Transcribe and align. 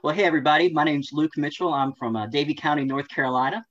Well, 0.00 0.14
hey, 0.14 0.24
everybody. 0.24 0.72
My 0.72 0.84
name's 0.84 1.10
Luke 1.12 1.36
Mitchell. 1.36 1.72
I'm 1.72 1.92
from 1.94 2.16
uh, 2.16 2.26
Davie 2.26 2.54
County, 2.54 2.84
North 2.84 3.08
Carolina. 3.08 3.64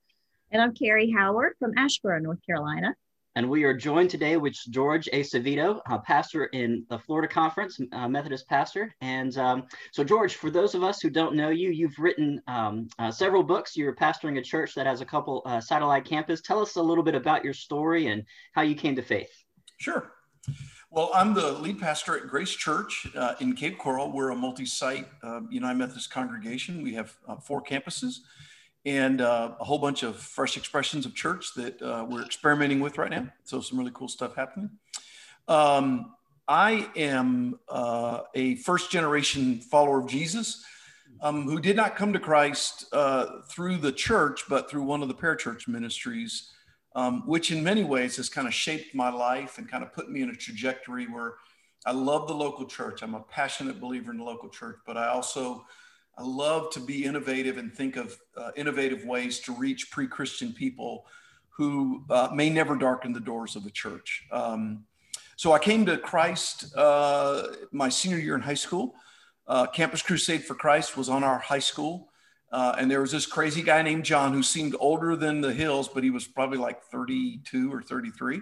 And 0.52 0.62
I'm 0.62 0.74
Carrie 0.74 1.12
Howard 1.18 1.54
from 1.60 1.74
Asheboro, 1.76 2.22
North 2.22 2.40
Carolina. 2.46 2.94
And 3.36 3.50
we 3.50 3.64
are 3.64 3.74
joined 3.74 4.10
today 4.10 4.36
with 4.36 4.54
George 4.70 5.08
Acevedo, 5.14 5.80
a 5.90 6.00
pastor 6.00 6.46
in 6.46 6.86
the 6.90 7.00
Florida 7.00 7.28
Conference, 7.28 7.80
a 7.94 8.10
Methodist 8.10 8.48
pastor. 8.50 8.94
And 9.00 9.38
um, 9.38 9.64
so, 9.94 10.04
George, 10.04 10.36
for 10.36 10.52
those 10.52 10.76
of 10.76 10.84
us 10.84 11.00
who 11.02 11.10
don't 11.10 11.36
know 11.36 11.50
you, 11.50 11.70
you've 11.70 11.98
written 11.98 12.42
um, 12.48 12.88
uh, 13.00 13.10
several 13.10 13.44
books. 13.44 13.78
You're 13.78 13.96
pastoring 13.96 14.38
a 14.38 14.42
church 14.42 14.74
that 14.76 14.86
has 14.86 15.00
a 15.00 15.06
couple 15.06 15.44
uh, 15.46 15.62
satellite 15.62 16.04
campus. 16.04 16.42
Tell 16.42 16.62
us 16.62 16.76
a 16.76 16.82
little 16.82 17.04
bit 17.04 17.16
about 17.16 17.46
your 17.46 17.54
story 17.54 18.08
and 18.08 18.24
how 18.54 18.64
you 18.64 18.76
came 18.76 18.98
to 18.98 19.02
faith. 19.02 19.32
Sure. 19.80 20.12
Well, 20.94 21.10
I'm 21.14 21.34
the 21.34 21.54
lead 21.54 21.80
pastor 21.80 22.18
at 22.18 22.28
Grace 22.28 22.50
Church 22.50 23.08
uh, 23.16 23.36
in 23.40 23.54
Cape 23.54 23.78
Coral. 23.78 24.12
We're 24.12 24.32
a 24.32 24.36
multi 24.36 24.66
site 24.66 25.08
uh, 25.24 25.40
United 25.50 25.78
Methodist 25.78 26.12
congregation. 26.12 26.84
We 26.84 26.94
have 26.96 27.16
uh, 27.30 27.38
four 27.38 27.64
campuses 27.64 28.18
and 28.86 29.22
uh, 29.22 29.54
a 29.58 29.64
whole 29.64 29.78
bunch 29.78 30.04
of 30.04 30.18
fresh 30.18 30.58
expressions 30.58 31.06
of 31.06 31.16
church 31.16 31.54
that 31.56 31.82
uh, 31.82 32.06
we're 32.10 32.26
experimenting 32.26 32.82
with 32.82 32.98
right 32.98 33.10
now. 33.10 33.30
So, 33.46 33.62
some 33.62 33.80
really 33.80 33.92
cool 33.94 34.10
stuff 34.10 34.36
happening. 34.36 34.70
Um, 35.48 36.14
I 36.50 36.90
am 36.98 37.58
uh, 37.70 38.24
a 38.36 38.56
first 38.56 38.92
generation 38.92 39.62
follower 39.62 40.02
of 40.02 40.08
Jesus 40.08 40.66
um, 41.22 41.44
who 41.44 41.62
did 41.62 41.78
not 41.78 41.96
come 41.96 42.12
to 42.12 42.20
Christ 42.20 42.94
through 43.50 43.78
the 43.78 43.94
church, 43.94 44.44
but 44.50 44.70
through 44.70 44.84
one 44.84 45.02
of 45.02 45.08
the 45.08 45.16
parachurch 45.16 45.70
ministries 45.70 46.52
um, 46.96 47.24
which 47.26 47.52
in 47.52 47.64
many 47.64 47.84
ways 47.84 48.18
has 48.18 48.30
kind 48.30 48.48
of 48.48 48.54
shaped 48.54 48.94
my 48.94 49.10
life 49.10 49.58
and 49.58 49.70
kind 49.70 49.84
of 49.84 49.94
put 49.94 50.10
me 50.10 50.22
in 50.22 50.30
a 50.30 50.36
trajectory 50.36 51.06
where 51.06 51.36
I 51.86 51.92
love 51.92 52.28
the 52.28 52.34
local 52.34 52.66
church. 52.66 53.02
I'm 53.02 53.16
a 53.16 53.22
passionate 53.22 53.80
believer 53.80 54.12
in 54.12 54.18
the 54.18 54.24
local 54.24 54.50
church, 54.50 54.78
but 54.86 54.98
I 54.98 55.08
also 55.08 55.66
I 56.18 56.24
love 56.24 56.72
to 56.74 56.80
be 56.80 57.06
innovative 57.06 57.58
and 57.58 57.74
think 57.74 57.96
of 57.96 58.18
uh, 58.38 58.52
innovative 58.56 59.06
ways 59.06 59.40
to 59.42 59.54
reach 59.54 59.90
pre-Christian 59.90 60.54
people 60.54 61.06
who 61.50 62.04
uh, 62.10 62.30
may 62.34 62.50
never 62.50 62.76
darken 62.76 63.14
the 63.14 63.20
doors 63.20 63.56
of 63.56 63.66
a 63.66 63.70
church. 63.72 64.28
Um, 64.32 64.86
so 65.38 65.54
I 65.54 65.60
came 65.60 65.86
to 65.88 65.98
Christ 65.98 66.76
uh, 66.76 67.48
my 67.72 67.90
senior 67.90 68.20
year 68.20 68.36
in 68.36 68.42
high 68.42 68.54
school. 68.54 68.94
Uh, 69.48 69.66
Campus 69.68 70.02
Crusade 70.02 70.44
for 70.44 70.54
Christ 70.54 70.96
was 70.96 71.10
on 71.10 71.24
our 71.24 71.40
high 71.40 71.60
school. 71.60 72.11
Uh, 72.52 72.76
and 72.78 72.92
there 72.92 73.00
was 73.00 73.12
this 73.12 73.26
crazy 73.26 73.62
guy 73.62 73.82
named 73.82 74.04
John 74.04 74.34
who 74.34 74.44
seemed 74.44 74.76
older 74.80 75.16
than 75.16 75.40
the 75.40 75.54
hills, 75.54 75.88
but 75.88 76.04
he 76.04 76.10
was 76.10 76.28
probably 76.28 76.58
like 76.58 76.84
32 76.84 77.74
or 77.74 77.82
33 77.82 78.42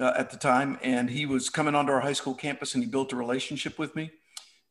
uh, 0.00 0.12
at 0.16 0.30
the 0.30 0.36
time. 0.36 0.78
And 0.82 1.10
he 1.10 1.26
was 1.26 1.50
coming 1.50 1.74
onto 1.74 1.90
our 1.92 2.00
high 2.00 2.12
school 2.12 2.34
campus 2.34 2.74
and 2.74 2.84
he 2.84 2.88
built 2.88 3.12
a 3.12 3.16
relationship 3.16 3.78
with 3.78 3.96
me, 3.96 4.12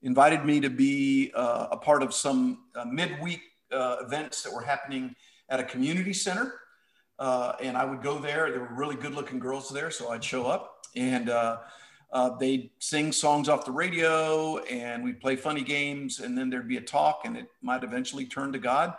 invited 0.02 0.46
me 0.46 0.62
to 0.62 0.70
be 0.70 1.32
uh, 1.36 1.68
a 1.72 1.78
part 1.78 2.04
of 2.04 2.14
some 2.14 2.66
uh, 2.76 2.86
midweek 2.86 3.42
uh, 3.72 3.98
events 4.02 4.44
that 4.44 4.54
were 4.54 4.62
happening 4.62 5.14
at 5.50 5.60
a 5.60 5.64
community 5.64 6.14
center. 6.14 6.54
Uh, 7.20 7.54
and 7.62 7.76
I 7.76 7.84
would 7.84 8.02
go 8.02 8.18
there. 8.18 8.50
There 8.50 8.62
were 8.62 8.76
really 8.76 8.96
good 8.96 9.14
looking 9.14 9.40
girls 9.40 9.70
there. 9.70 9.92
So 9.92 10.10
I'd 10.10 10.24
show 10.24 10.46
up 10.46 10.86
and 10.96 11.30
uh, 12.14 12.30
they'd 12.38 12.70
sing 12.78 13.12
songs 13.12 13.50
off 13.50 13.66
the 13.66 13.72
radio 13.72 14.60
and 14.66 15.04
we'd 15.04 15.20
play 15.20 15.36
funny 15.36 15.64
games 15.64 16.20
and 16.20 16.38
then 16.38 16.48
there'd 16.48 16.68
be 16.68 16.78
a 16.78 16.82
talk 16.82 17.22
and 17.26 17.36
it 17.36 17.48
might 17.64 17.84
eventually 17.84 18.24
turn 18.24 18.54
to 18.54 18.60
God. 18.60 18.94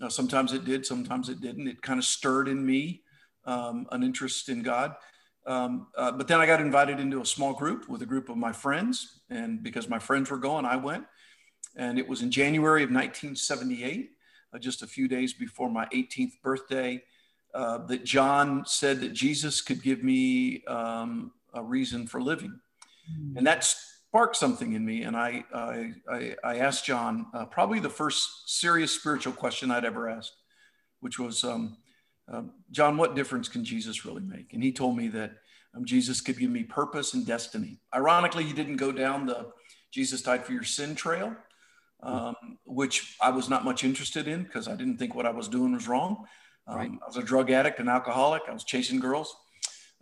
Uh, 0.00 0.08
sometimes 0.08 0.54
it 0.54 0.64
did, 0.64 0.86
sometimes 0.86 1.28
it 1.28 1.42
didn't. 1.42 1.68
It 1.68 1.82
kind 1.82 1.98
of 1.98 2.06
stirred 2.06 2.48
in 2.48 2.64
me 2.64 3.02
um, 3.44 3.86
an 3.92 4.02
interest 4.02 4.48
in 4.48 4.62
God. 4.62 4.94
Um, 5.46 5.88
uh, 5.94 6.12
but 6.12 6.26
then 6.26 6.40
I 6.40 6.46
got 6.46 6.62
invited 6.62 6.98
into 7.00 7.20
a 7.20 7.26
small 7.26 7.52
group 7.52 7.86
with 7.86 8.00
a 8.00 8.06
group 8.06 8.30
of 8.30 8.38
my 8.38 8.52
friends. 8.52 9.20
And 9.28 9.62
because 9.62 9.86
my 9.86 9.98
friends 9.98 10.30
were 10.30 10.38
going, 10.38 10.64
I 10.64 10.76
went. 10.76 11.04
And 11.76 11.98
it 11.98 12.08
was 12.08 12.22
in 12.22 12.30
January 12.30 12.82
of 12.82 12.88
1978, 12.88 14.10
uh, 14.54 14.58
just 14.58 14.82
a 14.82 14.86
few 14.86 15.06
days 15.06 15.34
before 15.34 15.68
my 15.68 15.86
18th 15.94 16.40
birthday, 16.42 17.02
uh, 17.52 17.78
that 17.86 18.04
John 18.04 18.64
said 18.64 19.00
that 19.00 19.12
Jesus 19.12 19.60
could 19.60 19.82
give 19.82 20.02
me 20.02 20.64
um, 20.66 21.32
a 21.54 21.62
reason 21.62 22.06
for 22.06 22.20
living. 22.20 22.58
And 23.36 23.46
that 23.46 23.64
sparked 23.64 24.36
something 24.36 24.74
in 24.74 24.84
me. 24.84 25.02
And 25.02 25.16
I, 25.16 25.44
I, 25.54 25.92
I, 26.10 26.34
I 26.44 26.58
asked 26.58 26.84
John 26.84 27.26
uh, 27.32 27.46
probably 27.46 27.80
the 27.80 27.88
first 27.88 28.50
serious 28.58 28.92
spiritual 28.92 29.32
question 29.32 29.70
I'd 29.70 29.84
ever 29.84 30.08
asked, 30.08 30.34
which 31.00 31.18
was, 31.18 31.42
um, 31.44 31.78
uh, 32.30 32.42
John, 32.70 32.96
what 32.96 33.14
difference 33.14 33.48
can 33.48 33.64
Jesus 33.64 34.04
really 34.04 34.22
make? 34.22 34.52
And 34.52 34.62
he 34.62 34.72
told 34.72 34.96
me 34.96 35.08
that 35.08 35.32
um, 35.74 35.84
Jesus 35.84 36.20
could 36.20 36.38
give 36.38 36.50
me 36.50 36.64
purpose 36.64 37.14
and 37.14 37.26
destiny. 37.26 37.80
Ironically, 37.94 38.44
he 38.44 38.52
didn't 38.52 38.76
go 38.76 38.92
down 38.92 39.26
the 39.26 39.46
Jesus 39.90 40.22
died 40.22 40.44
for 40.44 40.52
your 40.52 40.64
sin 40.64 40.94
trail, 40.94 41.34
um, 42.02 42.58
which 42.66 43.16
I 43.22 43.30
was 43.30 43.48
not 43.48 43.64
much 43.64 43.84
interested 43.84 44.28
in 44.28 44.42
because 44.42 44.68
I 44.68 44.76
didn't 44.76 44.98
think 44.98 45.14
what 45.14 45.26
I 45.26 45.30
was 45.30 45.48
doing 45.48 45.72
was 45.72 45.88
wrong. 45.88 46.26
Right. 46.68 46.90
Um, 46.90 47.00
I 47.02 47.06
was 47.06 47.16
a 47.16 47.22
drug 47.22 47.50
addict, 47.50 47.80
an 47.80 47.88
alcoholic. 47.88 48.42
I 48.48 48.52
was 48.52 48.64
chasing 48.64 49.00
girls. 49.00 49.34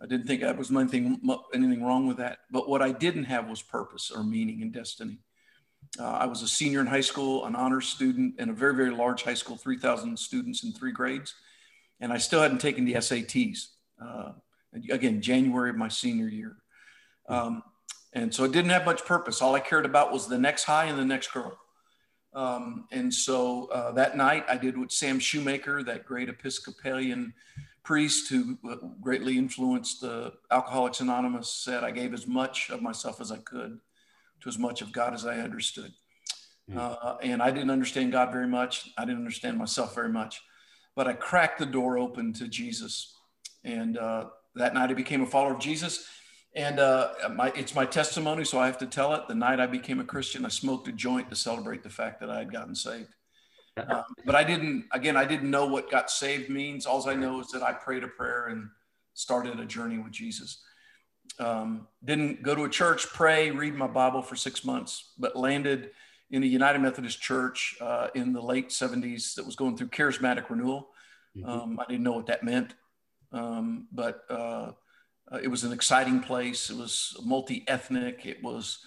I 0.01 0.05
didn't 0.05 0.27
think 0.27 0.41
that 0.41 0.57
was 0.57 0.71
anything, 0.71 1.19
anything 1.53 1.83
wrong 1.83 2.07
with 2.07 2.17
that. 2.17 2.39
But 2.51 2.69
what 2.69 2.81
I 2.81 2.91
didn't 2.91 3.25
have 3.25 3.49
was 3.49 3.61
purpose 3.61 4.11
or 4.11 4.23
meaning 4.23 4.61
and 4.61 4.71
destiny. 4.71 5.19
Uh, 5.99 6.05
I 6.05 6.25
was 6.25 6.41
a 6.43 6.47
senior 6.47 6.81
in 6.81 6.87
high 6.87 7.01
school, 7.01 7.45
an 7.45 7.55
honors 7.55 7.87
student 7.87 8.39
in 8.39 8.49
a 8.49 8.53
very, 8.53 8.75
very 8.75 8.91
large 8.91 9.23
high 9.23 9.33
school, 9.33 9.57
3,000 9.57 10.17
students 10.17 10.63
in 10.63 10.71
three 10.71 10.91
grades. 10.91 11.33
And 11.99 12.13
I 12.13 12.17
still 12.17 12.41
hadn't 12.41 12.61
taken 12.61 12.85
the 12.85 12.93
SATs. 12.93 13.67
Uh, 13.99 14.33
again, 14.91 15.21
January 15.21 15.71
of 15.71 15.77
my 15.77 15.87
senior 15.87 16.27
year. 16.27 16.57
Um, 17.27 17.63
and 18.13 18.33
so 18.33 18.43
it 18.43 18.51
didn't 18.51 18.71
have 18.71 18.85
much 18.85 19.03
purpose. 19.05 19.41
All 19.41 19.55
I 19.55 19.59
cared 19.59 19.85
about 19.85 20.11
was 20.11 20.27
the 20.27 20.37
next 20.37 20.63
high 20.63 20.85
and 20.85 20.97
the 20.99 21.05
next 21.05 21.33
girl. 21.33 21.57
Um, 22.33 22.85
and 22.91 23.11
so 23.11 23.67
uh, 23.67 23.91
that 23.93 24.15
night 24.15 24.45
I 24.47 24.57
did 24.57 24.77
what 24.77 24.91
Sam 24.91 25.19
Shoemaker, 25.19 25.83
that 25.83 26.05
great 26.05 26.29
Episcopalian 26.29 27.33
priest 27.87 28.27
who 28.29 28.57
uh, 28.69 28.75
greatly 28.99 29.37
influenced 29.37 30.03
uh, 30.03 30.29
Alcoholics 30.51 30.99
Anonymous 30.99 31.49
said, 31.49 31.85
I 31.85 31.91
gave 31.91 32.13
as 32.13 32.27
much 32.27 32.69
of 32.69 32.81
myself 32.81 33.21
as 33.21 33.31
I 33.31 33.37
could 33.37 33.79
to 34.41 34.49
as 34.49 34.59
much 34.59 34.81
of 34.81 34.91
God 34.91 35.13
as 35.13 35.25
I 35.25 35.37
understood. 35.37 35.93
Mm. 36.69 36.77
Uh, 36.77 37.15
and 37.23 37.41
I 37.41 37.49
didn't 37.49 37.71
understand 37.71 38.11
God 38.11 38.29
very 38.33 38.45
much. 38.45 38.89
I 38.97 39.05
didn't 39.05 39.19
understand 39.19 39.57
myself 39.57 39.95
very 39.95 40.09
much, 40.09 40.41
but 40.97 41.07
I 41.07 41.13
cracked 41.13 41.59
the 41.59 41.65
door 41.65 41.97
open 41.97 42.33
to 42.33 42.49
Jesus. 42.49 43.15
And 43.63 43.97
uh, 43.97 44.25
that 44.55 44.73
night 44.73 44.89
I 44.89 44.93
became 44.93 45.21
a 45.21 45.25
follower 45.25 45.53
of 45.53 45.59
Jesus. 45.61 46.09
And 46.57 46.81
uh, 46.81 47.13
my, 47.35 47.53
it's 47.55 47.73
my 47.73 47.85
testimony, 47.85 48.43
so 48.43 48.59
I 48.59 48.65
have 48.65 48.79
to 48.79 48.85
tell 48.85 49.13
it. 49.13 49.29
The 49.29 49.35
night 49.35 49.61
I 49.61 49.65
became 49.65 50.01
a 50.01 50.03
Christian, 50.03 50.45
I 50.45 50.49
smoked 50.49 50.89
a 50.89 50.91
joint 50.91 51.29
to 51.29 51.37
celebrate 51.37 51.83
the 51.83 51.89
fact 51.89 52.19
that 52.19 52.29
I 52.29 52.39
had 52.39 52.51
gotten 52.51 52.75
saved. 52.75 53.13
Um, 53.77 54.03
but 54.25 54.35
I 54.35 54.43
didn't, 54.43 54.85
again, 54.91 55.15
I 55.15 55.25
didn't 55.25 55.49
know 55.49 55.65
what 55.65 55.91
got 55.91 56.09
saved 56.09 56.49
means. 56.49 56.85
All 56.85 57.07
I 57.07 57.15
know 57.15 57.39
is 57.41 57.47
that 57.49 57.63
I 57.63 57.73
prayed 57.73 58.03
a 58.03 58.07
prayer 58.07 58.47
and 58.47 58.69
started 59.13 59.59
a 59.59 59.65
journey 59.65 59.97
with 59.97 60.11
Jesus. 60.11 60.61
Um, 61.39 61.87
didn't 62.03 62.43
go 62.43 62.55
to 62.55 62.63
a 62.63 62.69
church, 62.69 63.07
pray, 63.07 63.51
read 63.51 63.75
my 63.75 63.87
Bible 63.87 64.21
for 64.21 64.35
six 64.35 64.63
months, 64.63 65.13
but 65.17 65.35
landed 65.35 65.91
in 66.31 66.43
a 66.43 66.45
United 66.45 66.79
Methodist 66.79 67.21
church 67.21 67.75
uh, 67.79 68.07
in 68.15 68.33
the 68.33 68.41
late 68.41 68.69
70s 68.69 69.35
that 69.35 69.45
was 69.45 69.55
going 69.55 69.77
through 69.77 69.87
charismatic 69.87 70.49
renewal. 70.49 70.89
Mm-hmm. 71.37 71.49
Um, 71.49 71.79
I 71.79 71.85
didn't 71.89 72.03
know 72.03 72.13
what 72.13 72.27
that 72.27 72.43
meant, 72.43 72.73
um, 73.31 73.87
but 73.91 74.23
uh, 74.29 74.71
uh 75.31 75.39
it 75.41 75.47
was 75.47 75.63
an 75.63 75.71
exciting 75.71 76.19
place. 76.19 76.69
It 76.69 76.77
was 76.77 77.15
multi 77.23 77.63
ethnic. 77.67 78.25
It 78.25 78.41
was 78.43 78.79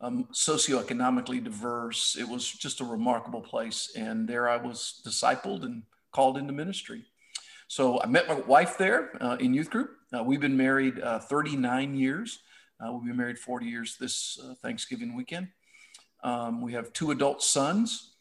um, 0.00 0.28
socioeconomically 0.32 1.42
diverse. 1.42 2.16
It 2.18 2.28
was 2.28 2.50
just 2.50 2.80
a 2.80 2.84
remarkable 2.84 3.40
place. 3.40 3.92
And 3.96 4.28
there 4.28 4.48
I 4.48 4.56
was 4.56 5.00
discipled 5.06 5.64
and 5.64 5.82
called 6.12 6.36
into 6.36 6.52
ministry. 6.52 7.04
So 7.68 8.00
I 8.00 8.06
met 8.06 8.28
my 8.28 8.34
wife 8.34 8.78
there 8.78 9.10
uh, 9.20 9.36
in 9.40 9.54
youth 9.54 9.70
group. 9.70 9.90
Uh, 10.16 10.22
we've 10.22 10.40
been 10.40 10.56
married 10.56 11.00
uh, 11.00 11.18
39 11.18 11.96
years. 11.96 12.40
Uh, 12.80 12.92
we'll 12.92 13.04
be 13.04 13.12
married 13.12 13.38
40 13.38 13.66
years 13.66 13.96
this 13.98 14.38
uh, 14.44 14.54
Thanksgiving 14.62 15.16
weekend. 15.16 15.48
Um, 16.22 16.60
we 16.60 16.72
have 16.74 16.92
two 16.92 17.10
adult 17.10 17.42
sons. 17.42 18.12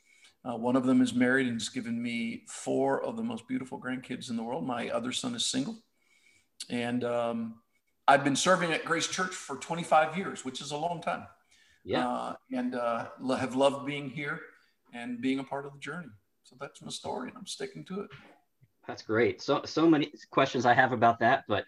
Uh, 0.44 0.56
one 0.56 0.76
of 0.76 0.86
them 0.86 1.02
is 1.02 1.14
married 1.14 1.48
and 1.48 1.56
has 1.56 1.70
given 1.70 2.02
me 2.02 2.44
four 2.48 3.04
of 3.04 3.18
the 3.18 3.24
most 3.24 3.48
beautiful 3.48 3.80
grandkids 3.80 4.30
in 4.30 4.38
the 4.38 4.44
world. 4.44 4.66
My 4.66 4.90
other 4.90 5.12
son 5.12 5.36
is 5.36 5.46
single. 5.46 5.78
And 6.70 7.04
um, 7.04 7.56
I've 8.08 8.24
been 8.24 8.36
serving 8.36 8.72
at 8.72 8.86
Grace 8.86 9.08
Church 9.08 9.34
for 9.34 9.58
25 9.58 10.18
years, 10.18 10.46
which 10.46 10.62
is 10.62 10.72
a 10.72 10.78
long 10.78 11.02
time 11.02 11.26
yeah. 11.86 12.08
Uh, 12.08 12.36
and 12.52 12.76
uh, 12.76 13.06
have 13.38 13.56
loved 13.56 13.86
being 13.86 14.10
here 14.10 14.42
and 14.94 15.22
being 15.22 15.40
a 15.40 15.44
part 15.44 15.66
of 15.66 15.74
the 15.74 15.80
journey. 15.80 16.10
So 16.44 16.56
that's 16.60 16.82
my 16.82 16.90
story, 16.90 17.30
and 17.30 17.38
I'm 17.38 17.48
sticking 17.48 17.86
to 17.86 18.02
it. 18.02 18.10
That's 18.88 19.02
great. 19.02 19.42
So 19.42 19.62
so 19.66 19.88
many 19.88 20.12
questions 20.32 20.66
I 20.66 20.74
have 20.74 20.92
about 20.92 21.20
that, 21.20 21.46
but 21.48 21.66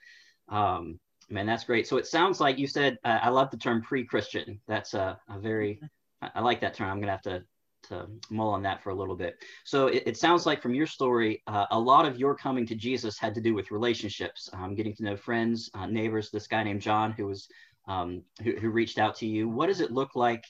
um, 0.50 1.00
man, 1.30 1.46
that's 1.46 1.64
great. 1.64 1.88
So 1.88 1.98
it 1.98 2.06
sounds 2.06 2.40
like 2.40 2.58
you 2.58 2.68
said 2.68 2.98
uh, 3.04 3.20
I 3.22 3.30
love 3.30 3.50
the 3.50 3.58
term 3.58 3.82
pre-Christian. 3.82 4.60
That's 4.68 4.94
a, 4.94 5.20
a 5.30 5.40
very 5.40 5.82
I 6.22 6.42
like 6.42 6.62
that 6.62 6.74
term. 6.74 6.90
I'm 6.90 7.00
gonna 7.00 7.12
have 7.12 7.22
to 7.24 7.44
to 7.90 8.08
mull 8.30 8.50
on 8.50 8.62
that 8.64 8.84
for 8.84 8.90
a 8.90 8.96
little 8.96 9.16
bit. 9.16 9.38
So 9.64 9.88
it, 9.88 10.04
it 10.06 10.18
sounds 10.18 10.46
like 10.46 10.62
from 10.62 10.74
your 10.74 10.88
story, 10.88 11.42
uh, 11.48 11.68
a 11.72 11.80
lot 11.80 12.06
of 12.06 12.20
your 12.20 12.36
coming 12.36 12.66
to 12.68 12.76
Jesus 12.76 13.18
had 13.18 13.34
to 13.36 13.42
do 13.42 13.54
with 13.54 13.72
relationships, 13.72 14.50
um, 14.54 14.76
getting 14.76 14.96
to 14.96 15.04
know 15.04 15.16
friends, 15.16 15.70
uh, 15.74 15.86
neighbors. 15.86 16.30
This 16.30 16.48
guy 16.48 16.64
named 16.64 16.82
John, 16.82 17.14
who 17.14 17.28
was 17.28 17.48
um, 17.88 18.24
who, 18.44 18.54
who, 18.54 18.70
reached 18.70 19.00
out 19.00 19.16
to 19.18 19.26
you. 19.26 19.48
What 19.48 19.68
does 19.68 19.82
it 19.82 19.92
look 19.92 20.16
like 20.16 20.44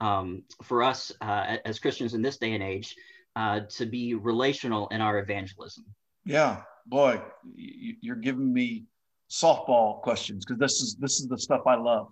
um, 0.00 0.42
for 0.62 0.82
us 0.82 1.12
uh, 1.20 1.56
as 1.64 1.78
Christians 1.78 2.14
in 2.14 2.22
this 2.22 2.38
day 2.38 2.52
and 2.52 2.62
age 2.62 2.94
uh, 3.36 3.60
to 3.70 3.86
be 3.86 4.14
relational 4.14 4.88
in 4.88 5.00
our 5.00 5.18
evangelism? 5.18 5.84
Yeah, 6.24 6.62
boy, 6.86 7.20
you're 7.54 8.16
giving 8.16 8.52
me 8.52 8.84
softball 9.30 10.00
questions 10.02 10.44
because 10.44 10.58
this 10.58 10.80
is 10.80 10.96
this 11.00 11.20
is 11.20 11.26
the 11.28 11.38
stuff 11.38 11.62
I 11.66 11.76
love. 11.76 12.08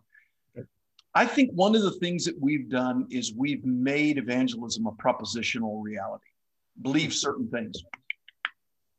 I 1.14 1.26
think 1.26 1.50
one 1.52 1.76
of 1.76 1.82
the 1.82 1.93
things 1.93 2.25
that 2.25 2.40
we've 2.40 2.70
done 2.70 3.06
is 3.11 3.35
we've 3.37 3.64
made 3.64 4.17
evangelism 4.17 4.87
a 4.87 4.93
propositional 4.93 5.82
reality. 5.82 6.25
Believe 6.81 7.12
certain 7.12 7.49
things. 7.49 7.82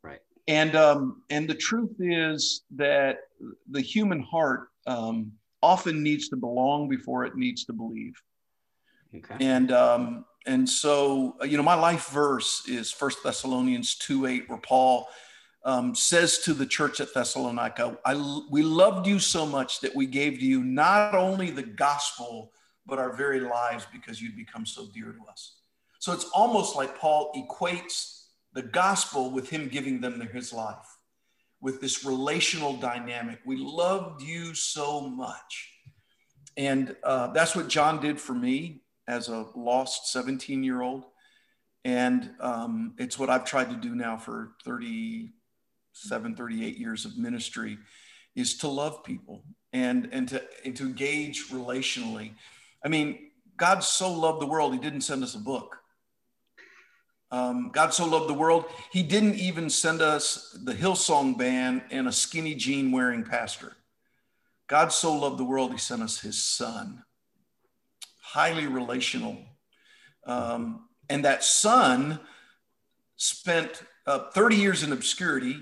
Right. 0.03 0.19
And 0.47 0.75
um, 0.75 1.24
and 1.31 1.50
the 1.50 1.56
truth 1.56 1.95
is 2.00 2.63
that 2.75 3.18
the 3.69 3.81
human 3.81 4.21
heart 4.21 4.68
um, 4.86 5.31
often 5.63 6.04
needs 6.04 6.30
to 6.30 6.36
belong 6.36 6.89
before 6.89 7.25
it 7.25 7.36
needs 7.36 7.65
to 7.65 7.74
believe. 7.74 8.15
Okay. 9.15 9.38
And 9.39 9.71
um, 9.71 10.25
and 10.45 10.68
so 10.68 11.38
you 11.44 11.57
know 11.57 11.63
my 11.63 11.75
life 11.75 12.10
verse 12.10 12.63
is 12.68 12.92
First 12.92 13.24
Thessalonians 13.24 13.95
two 13.95 14.25
eight, 14.25 14.50
where 14.50 14.60
Paul 14.60 15.07
um, 15.63 15.95
says 15.95 16.39
to 16.39 16.54
the 16.54 16.65
church 16.65 17.00
at 17.00 17.13
Thessalonica, 17.13 17.98
I, 18.06 18.13
We 18.51 18.63
loved 18.63 19.07
you 19.07 19.19
so 19.19 19.45
much 19.45 19.80
that 19.81 19.95
we 19.95 20.06
gave 20.06 20.39
to 20.39 20.45
you 20.45 20.63
not 20.63 21.15
only 21.15 21.51
the 21.51 21.63
gospel, 21.63 22.51
but 22.86 23.00
our 23.00 23.13
very 23.15 23.39
lives 23.39 23.88
because 23.92 24.21
you'd 24.21 24.36
become 24.36 24.65
so 24.65 24.88
dear 24.94 25.13
to 25.13 25.31
us. 25.31 25.56
So 26.00 26.12
it's 26.12 26.30
almost 26.33 26.75
like 26.75 27.00
Paul 27.00 27.31
equates 27.33 28.25
the 28.54 28.62
gospel 28.62 29.31
with 29.31 29.50
him 29.50 29.69
giving 29.69 30.01
them 30.01 30.19
his 30.33 30.51
life, 30.51 30.92
with 31.63 31.80
this 31.80 32.04
relational 32.04 32.75
dynamic. 32.75 33.39
We 33.45 33.56
loved 33.56 34.21
you 34.21 34.54
so 34.54 35.07
much. 35.07 35.71
And 36.57 36.95
uh, 37.04 37.27
that's 37.27 37.56
what 37.56 37.69
John 37.69 38.01
did 38.01 38.19
for 38.19 38.33
me 38.33 38.81
as 39.07 39.30
a 39.30 39.48
lost 39.56 40.12
17 40.12 40.62
year 40.63 40.81
old. 40.81 41.06
And 41.86 42.31
um, 42.42 42.95
it's 43.00 43.18
what 43.18 43.30
I've 43.30 43.45
tried 43.45 43.69
to 43.69 43.77
do 43.77 43.95
now 43.95 44.18
for 44.18 44.51
37, 44.65 46.36
38 46.36 46.77
years 46.77 47.06
of 47.06 47.18
ministry 47.18 47.77
is 48.36 48.57
to 48.57 48.68
love 48.68 49.04
people 49.06 49.44
and, 49.71 50.10
and, 50.12 50.27
to, 50.30 50.44
and 50.65 50.75
to 50.75 50.83
engage 50.83 51.48
relationally. 51.50 52.33
I 52.83 52.89
mean, 52.89 53.31
God 53.56 53.80
so 53.83 54.12
loved 54.12 54.42
the 54.42 54.48
world, 54.48 54.74
he 54.74 54.80
didn't 54.80 55.01
send 55.01 55.24
us 55.24 55.36
a 55.36 55.39
book. 55.39 55.77
Um, 57.33 57.71
God 57.74 57.91
so 57.95 58.06
loved 58.06 58.30
the 58.30 58.35
world, 58.35 58.65
he 58.91 59.01
didn't 59.01 59.38
even 59.39 59.68
send 59.68 60.03
us 60.03 60.56
the 60.63 60.75
Hillsong 60.75 61.35
band 61.35 61.81
and 61.89 62.07
a 62.07 62.12
skinny 62.12 62.53
jean 62.53 62.91
wearing 62.91 63.24
pastor. 63.24 63.75
God 64.68 64.94
so 64.94 65.15
loved 65.15 65.39
the 65.39 65.44
world, 65.44 65.71
he 65.71 65.80
sent 65.80 66.03
us 66.03 66.19
his 66.19 66.44
son. 66.44 67.03
Highly 68.21 68.68
relational. 68.68 69.35
Um, 70.27 70.88
and 71.09 71.25
that 71.25 71.44
son 71.44 72.19
spent 73.15 73.81
uh, 74.06 74.29
30 74.29 74.56
years 74.56 74.83
in 74.83 74.94
obscurity 74.94 75.57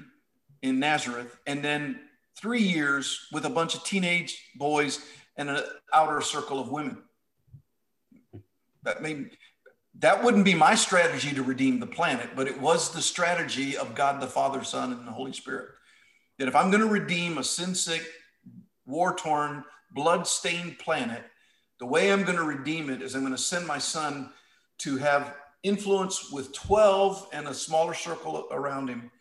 in 0.61 0.77
Nazareth, 0.77 1.39
and 1.47 1.63
then 1.63 2.01
three 2.35 2.63
years 2.63 3.27
with 3.31 3.45
a 3.45 3.49
bunch 3.49 3.75
of 3.75 3.85
teenage 3.85 4.45
boys 4.55 4.99
and 5.37 5.49
an 5.49 5.63
outer 5.93 6.19
circle 6.19 6.59
of 6.59 6.67
women. 6.67 6.97
That 8.83 9.01
mean 9.01 9.31
that 9.99 10.23
wouldn't 10.23 10.45
be 10.45 10.53
my 10.53 10.75
strategy 10.75 11.33
to 11.33 11.43
redeem 11.43 11.79
the 11.79 11.87
planet, 11.87 12.29
but 12.35 12.47
it 12.47 12.59
was 12.59 12.91
the 12.91 13.01
strategy 13.01 13.77
of 13.77 13.93
God 13.95 14.21
the 14.21 14.27
Father, 14.27 14.63
Son, 14.63 14.93
and 14.93 15.07
the 15.07 15.11
Holy 15.11 15.33
Spirit. 15.33 15.69
That 16.39 16.47
if 16.47 16.55
I'm 16.55 16.71
going 16.71 16.81
to 16.81 16.89
redeem 16.89 17.37
a 17.37 17.43
sin 17.43 17.75
sick, 17.75 18.05
war 18.85 19.15
torn, 19.15 19.63
blood 19.91 20.25
stained 20.25 20.79
planet, 20.79 21.23
the 21.79 21.85
way 21.85 22.11
I'm 22.11 22.23
going 22.23 22.37
to 22.37 22.43
redeem 22.43 22.89
it 22.89 23.01
is 23.01 23.15
I'm 23.15 23.21
going 23.21 23.33
to 23.33 23.37
send 23.37 23.67
my 23.67 23.77
son 23.77 24.31
to 24.79 24.97
have 24.97 25.35
influence 25.63 26.31
with 26.31 26.53
12 26.53 27.27
and 27.33 27.47
a 27.47 27.53
smaller 27.53 27.93
circle 27.93 28.47
around 28.51 28.87
him 28.87 29.11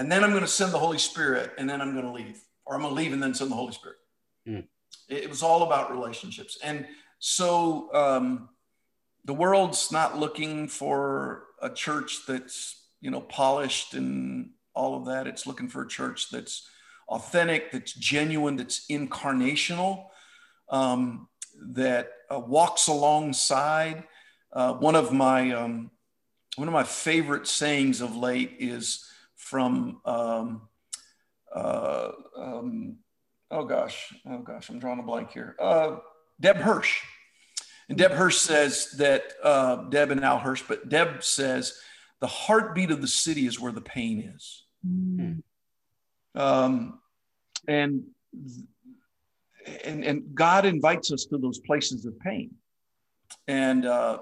and 0.00 0.10
then 0.10 0.24
I'm 0.24 0.30
going 0.30 0.42
to 0.42 0.48
send 0.48 0.72
the 0.72 0.78
Holy 0.78 0.96
Spirit, 0.96 1.52
and 1.58 1.68
then 1.68 1.82
I'm 1.82 1.92
going 1.92 2.06
to 2.06 2.10
leave, 2.10 2.40
or 2.64 2.74
I'm 2.74 2.80
going 2.80 2.94
to 2.94 2.98
leave 2.98 3.12
and 3.12 3.22
then 3.22 3.34
send 3.34 3.50
the 3.50 3.54
Holy 3.54 3.74
Spirit. 3.74 3.98
Mm. 4.48 4.64
It, 5.10 5.28
was 5.28 5.42
all 5.42 5.62
about 5.62 5.92
relationships, 5.92 6.58
and 6.64 6.86
so 7.18 7.92
um, 7.92 8.48
the 9.24 9.34
world's 9.34 9.92
not 9.92 10.18
looking 10.18 10.68
for 10.68 11.44
a 11.62 11.70
church 11.70 12.20
that's 12.26 12.86
you 13.00 13.10
know 13.10 13.20
polished 13.20 13.94
and 13.94 14.50
all 14.74 14.96
of 14.96 15.06
that. 15.06 15.26
It's 15.26 15.46
looking 15.46 15.68
for 15.68 15.82
a 15.82 15.88
church 15.88 16.30
that's 16.30 16.68
authentic, 17.08 17.72
that's 17.72 17.92
genuine, 17.92 18.56
that's 18.56 18.86
incarnational, 18.86 20.06
um, 20.68 21.28
that 21.72 22.12
uh, 22.32 22.38
walks 22.38 22.86
alongside. 22.86 24.04
Uh, 24.52 24.74
one 24.74 24.96
of 24.96 25.12
my 25.12 25.50
um, 25.52 25.90
one 26.56 26.68
of 26.68 26.74
my 26.74 26.84
favorite 26.84 27.46
sayings 27.46 28.00
of 28.00 28.16
late 28.16 28.56
is 28.58 29.06
from 29.36 30.00
um, 30.04 30.62
uh, 31.54 32.10
um, 32.36 32.98
oh 33.50 33.64
gosh, 33.64 34.14
oh 34.26 34.38
gosh, 34.38 34.68
I'm 34.68 34.78
drawing 34.78 35.00
a 35.00 35.02
blank 35.02 35.32
here. 35.32 35.56
Uh, 35.58 35.96
Deb 36.40 36.56
Hirsch. 36.56 37.02
And 37.90 37.98
Deb 37.98 38.12
Hirsch 38.12 38.36
says 38.36 38.92
that, 38.98 39.32
uh, 39.42 39.88
Deb 39.88 40.12
and 40.12 40.24
Al 40.24 40.38
Hirsch, 40.38 40.62
but 40.66 40.88
Deb 40.88 41.24
says 41.24 41.76
the 42.20 42.28
heartbeat 42.28 42.92
of 42.92 43.00
the 43.00 43.08
city 43.08 43.46
is 43.46 43.58
where 43.58 43.72
the 43.72 43.80
pain 43.80 44.32
is. 44.36 44.64
Mm. 44.86 45.42
Um, 46.36 47.00
and, 47.66 48.04
and, 49.84 50.04
and 50.04 50.34
God 50.36 50.66
invites 50.66 51.12
us 51.12 51.24
to 51.26 51.38
those 51.38 51.58
places 51.58 52.06
of 52.06 52.16
pain. 52.20 52.52
And 53.48 53.84
uh, 53.84 54.20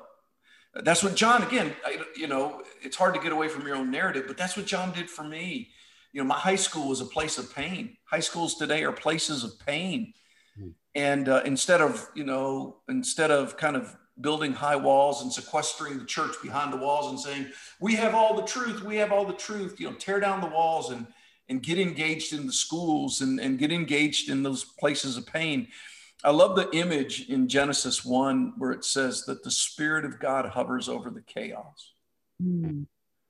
that's 0.82 1.04
what 1.04 1.14
John, 1.14 1.42
again, 1.42 1.76
I, 1.84 2.02
you 2.16 2.26
know, 2.26 2.62
it's 2.80 2.96
hard 2.96 3.14
to 3.16 3.20
get 3.20 3.32
away 3.32 3.48
from 3.48 3.66
your 3.66 3.76
own 3.76 3.90
narrative, 3.90 4.24
but 4.26 4.38
that's 4.38 4.56
what 4.56 4.64
John 4.64 4.92
did 4.92 5.10
for 5.10 5.24
me. 5.24 5.68
You 6.14 6.22
know, 6.22 6.26
my 6.26 6.38
high 6.38 6.56
school 6.56 6.88
was 6.88 7.02
a 7.02 7.04
place 7.04 7.36
of 7.36 7.54
pain. 7.54 7.98
High 8.10 8.20
schools 8.20 8.54
today 8.54 8.82
are 8.84 8.92
places 8.92 9.44
of 9.44 9.58
pain. 9.66 10.14
And 10.94 11.28
uh, 11.28 11.42
instead 11.44 11.80
of, 11.80 12.08
you 12.14 12.24
know, 12.24 12.76
instead 12.88 13.30
of 13.30 13.56
kind 13.56 13.76
of 13.76 13.96
building 14.20 14.52
high 14.52 14.76
walls 14.76 15.22
and 15.22 15.32
sequestering 15.32 15.98
the 15.98 16.04
church 16.04 16.34
behind 16.42 16.72
the 16.72 16.76
walls 16.76 17.10
and 17.10 17.20
saying, 17.20 17.46
we 17.80 17.94
have 17.94 18.14
all 18.14 18.34
the 18.34 18.42
truth, 18.42 18.82
we 18.82 18.96
have 18.96 19.12
all 19.12 19.24
the 19.24 19.32
truth, 19.32 19.78
you 19.78 19.88
know, 19.88 19.96
tear 19.96 20.18
down 20.18 20.40
the 20.40 20.48
walls 20.48 20.90
and, 20.90 21.06
and 21.48 21.62
get 21.62 21.78
engaged 21.78 22.32
in 22.32 22.46
the 22.46 22.52
schools 22.52 23.20
and, 23.20 23.38
and 23.38 23.58
get 23.58 23.70
engaged 23.70 24.28
in 24.28 24.42
those 24.42 24.64
places 24.64 25.16
of 25.16 25.26
pain. 25.26 25.68
I 26.24 26.30
love 26.30 26.56
the 26.56 26.68
image 26.72 27.28
in 27.28 27.48
Genesis 27.48 28.04
1 28.04 28.54
where 28.58 28.72
it 28.72 28.84
says 28.84 29.24
that 29.26 29.44
the 29.44 29.50
Spirit 29.50 30.04
of 30.04 30.18
God 30.18 30.46
hovers 30.46 30.88
over 30.88 31.10
the 31.10 31.22
chaos. 31.22 31.92
Mm, 32.42 32.86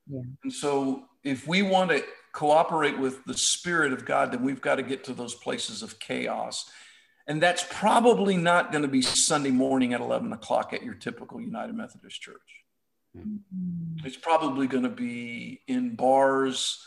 yeah. 0.08 0.22
And 0.42 0.52
so, 0.52 1.04
if 1.22 1.46
we 1.46 1.60
want 1.60 1.90
to 1.90 2.02
cooperate 2.32 2.98
with 2.98 3.24
the 3.26 3.36
Spirit 3.36 3.92
of 3.92 4.06
God, 4.06 4.32
then 4.32 4.42
we've 4.42 4.60
got 4.60 4.76
to 4.76 4.82
get 4.82 5.04
to 5.04 5.12
those 5.12 5.34
places 5.34 5.82
of 5.82 5.98
chaos. 5.98 6.70
And 7.28 7.42
that's 7.42 7.64
probably 7.70 8.36
not 8.36 8.72
going 8.72 8.82
to 8.82 8.88
be 8.88 9.02
Sunday 9.02 9.50
morning 9.50 9.92
at 9.92 10.00
11 10.00 10.32
o'clock 10.32 10.72
at 10.72 10.82
your 10.82 10.94
typical 10.94 11.40
United 11.40 11.74
Methodist 11.74 12.20
Church. 12.20 12.64
Mm-hmm. 13.16 14.06
It's 14.06 14.16
probably 14.16 14.66
going 14.66 14.84
to 14.84 14.88
be 14.88 15.60
in 15.68 15.94
bars 15.94 16.84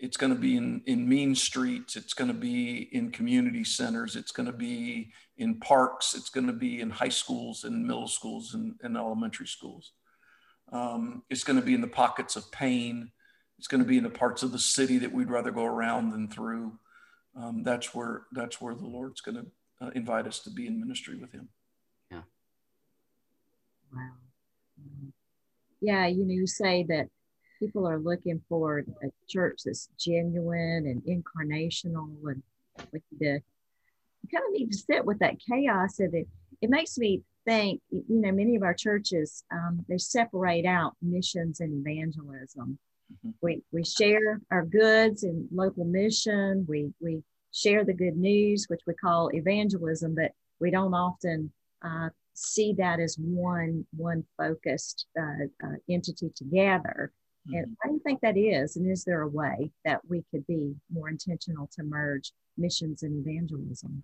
it's 0.00 0.16
going 0.16 0.32
to 0.32 0.38
be 0.38 0.56
in, 0.56 0.80
in 0.86 1.06
mean 1.06 1.34
streets. 1.34 1.94
It's 1.94 2.14
going 2.14 2.28
to 2.28 2.34
be 2.36 2.88
in 2.92 3.10
community 3.10 3.64
centers. 3.64 4.16
It's 4.16 4.32
going 4.32 4.46
to 4.46 4.52
be 4.52 5.12
in 5.36 5.60
parks. 5.60 6.14
It's 6.14 6.30
going 6.30 6.46
to 6.46 6.54
be 6.54 6.80
in 6.80 6.88
high 6.88 7.10
schools 7.10 7.64
and 7.64 7.86
middle 7.86 8.08
schools 8.08 8.54
and, 8.54 8.76
and 8.82 8.96
elementary 8.96 9.46
schools. 9.46 9.92
Um, 10.72 11.22
it's 11.28 11.44
going 11.44 11.58
to 11.60 11.64
be 11.64 11.74
in 11.74 11.82
the 11.82 11.86
pockets 11.86 12.34
of 12.34 12.50
pain. 12.50 13.10
It's 13.58 13.68
going 13.68 13.82
to 13.82 13.88
be 13.88 13.98
in 13.98 14.04
the 14.04 14.10
parts 14.10 14.42
of 14.42 14.52
the 14.52 14.58
city 14.58 14.96
that 14.98 15.12
we'd 15.12 15.30
rather 15.30 15.50
go 15.50 15.66
around 15.66 16.12
than 16.12 16.28
through. 16.28 16.78
Um, 17.36 17.62
that's 17.62 17.94
where 17.94 18.22
that's 18.32 18.60
where 18.60 18.74
the 18.74 18.86
Lord's 18.86 19.20
going 19.20 19.36
to 19.36 19.46
uh, 19.80 19.90
invite 19.94 20.26
us 20.26 20.40
to 20.40 20.50
be 20.50 20.66
in 20.66 20.80
ministry 20.80 21.16
with 21.16 21.32
Him. 21.32 21.48
Yeah. 22.10 22.22
Wow. 23.94 24.10
Yeah, 25.80 26.06
you 26.06 26.24
know, 26.24 26.34
you 26.34 26.46
say 26.46 26.84
that 26.88 27.08
people 27.60 27.86
are 27.86 27.98
looking 27.98 28.40
for 28.48 28.78
a 28.78 29.08
church 29.28 29.60
that's 29.64 29.88
genuine 29.98 30.86
and 30.86 31.02
incarnational 31.02 32.08
and 32.24 32.42
like 32.92 33.02
the 33.18 33.40
you 34.22 34.28
kind 34.32 34.44
of 34.46 34.52
need 34.52 34.70
to 34.70 34.76
sit 34.76 35.04
with 35.04 35.18
that 35.18 35.36
chaos 35.38 36.00
of 36.00 36.14
it 36.14 36.26
it 36.62 36.70
makes 36.70 36.98
me 36.98 37.22
think 37.44 37.80
you 37.90 38.04
know 38.08 38.32
many 38.32 38.56
of 38.56 38.62
our 38.62 38.74
churches 38.74 39.44
um, 39.52 39.84
they 39.88 39.98
separate 39.98 40.64
out 40.64 40.92
missions 41.02 41.60
and 41.60 41.86
evangelism 41.86 42.78
mm-hmm. 43.12 43.30
we 43.42 43.62
we 43.72 43.84
share 43.84 44.40
our 44.50 44.64
goods 44.64 45.22
in 45.22 45.46
local 45.52 45.84
mission 45.84 46.64
we 46.68 46.90
we 47.00 47.22
share 47.52 47.84
the 47.84 47.92
good 47.92 48.16
news 48.16 48.66
which 48.68 48.80
we 48.86 48.94
call 48.94 49.30
evangelism 49.34 50.14
but 50.14 50.32
we 50.60 50.70
don't 50.70 50.94
often 50.94 51.50
uh, 51.84 52.08
see 52.34 52.74
that 52.76 53.00
as 53.00 53.16
one 53.18 53.84
one 53.96 54.24
focused 54.36 55.06
uh, 55.18 55.44
uh, 55.64 55.76
entity 55.88 56.30
together 56.34 57.12
and 57.48 57.66
mm-hmm. 57.66 57.72
why 57.82 57.88
do 57.88 57.94
you 57.94 58.00
think 58.00 58.20
that 58.20 58.36
is? 58.36 58.76
And 58.76 58.90
is 58.90 59.04
there 59.04 59.22
a 59.22 59.28
way 59.28 59.70
that 59.84 60.00
we 60.08 60.24
could 60.30 60.46
be 60.46 60.74
more 60.92 61.08
intentional 61.08 61.68
to 61.74 61.82
merge 61.82 62.32
missions 62.56 63.02
and 63.02 63.26
evangelism? 63.26 64.02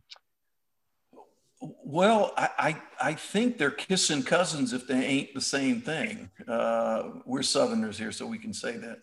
Well, 1.61 2.33
I, 2.37 2.51
I, 2.59 2.83
I, 3.01 3.15
think 3.15 3.57
they're 3.57 3.71
kissing 3.71 4.23
cousins 4.23 4.75
if 4.75 4.87
they 4.87 5.03
ain't 5.03 5.35
the 5.35 5.41
same 5.41 5.81
thing. 5.81 6.31
Uh, 6.47 7.05
we're 7.25 7.43
Southerners 7.43 7.97
here, 7.97 8.13
so 8.13 8.27
we 8.27 8.39
can 8.39 8.53
say 8.53 8.77
that. 8.77 8.99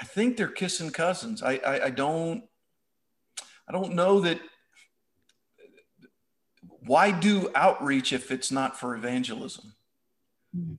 I 0.00 0.04
think 0.04 0.36
they're 0.36 0.48
kissing 0.48 0.90
cousins. 0.90 1.40
I, 1.40 1.60
I, 1.64 1.84
I 1.84 1.90
don't 1.90 2.42
I 3.68 3.72
don't 3.72 3.94
know 3.94 4.20
that 4.20 4.40
why 6.86 7.10
do 7.10 7.50
outreach 7.54 8.12
if 8.12 8.30
it's 8.30 8.50
not 8.50 8.78
for 8.78 8.96
evangelism? 8.96 9.74
Mm-hmm. 10.56 10.74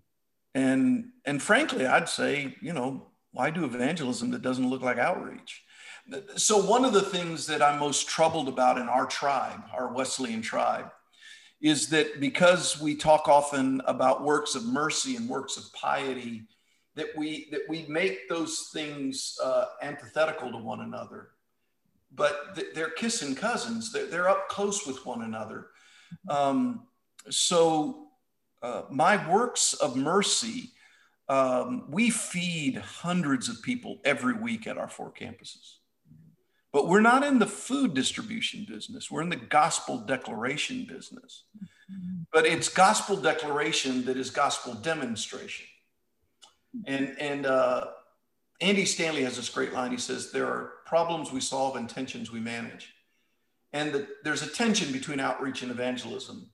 And 0.55 1.09
and 1.25 1.41
frankly, 1.41 1.85
I'd 1.85 2.09
say, 2.09 2.55
you 2.61 2.73
know, 2.73 3.07
why 3.31 3.51
do 3.51 3.63
evangelism 3.63 4.31
that 4.31 4.41
doesn't 4.41 4.69
look 4.69 4.81
like 4.81 4.97
outreach? 4.97 5.63
So 6.35 6.57
one 6.57 6.85
of 6.85 6.93
the 6.93 7.03
things 7.03 7.45
that 7.47 7.61
I'm 7.61 7.79
most 7.79 8.09
troubled 8.09 8.47
about 8.47 8.79
in 8.79 8.89
our 8.89 9.05
tribe, 9.05 9.61
our 9.71 9.93
Wesleyan 9.93 10.41
tribe, 10.41 10.89
is 11.61 11.89
that 11.89 12.19
because 12.19 12.81
we 12.81 12.95
talk 12.95 13.27
often 13.27 13.79
about 13.85 14.23
works 14.23 14.55
of 14.55 14.65
mercy 14.65 15.15
and 15.15 15.29
works 15.29 15.57
of 15.57 15.71
piety, 15.73 16.47
that 16.95 17.09
we 17.15 17.49
that 17.51 17.61
we 17.69 17.85
make 17.87 18.27
those 18.27 18.71
things 18.73 19.37
uh, 19.43 19.65
antithetical 19.83 20.51
to 20.51 20.57
one 20.57 20.81
another 20.81 21.29
but 22.13 22.59
they're 22.73 22.89
kissing 22.89 23.35
cousins. 23.35 23.91
They're, 23.91 24.07
they're 24.07 24.29
up 24.29 24.49
close 24.49 24.85
with 24.85 25.05
one 25.05 25.23
another. 25.23 25.67
Um, 26.27 26.87
so, 27.29 28.07
uh, 28.61 28.83
my 28.89 29.29
works 29.29 29.73
of 29.73 29.95
mercy, 29.95 30.71
um, 31.29 31.85
we 31.89 32.09
feed 32.09 32.77
hundreds 32.77 33.47
of 33.47 33.61
people 33.61 33.99
every 34.03 34.33
week 34.33 34.67
at 34.67 34.77
our 34.77 34.89
four 34.89 35.11
campuses. 35.11 35.75
But 36.71 36.87
we're 36.87 37.01
not 37.01 37.23
in 37.23 37.39
the 37.39 37.47
food 37.47 37.93
distribution 37.93 38.65
business. 38.67 39.09
We're 39.09 39.21
in 39.21 39.29
the 39.29 39.35
gospel 39.35 39.99
declaration 39.99 40.85
business. 40.87 41.45
But 42.31 42.45
it's 42.45 42.69
gospel 42.69 43.15
declaration 43.15 44.05
that 44.05 44.17
is 44.17 44.29
gospel 44.29 44.75
demonstration. 44.75 45.65
And, 46.85 47.15
and 47.19 47.45
uh, 47.47 47.85
Andy 48.61 48.85
Stanley 48.85 49.23
has 49.23 49.35
this 49.35 49.49
great 49.49 49.73
line. 49.73 49.91
He 49.91 49.97
says, 49.97 50.31
There 50.31 50.45
are 50.45 50.73
problems 50.89 51.31
we 51.31 51.39
solve 51.39 51.75
and 51.75 51.87
tensions 51.87 52.31
we 52.31 52.39
manage. 52.39 52.95
And 53.73 53.93
the, 53.93 54.07
there's 54.23 54.41
a 54.41 54.49
tension 54.49 54.91
between 54.91 55.19
outreach 55.19 55.61
and 55.61 55.69
evangelism. 55.69 56.49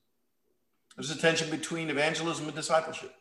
There's 0.94 1.10
a 1.10 1.18
tension 1.18 1.48
between 1.48 1.88
evangelism 1.88 2.44
and 2.44 2.54
discipleship. 2.54 3.14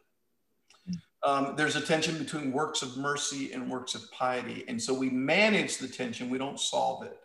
Um, 1.24 1.56
there's 1.56 1.78
a 1.78 1.82
tension 1.82 2.18
between 2.18 2.52
works 2.52 2.82
of 2.82 2.98
mercy 2.98 3.54
and 3.54 3.72
works 3.72 3.96
of 3.96 4.12
piety. 4.12 4.66
And 4.68 4.80
so 4.80 4.94
we 4.94 5.10
manage 5.10 5.78
the 5.78 5.88
tension, 5.88 6.30
we 6.30 6.38
don't 6.38 6.60
solve 6.60 7.04
it. 7.04 7.18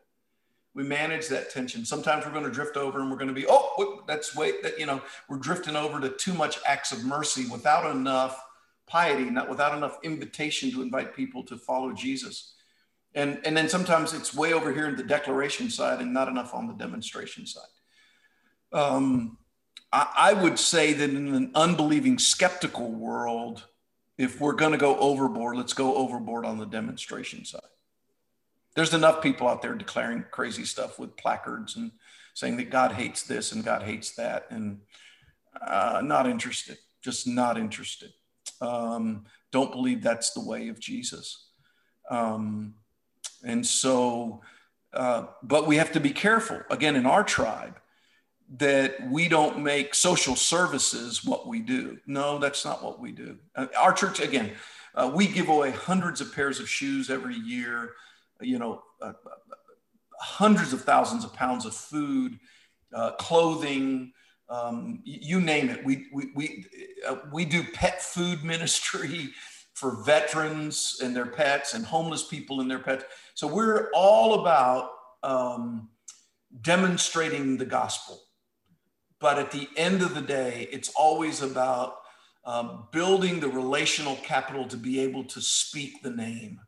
We 0.72 0.84
manage 0.84 1.26
that 1.28 1.50
tension. 1.50 1.84
Sometimes 1.84 2.24
we're 2.24 2.32
going 2.32 2.44
to 2.44 2.50
drift 2.50 2.76
over 2.76 3.00
and 3.00 3.10
we're 3.10 3.16
going 3.16 3.28
to 3.28 3.34
be, 3.34 3.46
oh, 3.48 4.04
that's 4.06 4.36
wait, 4.36 4.62
that, 4.62 4.78
you 4.78 4.86
know, 4.86 5.02
we're 5.28 5.38
drifting 5.38 5.74
over 5.74 5.98
to 6.00 6.10
too 6.10 6.32
much 6.32 6.60
acts 6.64 6.92
of 6.92 7.04
mercy 7.04 7.46
without 7.50 7.90
enough 7.90 8.40
piety, 8.86 9.28
not 9.30 9.48
without 9.48 9.76
enough 9.76 9.98
invitation 10.04 10.70
to 10.70 10.80
invite 10.80 11.14
people 11.14 11.42
to 11.42 11.56
follow 11.56 11.92
Jesus. 11.92 12.54
And, 13.14 13.40
and 13.44 13.56
then 13.56 13.68
sometimes 13.68 14.12
it's 14.12 14.34
way 14.34 14.52
over 14.52 14.72
here 14.72 14.86
in 14.86 14.96
the 14.96 15.02
declaration 15.02 15.68
side 15.68 16.00
and 16.00 16.14
not 16.14 16.28
enough 16.28 16.54
on 16.54 16.68
the 16.68 16.74
demonstration 16.74 17.46
side. 17.46 17.64
Um, 18.72 19.38
I, 19.92 20.12
I 20.16 20.32
would 20.32 20.58
say 20.58 20.92
that 20.92 21.10
in 21.10 21.34
an 21.34 21.50
unbelieving, 21.54 22.18
skeptical 22.18 22.92
world, 22.92 23.64
if 24.16 24.40
we're 24.40 24.52
going 24.52 24.72
to 24.72 24.78
go 24.78 24.96
overboard, 24.98 25.56
let's 25.56 25.72
go 25.72 25.96
overboard 25.96 26.44
on 26.44 26.58
the 26.58 26.66
demonstration 26.66 27.44
side. 27.44 27.60
There's 28.76 28.94
enough 28.94 29.22
people 29.22 29.48
out 29.48 29.62
there 29.62 29.74
declaring 29.74 30.24
crazy 30.30 30.64
stuff 30.64 30.98
with 30.98 31.16
placards 31.16 31.76
and 31.76 31.90
saying 32.34 32.56
that 32.58 32.70
God 32.70 32.92
hates 32.92 33.24
this 33.24 33.50
and 33.50 33.64
God 33.64 33.82
hates 33.82 34.14
that, 34.14 34.46
and 34.50 34.80
uh, 35.66 36.00
not 36.04 36.28
interested, 36.28 36.78
just 37.02 37.26
not 37.26 37.58
interested 37.58 38.12
um, 38.60 39.24
don't 39.52 39.72
believe 39.72 40.02
that's 40.02 40.32
the 40.32 40.44
way 40.44 40.68
of 40.68 40.78
Jesus. 40.78 41.48
Um, 42.10 42.74
and 43.44 43.66
so, 43.66 44.42
uh, 44.92 45.26
but 45.42 45.66
we 45.66 45.76
have 45.76 45.92
to 45.92 46.00
be 46.00 46.10
careful, 46.10 46.60
again, 46.70 46.96
in 46.96 47.06
our 47.06 47.24
tribe, 47.24 47.80
that 48.56 48.96
we 49.08 49.28
don't 49.28 49.60
make 49.60 49.94
social 49.94 50.34
services 50.34 51.24
what 51.24 51.46
we 51.46 51.60
do. 51.60 51.98
No, 52.06 52.38
that's 52.38 52.64
not 52.64 52.82
what 52.82 52.98
we 52.98 53.12
do. 53.12 53.38
Uh, 53.54 53.66
our 53.78 53.92
church, 53.92 54.20
again, 54.20 54.52
uh, 54.94 55.10
we 55.14 55.26
give 55.26 55.48
away 55.48 55.70
hundreds 55.70 56.20
of 56.20 56.34
pairs 56.34 56.58
of 56.58 56.68
shoes 56.68 57.10
every 57.10 57.36
year, 57.36 57.92
you 58.40 58.58
know, 58.58 58.82
uh, 59.00 59.12
hundreds 60.18 60.72
of 60.72 60.82
thousands 60.82 61.24
of 61.24 61.32
pounds 61.32 61.64
of 61.64 61.74
food, 61.74 62.38
uh, 62.92 63.12
clothing, 63.12 64.12
um, 64.48 65.00
you 65.04 65.40
name 65.40 65.70
it. 65.70 65.84
We, 65.84 66.08
we, 66.12 66.32
we, 66.34 66.64
we 67.32 67.44
do 67.44 67.62
pet 67.62 68.02
food 68.02 68.42
ministry 68.44 69.30
for 69.80 70.02
veterans 70.02 71.00
and 71.02 71.16
their 71.16 71.24
pets 71.24 71.72
and 71.72 71.86
homeless 71.86 72.22
people 72.22 72.60
and 72.60 72.70
their 72.70 72.78
pets. 72.78 73.02
So 73.32 73.46
we're 73.46 73.90
all 73.94 74.40
about 74.40 74.90
um, 75.22 75.88
demonstrating 76.60 77.56
the 77.56 77.64
gospel. 77.64 78.20
But 79.20 79.38
at 79.38 79.50
the 79.50 79.70
end 79.78 80.02
of 80.02 80.14
the 80.14 80.20
day, 80.20 80.68
it's 80.70 80.90
always 80.90 81.40
about 81.40 81.96
um, 82.44 82.88
building 82.92 83.40
the 83.40 83.48
relational 83.48 84.16
capital 84.16 84.68
to 84.68 84.76
be 84.76 85.00
able 85.00 85.24
to 85.24 85.40
speak 85.40 86.02
the 86.02 86.10
name 86.10 86.60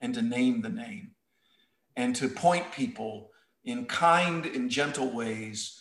and 0.00 0.12
to 0.14 0.22
name 0.22 0.60
the 0.60 0.68
name 0.68 1.12
and 1.94 2.16
to 2.16 2.28
point 2.28 2.72
people 2.72 3.30
in 3.64 3.86
kind 3.86 4.44
and 4.44 4.70
gentle 4.70 5.12
ways 5.12 5.80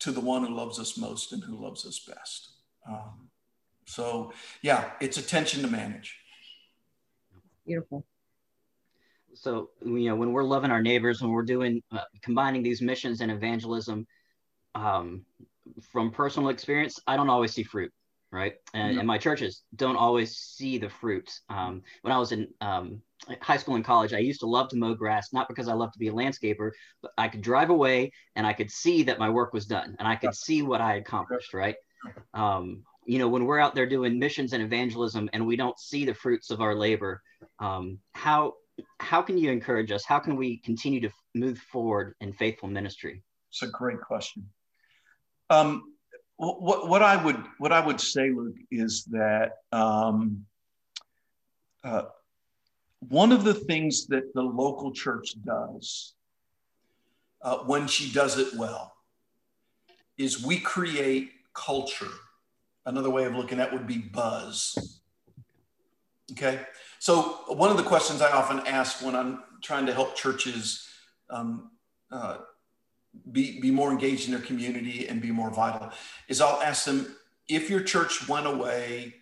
to 0.00 0.10
the 0.10 0.20
one 0.20 0.44
who 0.44 0.52
loves 0.52 0.80
us 0.80 0.98
most 0.98 1.32
and 1.32 1.44
who 1.44 1.62
loves 1.62 1.86
us 1.86 2.00
best. 2.00 2.54
Um, 2.88 3.28
so, 3.86 4.32
yeah, 4.62 4.90
it's 5.00 5.18
a 5.18 5.22
tension 5.22 5.62
to 5.62 5.68
manage. 5.68 6.18
Beautiful. 7.66 8.04
So, 9.34 9.70
you 9.84 10.08
know, 10.08 10.16
when 10.16 10.32
we're 10.32 10.44
loving 10.44 10.70
our 10.70 10.82
neighbors, 10.82 11.20
when 11.20 11.32
we're 11.32 11.42
doing 11.42 11.82
uh, 11.90 12.04
combining 12.22 12.62
these 12.62 12.80
missions 12.80 13.20
and 13.20 13.30
evangelism, 13.30 14.06
um, 14.74 15.24
from 15.92 16.10
personal 16.10 16.50
experience, 16.50 17.00
I 17.06 17.16
don't 17.16 17.30
always 17.30 17.52
see 17.52 17.62
fruit, 17.62 17.92
right? 18.30 18.54
And, 18.74 18.98
and 18.98 19.06
my 19.06 19.18
churches 19.18 19.62
don't 19.76 19.96
always 19.96 20.36
see 20.36 20.78
the 20.78 20.88
fruit. 20.88 21.30
Um, 21.48 21.82
when 22.02 22.12
I 22.12 22.18
was 22.18 22.32
in 22.32 22.48
um, 22.60 23.00
high 23.40 23.56
school 23.56 23.76
and 23.76 23.84
college, 23.84 24.12
I 24.12 24.18
used 24.18 24.40
to 24.40 24.46
love 24.46 24.68
to 24.68 24.76
mow 24.76 24.94
grass, 24.94 25.32
not 25.32 25.48
because 25.48 25.68
I 25.68 25.72
love 25.72 25.92
to 25.92 25.98
be 25.98 26.08
a 26.08 26.12
landscaper, 26.12 26.70
but 27.02 27.12
I 27.16 27.28
could 27.28 27.40
drive 27.40 27.70
away 27.70 28.12
and 28.36 28.46
I 28.46 28.52
could 28.52 28.70
see 28.70 29.02
that 29.04 29.18
my 29.18 29.30
work 29.30 29.52
was 29.52 29.66
done 29.66 29.96
and 29.98 30.06
I 30.06 30.16
could 30.16 30.34
see 30.34 30.62
what 30.62 30.80
I 30.80 30.96
accomplished, 30.96 31.54
right? 31.54 31.76
Um, 32.34 32.84
you 33.06 33.18
know, 33.18 33.28
when 33.28 33.44
we're 33.44 33.58
out 33.58 33.74
there 33.74 33.86
doing 33.86 34.18
missions 34.18 34.52
and 34.52 34.62
evangelism 34.62 35.28
and 35.32 35.46
we 35.46 35.56
don't 35.56 35.78
see 35.78 36.04
the 36.04 36.14
fruits 36.14 36.50
of 36.50 36.60
our 36.60 36.74
labor, 36.74 37.22
um, 37.58 37.98
how 38.12 38.54
how 38.98 39.22
can 39.22 39.38
you 39.38 39.50
encourage 39.50 39.92
us? 39.92 40.04
How 40.04 40.18
can 40.18 40.36
we 40.36 40.58
continue 40.58 41.00
to 41.00 41.10
move 41.34 41.58
forward 41.58 42.14
in 42.20 42.32
faithful 42.32 42.68
ministry? 42.68 43.22
It's 43.50 43.62
a 43.62 43.68
great 43.68 44.00
question. 44.00 44.48
Um, 45.50 45.94
what, 46.36 46.88
what 46.88 47.02
I 47.02 47.22
would 47.22 47.42
what 47.58 47.72
I 47.72 47.84
would 47.84 48.00
say, 48.00 48.30
Luke, 48.30 48.56
is 48.70 49.04
that 49.10 49.52
um, 49.70 50.44
uh, 51.84 52.04
one 53.08 53.32
of 53.32 53.44
the 53.44 53.54
things 53.54 54.06
that 54.06 54.32
the 54.34 54.42
local 54.42 54.92
church 54.92 55.34
does 55.44 56.14
uh, 57.42 57.58
when 57.58 57.86
she 57.86 58.12
does 58.12 58.38
it 58.38 58.54
well 58.54 58.94
is 60.16 60.44
we 60.44 60.58
create 60.58 61.30
culture. 61.52 62.10
Another 62.86 63.10
way 63.10 63.24
of 63.24 63.34
looking 63.34 63.60
at 63.60 63.72
would 63.72 63.86
be 63.86 63.98
buzz. 63.98 65.00
Okay. 66.32 66.60
So, 66.98 67.44
one 67.48 67.70
of 67.70 67.76
the 67.76 67.82
questions 67.82 68.20
I 68.20 68.30
often 68.30 68.60
ask 68.66 69.04
when 69.04 69.14
I'm 69.14 69.42
trying 69.62 69.86
to 69.86 69.94
help 69.94 70.16
churches 70.16 70.88
um, 71.30 71.70
uh, 72.10 72.38
be, 73.32 73.60
be 73.60 73.70
more 73.70 73.90
engaged 73.90 74.26
in 74.26 74.32
their 74.32 74.42
community 74.42 75.08
and 75.08 75.20
be 75.20 75.30
more 75.30 75.50
vital 75.50 75.90
is 76.28 76.40
I'll 76.40 76.60
ask 76.62 76.84
them 76.84 77.16
if 77.48 77.70
your 77.70 77.82
church 77.82 78.28
went 78.28 78.46
away, 78.46 79.14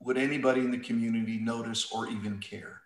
would 0.00 0.16
anybody 0.16 0.60
in 0.60 0.70
the 0.70 0.78
community 0.78 1.38
notice 1.38 1.90
or 1.92 2.08
even 2.08 2.38
care? 2.38 2.80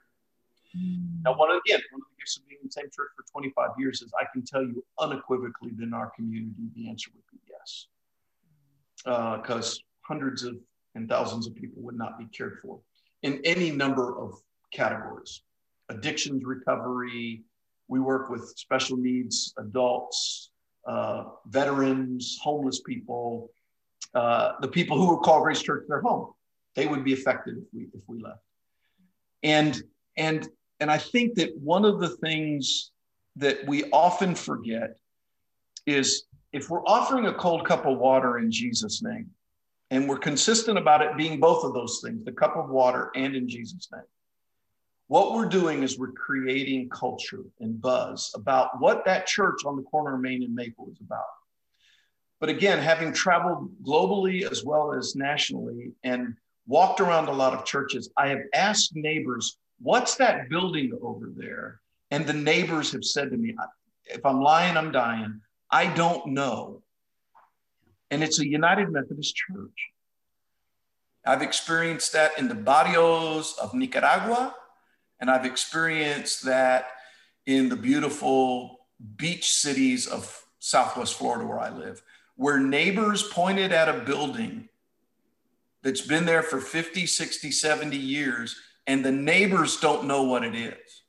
Now, 1.23 1.37
one 1.37 1.51
again, 1.51 1.81
one 1.91 2.01
of 2.01 2.07
the 2.11 2.19
gifts 2.19 2.39
of 2.39 2.49
being 2.49 2.61
in 2.63 2.69
the 2.69 2.73
same 2.73 2.87
church 2.87 3.11
for 3.15 3.25
25 3.31 3.71
years 3.79 4.01
is 4.01 4.11
I 4.19 4.25
can 4.33 4.43
tell 4.43 4.63
you 4.63 4.83
unequivocally 4.99 5.73
that 5.77 5.83
in 5.83 5.93
our 5.93 6.11
community, 6.17 6.71
the 6.75 6.89
answer 6.89 7.11
would 7.15 7.25
be 7.31 7.39
yes. 7.51 7.87
Because 9.05 9.79
uh, 9.79 9.92
hundreds 10.03 10.43
of 10.43 10.57
and 10.95 11.09
thousands 11.09 11.47
of 11.47 11.55
people 11.55 11.83
would 11.83 11.97
not 11.97 12.19
be 12.19 12.27
cared 12.27 12.59
for 12.63 12.79
in 13.23 13.41
any 13.45 13.71
number 13.71 14.19
of 14.19 14.35
categories 14.73 15.43
addictions 15.89 16.45
recovery. 16.45 17.43
We 17.89 18.01
work 18.01 18.31
with 18.31 18.55
special 18.57 18.97
needs 18.97 19.53
adults, 19.59 20.51
uh, 20.87 21.25
veterans, 21.47 22.39
homeless 22.43 22.81
people, 22.81 23.51
uh, 24.15 24.53
the 24.61 24.69
people 24.69 24.97
who 24.97 25.15
would 25.15 25.23
call 25.23 25.43
Grace 25.43 25.63
Church 25.63 25.85
their 25.89 26.01
home. 26.01 26.33
They 26.75 26.87
would 26.87 27.05
be 27.05 27.13
affected 27.13 27.59
if 27.59 27.65
we 27.73 27.83
if 27.93 28.01
we 28.07 28.21
left. 28.21 28.41
And 29.43 29.83
and 30.17 30.49
and 30.81 30.91
I 30.91 30.99
think 30.99 31.35
that 31.35 31.57
one 31.59 31.85
of 31.85 32.01
the 32.01 32.17
things 32.17 32.91
that 33.37 33.67
we 33.67 33.85
often 33.91 34.35
forget 34.35 34.97
is 35.87 36.25
if 36.53 36.69
we're 36.71 36.85
offering 36.85 37.27
a 37.27 37.35
cold 37.35 37.67
cup 37.67 37.87
of 37.87 37.99
water 37.99 38.39
in 38.39 38.51
Jesus' 38.51 39.03
name, 39.03 39.31
and 39.93 40.09
we're 40.09 40.17
consistent 40.17 40.79
about 40.79 41.03
it 41.03 41.19
being 41.19 41.39
both 41.39 41.65
of 41.65 41.75
those 41.75 42.01
things, 42.03 42.25
the 42.25 42.33
cup 42.33 42.57
of 42.57 42.71
water 42.71 43.11
and 43.15 43.37
in 43.37 43.47
Jesus' 43.47 43.89
name, 43.93 44.03
what 45.09 45.35
we're 45.35 45.45
doing 45.45 45.83
is 45.83 45.99
we're 45.99 46.13
creating 46.13 46.89
culture 46.89 47.45
and 47.61 47.79
buzz 47.79 48.33
about 48.35 48.81
what 48.81 49.05
that 49.05 49.27
church 49.27 49.67
on 49.67 49.77
the 49.77 49.83
corner 49.83 50.15
of 50.15 50.23
Main 50.23 50.43
and 50.45 50.55
Maple 50.55 50.89
is 50.91 50.99
about. 51.05 51.27
But 52.41 52.49
again, 52.49 52.79
having 52.79 53.13
traveled 53.13 53.71
globally 53.87 54.51
as 54.51 54.65
well 54.65 54.95
as 54.95 55.15
nationally 55.15 55.93
and 56.05 56.37
walked 56.67 57.01
around 57.03 57.29
a 57.29 57.33
lot 57.33 57.53
of 57.53 57.67
churches, 57.67 58.11
I 58.17 58.29
have 58.29 58.41
asked 58.55 58.97
neighbors, 58.97 59.59
what's 59.79 60.15
that 60.15 60.49
building 60.49 60.99
over 61.03 61.31
there? 61.37 61.83
And 62.11 62.27
the 62.27 62.33
neighbors 62.33 62.93
have 62.93 63.05
said 63.05 63.31
to 63.31 63.37
me, 63.37 63.55
if 64.07 64.25
I'm 64.25 64.41
lying, 64.41 64.79
I'm 64.79 64.91
dying. 64.91 65.43
I 65.71 65.87
don't 65.93 66.29
know. 66.29 66.82
And 68.13 68.23
it's 68.23 68.39
a 68.39 68.47
United 68.47 68.91
Methodist 68.91 69.35
Church. 69.35 69.89
I've 71.25 71.41
experienced 71.41 72.13
that 72.13 72.39
in 72.39 72.47
the 72.47 72.55
barrios 72.55 73.57
of 73.59 73.73
Nicaragua, 73.73 74.55
and 75.19 75.31
I've 75.31 75.47
experienced 75.47 76.45
that 76.45 76.89
in 77.47 77.71
the 77.71 77.77
beautiful 77.77 78.81
beach 79.17 79.51
cities 79.51 80.07
of 80.07 80.45
Southwest 80.59 81.15
Florida, 81.15 81.47
where 81.47 81.59
I 81.59 81.71
live, 81.71 82.03
where 82.37 82.59
neighbors 82.59 83.23
pointed 83.23 83.73
at 83.73 83.89
a 83.89 84.01
building 84.01 84.69
that's 85.83 86.03
been 86.03 86.27
there 86.27 86.43
for 86.43 86.61
50, 86.61 87.07
60, 87.07 87.51
70 87.51 87.97
years, 87.97 88.57
and 88.87 89.03
the 89.03 89.11
neighbors 89.11 89.79
don't 89.79 90.05
know 90.05 90.25
what 90.25 90.45
it 90.45 90.55
is. 90.55 91.03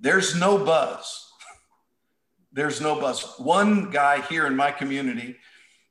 There's 0.00 0.34
no 0.34 0.58
buzz. 0.58 1.30
There's 2.52 2.80
no 2.80 3.00
buzz. 3.00 3.22
One 3.38 3.92
guy 3.92 4.22
here 4.22 4.48
in 4.48 4.56
my 4.56 4.72
community, 4.72 5.36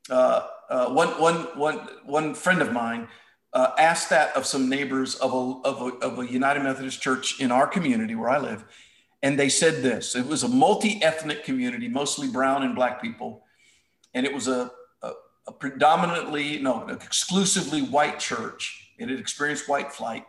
uh, 0.09 0.47
uh, 0.69 0.89
one, 0.89 1.09
one, 1.19 1.35
one, 1.55 1.88
one 2.05 2.33
friend 2.33 2.62
of 2.62 2.71
mine 2.71 3.07
uh, 3.53 3.71
asked 3.77 4.09
that 4.09 4.35
of 4.35 4.45
some 4.45 4.69
neighbors 4.69 5.15
of 5.15 5.33
a, 5.33 5.67
of, 5.67 5.81
a, 5.81 5.85
of 6.05 6.19
a 6.19 6.31
United 6.31 6.63
Methodist 6.63 7.01
church 7.01 7.39
in 7.39 7.51
our 7.51 7.67
community 7.67 8.15
where 8.15 8.29
I 8.29 8.38
live. 8.38 8.65
And 9.24 9.39
they 9.39 9.50
said 9.50 9.81
this 9.81 10.15
it 10.15 10.27
was 10.27 10.43
a 10.43 10.47
multi 10.47 11.01
ethnic 11.01 11.43
community, 11.43 11.88
mostly 11.88 12.27
brown 12.27 12.63
and 12.63 12.75
black 12.75 13.01
people. 13.01 13.43
And 14.13 14.25
it 14.25 14.33
was 14.33 14.47
a, 14.47 14.71
a, 15.01 15.12
a 15.47 15.51
predominantly, 15.51 16.59
no, 16.59 16.88
exclusively 16.88 17.81
white 17.81 18.19
church. 18.19 18.93
It 18.97 19.09
had 19.09 19.19
experienced 19.19 19.67
white 19.67 19.91
flight 19.91 20.25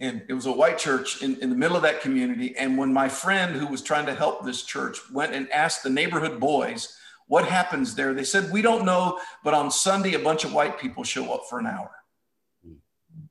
and 0.00 0.22
it 0.28 0.32
was 0.32 0.46
a 0.46 0.52
white 0.52 0.78
church 0.78 1.22
in, 1.22 1.36
in 1.40 1.50
the 1.50 1.56
middle 1.56 1.76
of 1.76 1.82
that 1.82 2.00
community. 2.00 2.56
And 2.56 2.78
when 2.78 2.92
my 2.92 3.08
friend 3.08 3.54
who 3.54 3.66
was 3.66 3.82
trying 3.82 4.06
to 4.06 4.14
help 4.14 4.44
this 4.44 4.62
church 4.62 4.98
went 5.12 5.34
and 5.34 5.50
asked 5.52 5.82
the 5.82 5.90
neighborhood 5.90 6.40
boys, 6.40 6.96
what 7.30 7.46
happens 7.46 7.94
there? 7.94 8.12
They 8.12 8.24
said, 8.24 8.50
we 8.50 8.60
don't 8.60 8.84
know, 8.84 9.20
but 9.44 9.54
on 9.54 9.70
Sunday, 9.70 10.14
a 10.14 10.18
bunch 10.18 10.42
of 10.42 10.52
white 10.52 10.80
people 10.80 11.04
show 11.04 11.32
up 11.32 11.42
for 11.48 11.60
an 11.60 11.66
hour. 11.68 11.92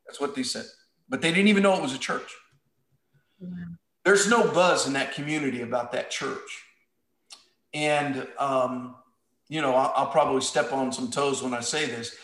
That's 0.06 0.22
what 0.22 0.36
they 0.36 0.44
said. 0.44 0.64
But 1.10 1.22
they 1.22 1.32
didn't 1.34 1.50
even 1.50 1.64
know 1.64 1.76
it 1.76 1.82
was 1.82 1.94
a 1.94 2.00
church. 2.00 2.32
There's 4.06 4.30
no 4.30 4.50
buzz 4.54 4.88
in 4.88 4.94
that 4.94 5.14
community 5.14 5.64
about 5.64 5.92
that 5.92 6.10
church. 6.12 6.64
And, 7.74 8.26
um, 8.38 8.96
you 9.50 9.62
know, 9.62 9.76
I'll, 9.76 9.92
I'll 9.94 10.12
probably 10.12 10.44
step 10.44 10.72
on 10.72 10.94
some 10.94 11.12
toes 11.12 11.44
when 11.44 11.54
I 11.54 11.60
say 11.60 11.86
this. 11.86 12.16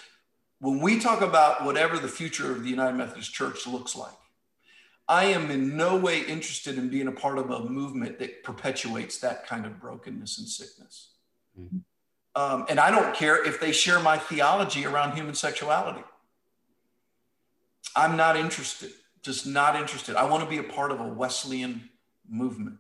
When 0.60 0.79
we 0.79 0.98
talk 0.98 1.20
about 1.20 1.65
whatever 1.65 2.00
the 2.00 2.08
future 2.08 2.53
of 2.53 2.63
the 2.63 2.70
United 2.70 2.96
Methodist 2.96 3.34
Church 3.34 3.67
looks 3.67 3.98
like, 3.98 4.15
I 5.10 5.25
am 5.25 5.51
in 5.51 5.75
no 5.75 5.98
way 5.98 6.22
interested 6.22 6.77
in 6.77 6.88
being 6.88 7.10
a 7.10 7.12
part 7.12 7.38
of 7.38 7.51
a 7.51 7.65
movement 7.65 8.17
that 8.20 8.44
perpetuates 8.44 9.17
that 9.17 9.46
kind 9.46 9.65
of 9.65 9.82
brokenness 9.82 10.38
and 10.38 10.48
sickness. 10.48 11.10
Mm-hmm. 11.59 11.77
Um, 12.35 12.65
and 12.67 12.79
I 12.79 12.91
don't 12.91 13.15
care 13.15 13.43
if 13.45 13.59
they 13.59 13.71
share 13.71 14.00
my 14.00 14.17
theology 14.17 14.85
around 14.85 15.15
human 15.15 15.35
sexuality. 15.35 16.03
I'm 17.95 18.17
not 18.17 18.35
interested, 18.35 18.91
just 19.21 19.47
not 19.47 19.75
interested. 19.75 20.15
I 20.15 20.25
want 20.25 20.43
to 20.43 20.50
be 20.50 20.57
a 20.57 20.63
part 20.63 20.91
of 20.91 21.00
a 21.00 21.07
Wesleyan 21.07 21.89
movement. 22.30 22.77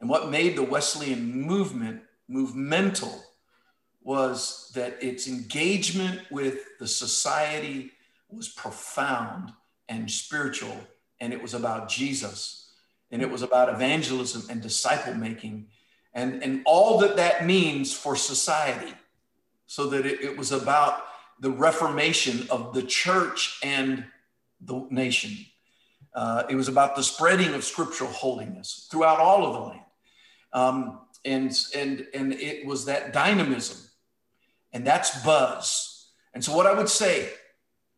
And 0.00 0.08
what 0.08 0.30
made 0.30 0.56
the 0.56 0.62
Wesleyan 0.62 1.42
movement 1.42 2.02
movemental 2.26 3.22
was 4.02 4.70
that 4.74 5.02
its 5.02 5.28
engagement 5.28 6.22
with 6.30 6.78
the 6.78 6.86
society 6.86 7.90
was 8.30 8.48
profound 8.48 9.52
and 9.88 10.10
spiritual 10.10 10.76
and 11.20 11.32
it 11.32 11.42
was 11.42 11.54
about 11.54 11.88
Jesus, 11.88 12.70
and 13.10 13.22
it 13.22 13.30
was 13.30 13.42
about 13.42 13.68
evangelism 13.68 14.44
and 14.50 14.60
disciple 14.60 15.14
making, 15.14 15.66
and, 16.14 16.42
and 16.42 16.62
all 16.64 16.98
that 16.98 17.16
that 17.16 17.46
means 17.46 17.94
for 17.94 18.16
society. 18.16 18.94
So 19.66 19.86
that 19.88 20.06
it, 20.06 20.22
it 20.22 20.36
was 20.36 20.52
about 20.52 21.02
the 21.40 21.50
reformation 21.50 22.46
of 22.50 22.74
the 22.74 22.82
church 22.82 23.58
and 23.62 24.04
the 24.60 24.86
nation. 24.90 25.32
Uh, 26.14 26.44
it 26.48 26.54
was 26.54 26.68
about 26.68 26.96
the 26.96 27.02
spreading 27.02 27.54
of 27.54 27.62
scriptural 27.62 28.10
holiness 28.10 28.88
throughout 28.90 29.20
all 29.20 29.46
of 29.46 29.52
the 29.52 29.60
land. 29.60 29.80
Um, 30.52 31.00
and, 31.24 31.54
and, 31.74 32.06
and 32.14 32.32
it 32.32 32.66
was 32.66 32.86
that 32.86 33.12
dynamism, 33.12 33.78
and 34.72 34.86
that's 34.86 35.22
buzz. 35.22 36.08
And 36.34 36.42
so, 36.42 36.56
what 36.56 36.66
I 36.66 36.72
would 36.72 36.88
say 36.88 37.30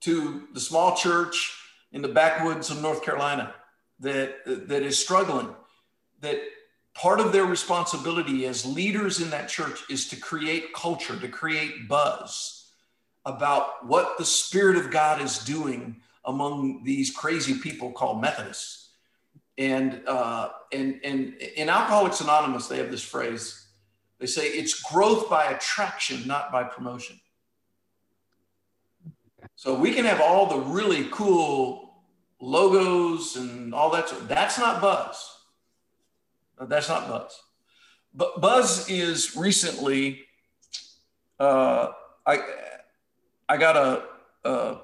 to 0.00 0.48
the 0.52 0.60
small 0.60 0.96
church 0.96 1.56
in 1.92 2.02
the 2.02 2.08
backwoods 2.08 2.70
of 2.70 2.82
North 2.82 3.04
Carolina 3.04 3.54
that, 4.00 4.38
that 4.44 4.82
is 4.82 4.98
struggling, 4.98 5.54
that 6.20 6.40
part 6.94 7.20
of 7.20 7.32
their 7.32 7.44
responsibility 7.44 8.46
as 8.46 8.66
leaders 8.66 9.20
in 9.20 9.30
that 9.30 9.48
church 9.48 9.82
is 9.88 10.08
to 10.08 10.16
create 10.16 10.72
culture, 10.74 11.18
to 11.18 11.28
create 11.28 11.88
buzz 11.88 12.72
about 13.24 13.86
what 13.86 14.18
the 14.18 14.24
Spirit 14.24 14.76
of 14.76 14.90
God 14.90 15.20
is 15.20 15.38
doing 15.38 16.00
among 16.24 16.82
these 16.84 17.10
crazy 17.10 17.54
people 17.54 17.92
called 17.92 18.20
Methodists. 18.20 18.90
And, 19.58 20.02
uh, 20.06 20.50
and, 20.72 21.00
and 21.04 21.34
in 21.34 21.68
Alcoholics 21.68 22.20
Anonymous, 22.20 22.66
they 22.66 22.78
have 22.78 22.90
this 22.90 23.02
phrase. 23.02 23.66
They 24.18 24.26
say 24.26 24.46
it's 24.46 24.82
growth 24.82 25.28
by 25.28 25.46
attraction, 25.46 26.26
not 26.26 26.50
by 26.50 26.64
promotion. 26.64 27.20
So 29.54 29.74
we 29.74 29.92
can 29.92 30.06
have 30.06 30.20
all 30.20 30.46
the 30.46 30.60
really 30.60 31.08
cool 31.10 32.02
logos 32.40 33.36
and 33.36 33.74
all 33.74 33.90
that. 33.90 34.10
That's 34.28 34.58
not 34.58 34.80
Buzz. 34.80 35.39
That's 36.60 36.88
not 36.88 37.08
Buzz. 37.08 37.40
But 38.14 38.40
Buzz 38.40 38.88
is 38.88 39.36
recently. 39.36 40.22
Uh, 41.38 41.92
I 42.26 42.40
I 43.48 43.56
got 43.56 43.76
a 43.76 44.04
a, 44.44 44.76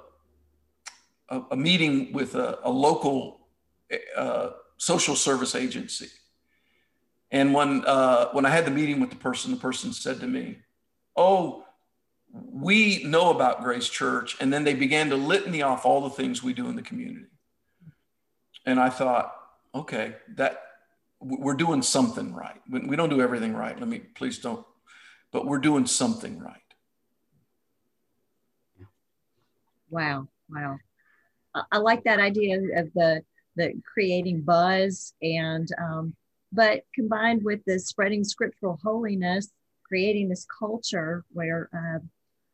a 1.50 1.56
meeting 1.56 2.12
with 2.12 2.34
a, 2.34 2.58
a 2.64 2.70
local 2.70 3.48
uh, 4.16 4.50
social 4.78 5.16
service 5.16 5.54
agency, 5.54 6.08
and 7.30 7.52
when 7.52 7.84
uh, 7.84 8.28
when 8.32 8.46
I 8.46 8.50
had 8.50 8.64
the 8.64 8.70
meeting 8.70 9.00
with 9.00 9.10
the 9.10 9.16
person, 9.16 9.50
the 9.50 9.58
person 9.58 9.92
said 9.92 10.20
to 10.20 10.26
me, 10.26 10.58
"Oh." 11.16 11.62
we 12.32 13.02
know 13.04 13.30
about 13.30 13.62
Grace 13.62 13.88
Church. 13.88 14.36
And 14.40 14.52
then 14.52 14.64
they 14.64 14.74
began 14.74 15.10
to 15.10 15.16
litany 15.16 15.62
off 15.62 15.86
all 15.86 16.02
the 16.02 16.10
things 16.10 16.42
we 16.42 16.52
do 16.52 16.68
in 16.68 16.76
the 16.76 16.82
community. 16.82 17.26
And 18.64 18.80
I 18.80 18.90
thought, 18.90 19.32
okay, 19.74 20.16
that 20.34 20.60
we're 21.20 21.54
doing 21.54 21.82
something 21.82 22.34
right. 22.34 22.60
We 22.68 22.96
don't 22.96 23.08
do 23.08 23.20
everything 23.20 23.54
right. 23.54 23.78
Let 23.78 23.88
me, 23.88 23.98
please 23.98 24.38
don't, 24.38 24.64
but 25.32 25.46
we're 25.46 25.58
doing 25.58 25.86
something 25.86 26.38
right. 26.38 26.60
Wow. 29.90 30.28
Wow. 30.50 30.78
I 31.72 31.78
like 31.78 32.04
that 32.04 32.20
idea 32.20 32.58
of 32.76 32.92
the, 32.94 33.22
the 33.56 33.80
creating 33.92 34.42
buzz 34.42 35.14
and, 35.22 35.68
um, 35.80 36.14
but 36.52 36.82
combined 36.94 37.42
with 37.42 37.60
the 37.66 37.78
spreading 37.78 38.24
scriptural 38.24 38.78
holiness, 38.82 39.50
creating 39.84 40.28
this 40.28 40.46
culture 40.58 41.24
where 41.32 41.68
uh, 41.74 41.98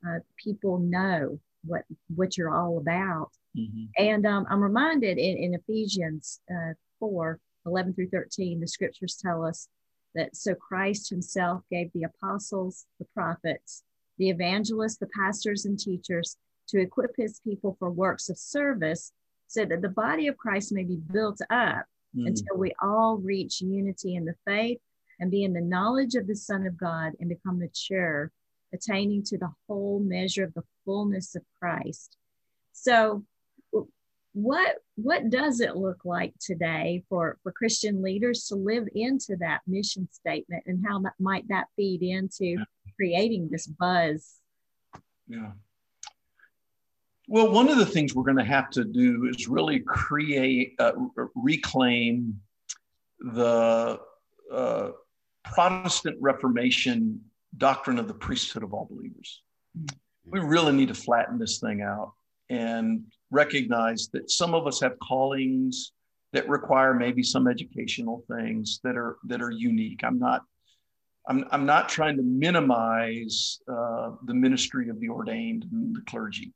uh, 0.08 0.18
people 0.36 0.78
know 0.78 1.38
what 1.64 1.84
what 2.14 2.36
you're 2.36 2.54
all 2.54 2.78
about. 2.78 3.30
Mm-hmm. 3.56 3.84
And 3.98 4.26
um, 4.26 4.46
I'm 4.50 4.62
reminded 4.62 5.18
in, 5.18 5.36
in 5.36 5.54
Ephesians 5.54 6.40
uh, 6.50 6.72
4 6.98 7.38
11 7.66 7.94
through 7.94 8.08
13, 8.08 8.60
the 8.60 8.68
scriptures 8.68 9.18
tell 9.20 9.44
us 9.44 9.68
that 10.14 10.36
so 10.36 10.54
Christ 10.54 11.08
himself 11.08 11.62
gave 11.70 11.92
the 11.92 12.04
apostles, 12.04 12.86
the 12.98 13.06
prophets, 13.14 13.82
the 14.18 14.30
evangelists, 14.30 14.98
the 14.98 15.08
pastors, 15.08 15.64
and 15.64 15.78
teachers 15.78 16.36
to 16.68 16.80
equip 16.80 17.16
his 17.16 17.40
people 17.40 17.76
for 17.78 17.90
works 17.90 18.28
of 18.28 18.38
service 18.38 19.12
so 19.46 19.64
that 19.64 19.82
the 19.82 19.88
body 19.88 20.28
of 20.28 20.36
Christ 20.36 20.72
may 20.72 20.84
be 20.84 20.96
built 20.96 21.40
up 21.50 21.84
mm. 22.16 22.26
until 22.26 22.56
we 22.56 22.72
all 22.80 23.18
reach 23.18 23.60
unity 23.60 24.16
in 24.16 24.24
the 24.24 24.34
faith 24.46 24.78
and 25.20 25.30
be 25.30 25.44
in 25.44 25.52
the 25.52 25.60
knowledge 25.60 26.14
of 26.14 26.26
the 26.26 26.36
Son 26.36 26.66
of 26.66 26.76
God 26.76 27.12
and 27.20 27.28
become 27.28 27.58
mature 27.58 28.32
attaining 28.72 29.22
to 29.22 29.38
the 29.38 29.52
whole 29.66 30.00
measure 30.00 30.44
of 30.44 30.54
the 30.54 30.64
fullness 30.84 31.34
of 31.34 31.42
Christ. 31.58 32.16
So 32.72 33.24
what 34.34 34.76
what 34.96 35.28
does 35.28 35.60
it 35.60 35.76
look 35.76 36.04
like 36.04 36.32
today 36.40 37.02
for 37.08 37.36
for 37.42 37.52
christian 37.52 38.02
leaders 38.02 38.46
to 38.46 38.54
live 38.54 38.88
into 38.94 39.36
that 39.36 39.60
mission 39.66 40.08
statement 40.10 40.62
and 40.66 40.82
how 40.86 40.98
that 41.00 41.12
might 41.20 41.46
that 41.48 41.66
feed 41.76 42.02
into 42.02 42.56
creating 42.96 43.48
this 43.50 43.66
buzz? 43.66 44.34
Yeah. 45.28 45.52
Well 47.28 47.50
one 47.50 47.68
of 47.68 47.78
the 47.78 47.86
things 47.86 48.14
we're 48.14 48.24
going 48.24 48.36
to 48.36 48.44
have 48.44 48.70
to 48.70 48.84
do 48.84 49.26
is 49.26 49.48
really 49.48 49.80
create 49.80 50.74
uh, 50.78 50.92
reclaim 51.34 52.40
the 53.20 54.00
uh, 54.52 54.90
protestant 55.44 56.16
reformation 56.20 57.20
doctrine 57.56 57.98
of 57.98 58.08
the 58.08 58.14
priesthood 58.14 58.62
of 58.62 58.72
all 58.72 58.86
believers. 58.90 59.42
We 60.24 60.40
really 60.40 60.72
need 60.72 60.88
to 60.88 60.94
flatten 60.94 61.38
this 61.38 61.58
thing 61.58 61.82
out. 61.82 62.12
And 62.48 63.04
recognize 63.32 64.08
that 64.12 64.30
some 64.30 64.54
of 64.54 64.66
us 64.66 64.80
have 64.80 64.98
callings 65.00 65.92
that 66.32 66.48
require 66.48 66.94
maybe 66.94 67.22
some 67.22 67.48
educational 67.48 68.24
things 68.30 68.80
that 68.84 68.96
are 68.96 69.16
that 69.24 69.42
are 69.42 69.50
unique. 69.50 70.00
I'm 70.04 70.18
not 70.18 70.42
I'm, 71.28 71.44
I'm 71.50 71.66
not 71.66 71.88
trying 71.88 72.16
to 72.16 72.22
minimize 72.22 73.60
uh, 73.68 74.12
the 74.24 74.34
ministry 74.34 74.88
of 74.88 74.98
the 75.00 75.08
ordained 75.08 75.66
and 75.72 75.94
the 75.94 76.02
clergy. 76.02 76.52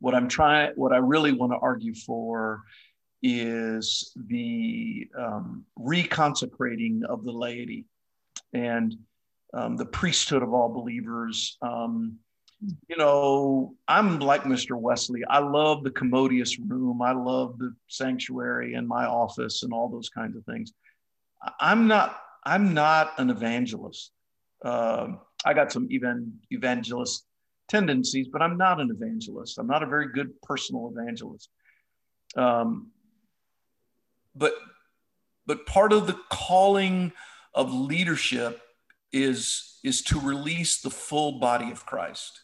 What 0.00 0.14
I'm 0.14 0.28
trying, 0.28 0.72
what 0.76 0.92
I 0.92 0.96
really 0.96 1.32
want 1.32 1.52
to 1.52 1.58
argue 1.58 1.94
for 1.94 2.62
is 3.22 4.12
the 4.16 5.06
um, 5.16 5.64
reconsecrating 5.78 7.04
of 7.04 7.22
the 7.24 7.32
laity 7.32 7.84
and 8.52 8.96
um, 9.52 9.76
the 9.76 9.84
priesthood 9.86 10.42
of 10.42 10.52
all 10.52 10.70
believers. 10.70 11.56
Um, 11.62 12.16
you 12.88 12.96
know, 12.96 13.74
I'm 13.88 14.18
like 14.18 14.42
Mr. 14.42 14.78
Wesley. 14.78 15.24
I 15.28 15.38
love 15.38 15.82
the 15.82 15.90
commodious 15.90 16.58
room. 16.58 17.00
I 17.00 17.12
love 17.12 17.58
the 17.58 17.74
sanctuary 17.88 18.74
and 18.74 18.86
my 18.86 19.06
office 19.06 19.62
and 19.62 19.72
all 19.72 19.88
those 19.88 20.10
kinds 20.10 20.36
of 20.36 20.44
things. 20.44 20.72
I'm 21.58 21.88
not. 21.88 22.20
I'm 22.44 22.72
not 22.74 23.12
an 23.18 23.30
evangelist. 23.30 24.12
Uh, 24.64 25.08
I 25.44 25.54
got 25.54 25.72
some 25.72 25.88
even 25.90 26.32
evangelist 26.50 27.24
tendencies, 27.68 28.28
but 28.28 28.42
I'm 28.42 28.56
not 28.56 28.80
an 28.80 28.90
evangelist. 28.90 29.58
I'm 29.58 29.66
not 29.66 29.82
a 29.82 29.86
very 29.86 30.08
good 30.12 30.40
personal 30.42 30.92
evangelist. 30.94 31.48
Um, 32.36 32.90
but 34.34 34.54
but 35.46 35.66
part 35.66 35.92
of 35.92 36.06
the 36.06 36.18
calling 36.30 37.12
of 37.54 37.72
leadership 37.72 38.60
is 39.12 39.78
is 39.82 40.02
to 40.02 40.20
release 40.20 40.80
the 40.80 40.90
full 40.90 41.40
body 41.40 41.70
of 41.70 41.86
Christ 41.86 42.40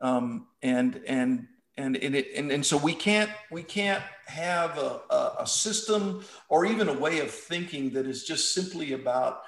um, 0.00 0.46
and 0.62 1.00
and 1.06 1.46
and 1.76 1.96
it, 1.96 2.28
and 2.36 2.50
and 2.50 2.64
so 2.64 2.76
we 2.76 2.94
can't 2.94 3.30
we 3.50 3.62
can't 3.62 4.02
have 4.26 4.78
a, 4.78 5.00
a, 5.10 5.36
a 5.40 5.46
system 5.46 6.24
or 6.48 6.66
even 6.66 6.88
a 6.88 6.98
way 6.98 7.20
of 7.20 7.30
thinking 7.30 7.90
that 7.90 8.06
is 8.06 8.24
just 8.24 8.54
simply 8.54 8.92
about 8.92 9.42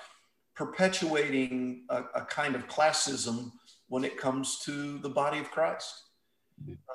perpetuating 0.55 1.85
a, 1.89 2.03
a 2.15 2.25
kind 2.27 2.55
of 2.55 2.67
classism 2.69 3.53
when 3.89 4.05
it 4.05 4.17
comes 4.17 4.61
to 4.61 4.99
the 4.99 5.09
body 5.09 5.39
of 5.39 5.51
Christ. 5.51 5.93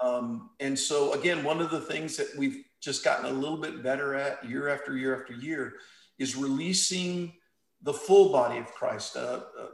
Um, 0.02 0.52
and 0.60 0.78
so, 0.78 1.14
again, 1.14 1.44
one 1.44 1.62
of 1.62 1.72
the 1.72 1.82
things 1.82 2.16
that 2.18 2.28
we've 2.38 2.64
just 2.82 3.04
gotten 3.04 3.26
a 3.26 3.32
little 3.32 3.58
bit 3.58 3.84
better 3.84 4.16
at 4.16 4.48
year 4.48 4.70
after 4.70 4.96
year 4.96 5.20
after 5.20 5.34
year 5.34 5.76
is 6.20 6.36
releasing 6.36 7.34
the 7.82 7.94
full 7.94 8.32
body 8.32 8.58
of 8.58 8.66
Christ. 8.74 9.16
Uh, 9.16 9.42
uh, 9.60 9.68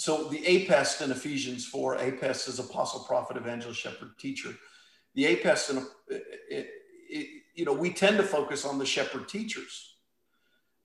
so 0.00 0.24
the 0.24 0.42
APEST 0.46 1.02
in 1.02 1.10
Ephesians 1.10 1.66
4, 1.66 1.96
APEST 1.96 2.48
is 2.48 2.58
apostle, 2.58 3.00
prophet, 3.00 3.36
evangelist, 3.36 3.78
shepherd, 3.78 4.18
teacher. 4.18 4.54
The 5.14 5.26
APEST, 5.26 5.70
in, 5.72 5.86
it, 6.08 6.70
it, 7.10 7.26
you 7.54 7.66
know, 7.66 7.74
we 7.74 7.90
tend 7.90 8.16
to 8.16 8.22
focus 8.22 8.64
on 8.64 8.78
the 8.78 8.86
shepherd 8.86 9.28
teachers. 9.28 9.96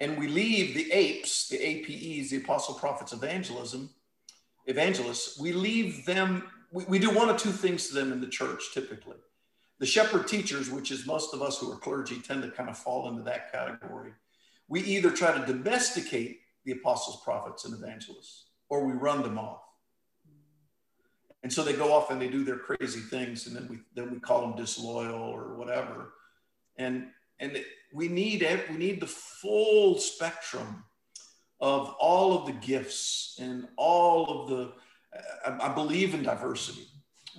And 0.02 0.20
we 0.20 0.28
leave 0.28 0.76
the 0.76 0.92
apes, 0.92 1.48
the 1.48 1.56
APEs, 1.56 2.32
the 2.32 2.42
apostle, 2.44 2.76
prophets, 2.76 3.14
evangelism, 3.14 3.90
evangelists, 4.66 5.40
we 5.40 5.54
leave 5.54 6.06
them, 6.06 6.50
we, 6.74 6.84
we 6.84 7.00
do 7.00 7.10
one 7.10 7.30
of 7.30 7.38
two 7.38 7.54
things 7.54 7.88
to 7.88 7.94
them 7.94 8.12
in 8.12 8.20
the 8.20 8.28
church 8.28 8.74
typically. 8.74 9.16
The 9.80 9.86
shepherd 9.86 10.28
teachers, 10.28 10.70
which 10.70 10.92
is 10.92 11.08
most 11.08 11.34
of 11.34 11.42
us 11.42 11.58
who 11.58 11.72
are 11.72 11.78
clergy, 11.78 12.20
tend 12.20 12.44
to 12.44 12.52
kind 12.52 12.68
of 12.68 12.78
fall 12.78 13.08
into 13.08 13.24
that 13.24 13.50
category. 13.50 14.12
We 14.68 14.82
either 14.82 15.10
try 15.10 15.38
to 15.38 15.46
domesticate 15.46 16.42
the 16.66 16.74
apostles, 16.74 17.22
prophets, 17.24 17.64
and 17.64 17.74
evangelists 17.74 18.45
or 18.70 18.86
we 18.86 18.94
run 18.94 19.22
them 19.22 19.38
off. 19.38 19.62
And 21.44 21.54
so 21.54 21.64
they 21.64 21.74
go 21.74 21.94
off 21.94 22.10
and 22.10 22.20
they 22.20 22.28
do 22.28 22.44
their 22.44 22.58
crazy 22.58 23.02
things, 23.02 23.46
and 23.46 23.56
then 23.56 23.68
we 23.70 23.78
then 23.94 24.12
we 24.12 24.20
call 24.20 24.42
them 24.42 24.56
disloyal 24.56 25.22
or 25.22 25.56
whatever. 25.56 26.14
And 26.78 27.08
and 27.40 27.64
we 27.94 28.08
need 28.08 28.42
it, 28.42 28.70
we 28.70 28.78
need 28.78 29.00
the 29.00 29.08
full 29.08 29.98
spectrum 30.00 30.84
of 31.60 31.96
all 32.00 32.38
of 32.38 32.46
the 32.48 32.54
gifts 32.54 33.38
and 33.40 33.68
all 33.78 34.42
of 34.42 34.50
the. 34.50 34.74
I, 35.46 35.70
I 35.70 35.74
believe 35.74 36.14
in 36.14 36.24
diversity. 36.24 36.88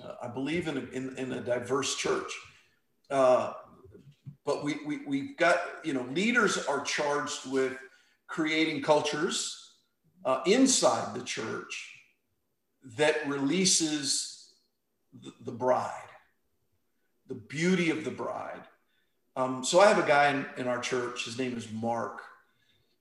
Uh, 0.02 0.14
I 0.22 0.28
believe 0.28 0.68
in 0.68 0.76
a, 0.76 0.80
in, 0.96 1.16
in 1.18 1.32
a 1.32 1.40
diverse 1.40 1.96
church. 1.96 2.32
Uh, 3.10 3.54
but 4.44 4.62
we, 4.62 4.76
we, 4.86 4.98
we've 5.06 5.36
got, 5.36 5.56
you 5.84 5.92
know, 5.92 6.06
leaders 6.12 6.64
are 6.66 6.82
charged 6.82 7.50
with 7.50 7.76
creating 8.28 8.82
cultures 8.82 9.65
uh, 10.26 10.42
inside 10.44 11.14
the 11.14 11.24
church 11.24 11.94
that 12.96 13.26
releases 13.26 14.52
the, 15.22 15.32
the, 15.44 15.52
bride, 15.52 15.92
the 17.28 17.34
beauty 17.34 17.90
of 17.90 18.04
the 18.04 18.10
bride. 18.10 18.62
Um, 19.36 19.64
so 19.64 19.80
I 19.80 19.86
have 19.86 20.02
a 20.02 20.06
guy 20.06 20.30
in, 20.30 20.46
in 20.58 20.68
our 20.68 20.80
church, 20.80 21.24
his 21.24 21.38
name 21.38 21.56
is 21.56 21.70
Mark. 21.72 22.22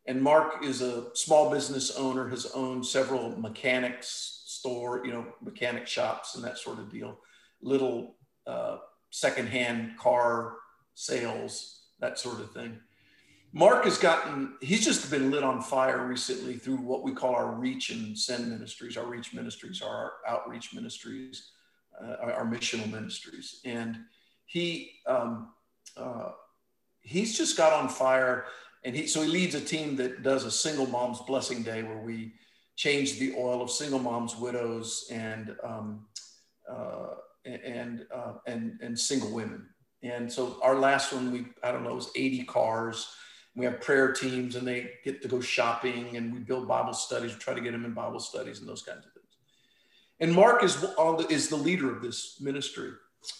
And 0.05 0.21
Mark 0.21 0.63
is 0.63 0.83
a 0.83 1.15
small 1.15 1.49
business 1.49 1.95
owner, 1.97 2.29
has 2.29 2.45
owned 2.53 2.85
several 2.85 3.37
mechanics 3.39 4.43
store, 4.45 5.03
you 5.03 5.11
know, 5.11 5.25
mechanic 5.41 5.87
shops 5.87 6.35
and 6.35 6.43
that 6.43 6.59
sort 6.59 6.77
of 6.77 6.91
deal, 6.91 7.17
little 7.61 8.15
uh, 8.45 8.77
secondhand 9.09 9.97
car 9.97 10.57
sales, 10.93 11.81
that 11.99 12.19
sort 12.19 12.39
of 12.39 12.51
thing. 12.51 12.77
Mark 13.57 13.85
has 13.85 13.97
gotten, 13.97 14.51
he's 14.59 14.83
just 14.83 15.09
been 15.09 15.31
lit 15.31 15.41
on 15.41 15.61
fire 15.61 16.05
recently 16.05 16.57
through 16.57 16.75
what 16.75 17.03
we 17.03 17.13
call 17.13 17.33
our 17.33 17.51
reach 17.51 17.89
and 17.89 18.19
send 18.19 18.49
ministries, 18.49 18.97
our 18.97 19.05
reach 19.05 19.33
ministries, 19.33 19.81
our 19.81 20.11
outreach 20.27 20.73
ministries, 20.73 21.51
uh, 22.03 22.17
our 22.21 22.45
missional 22.45 22.91
ministries. 22.91 23.61
And 23.63 23.97
he, 24.45 24.91
um, 25.07 25.53
uh, 25.95 26.31
he's 26.99 27.37
just 27.37 27.55
got 27.55 27.71
on 27.71 27.87
fire. 27.87 28.47
And 28.83 28.93
he, 28.93 29.07
so 29.07 29.21
he 29.21 29.29
leads 29.29 29.55
a 29.55 29.61
team 29.61 29.95
that 29.95 30.21
does 30.21 30.43
a 30.43 30.51
single 30.51 30.87
mom's 30.87 31.21
blessing 31.21 31.63
day 31.63 31.81
where 31.81 31.99
we 31.99 32.33
change 32.75 33.19
the 33.19 33.35
oil 33.37 33.61
of 33.61 33.71
single 33.71 33.99
moms, 33.99 34.35
widows, 34.35 35.07
and, 35.09 35.55
um, 35.63 36.07
uh, 36.69 37.11
and, 37.45 38.05
uh, 38.13 38.33
and, 38.47 38.77
and 38.81 38.99
single 38.99 39.31
women. 39.31 39.65
And 40.03 40.29
so 40.29 40.59
our 40.61 40.77
last 40.77 41.13
one, 41.13 41.31
we, 41.31 41.45
I 41.63 41.71
don't 41.71 41.85
know, 41.85 41.95
was 41.95 42.11
80 42.17 42.43
cars 42.43 43.07
we 43.55 43.65
have 43.65 43.81
prayer 43.81 44.11
teams 44.11 44.55
and 44.55 44.67
they 44.67 44.91
get 45.03 45.21
to 45.21 45.27
go 45.27 45.39
shopping 45.39 46.17
and 46.17 46.33
we 46.33 46.39
build 46.39 46.67
Bible 46.67 46.93
studies, 46.93 47.33
we 47.33 47.39
try 47.39 47.53
to 47.53 47.61
get 47.61 47.71
them 47.71 47.85
in 47.85 47.93
Bible 47.93 48.19
studies 48.19 48.59
and 48.59 48.67
those 48.67 48.81
kinds 48.81 49.05
of 49.05 49.13
things. 49.13 49.25
And 50.19 50.33
Mark 50.33 50.63
is, 50.63 50.77
the, 50.77 51.27
is 51.29 51.49
the 51.49 51.55
leader 51.55 51.93
of 51.93 52.01
this 52.01 52.39
ministry. 52.41 52.91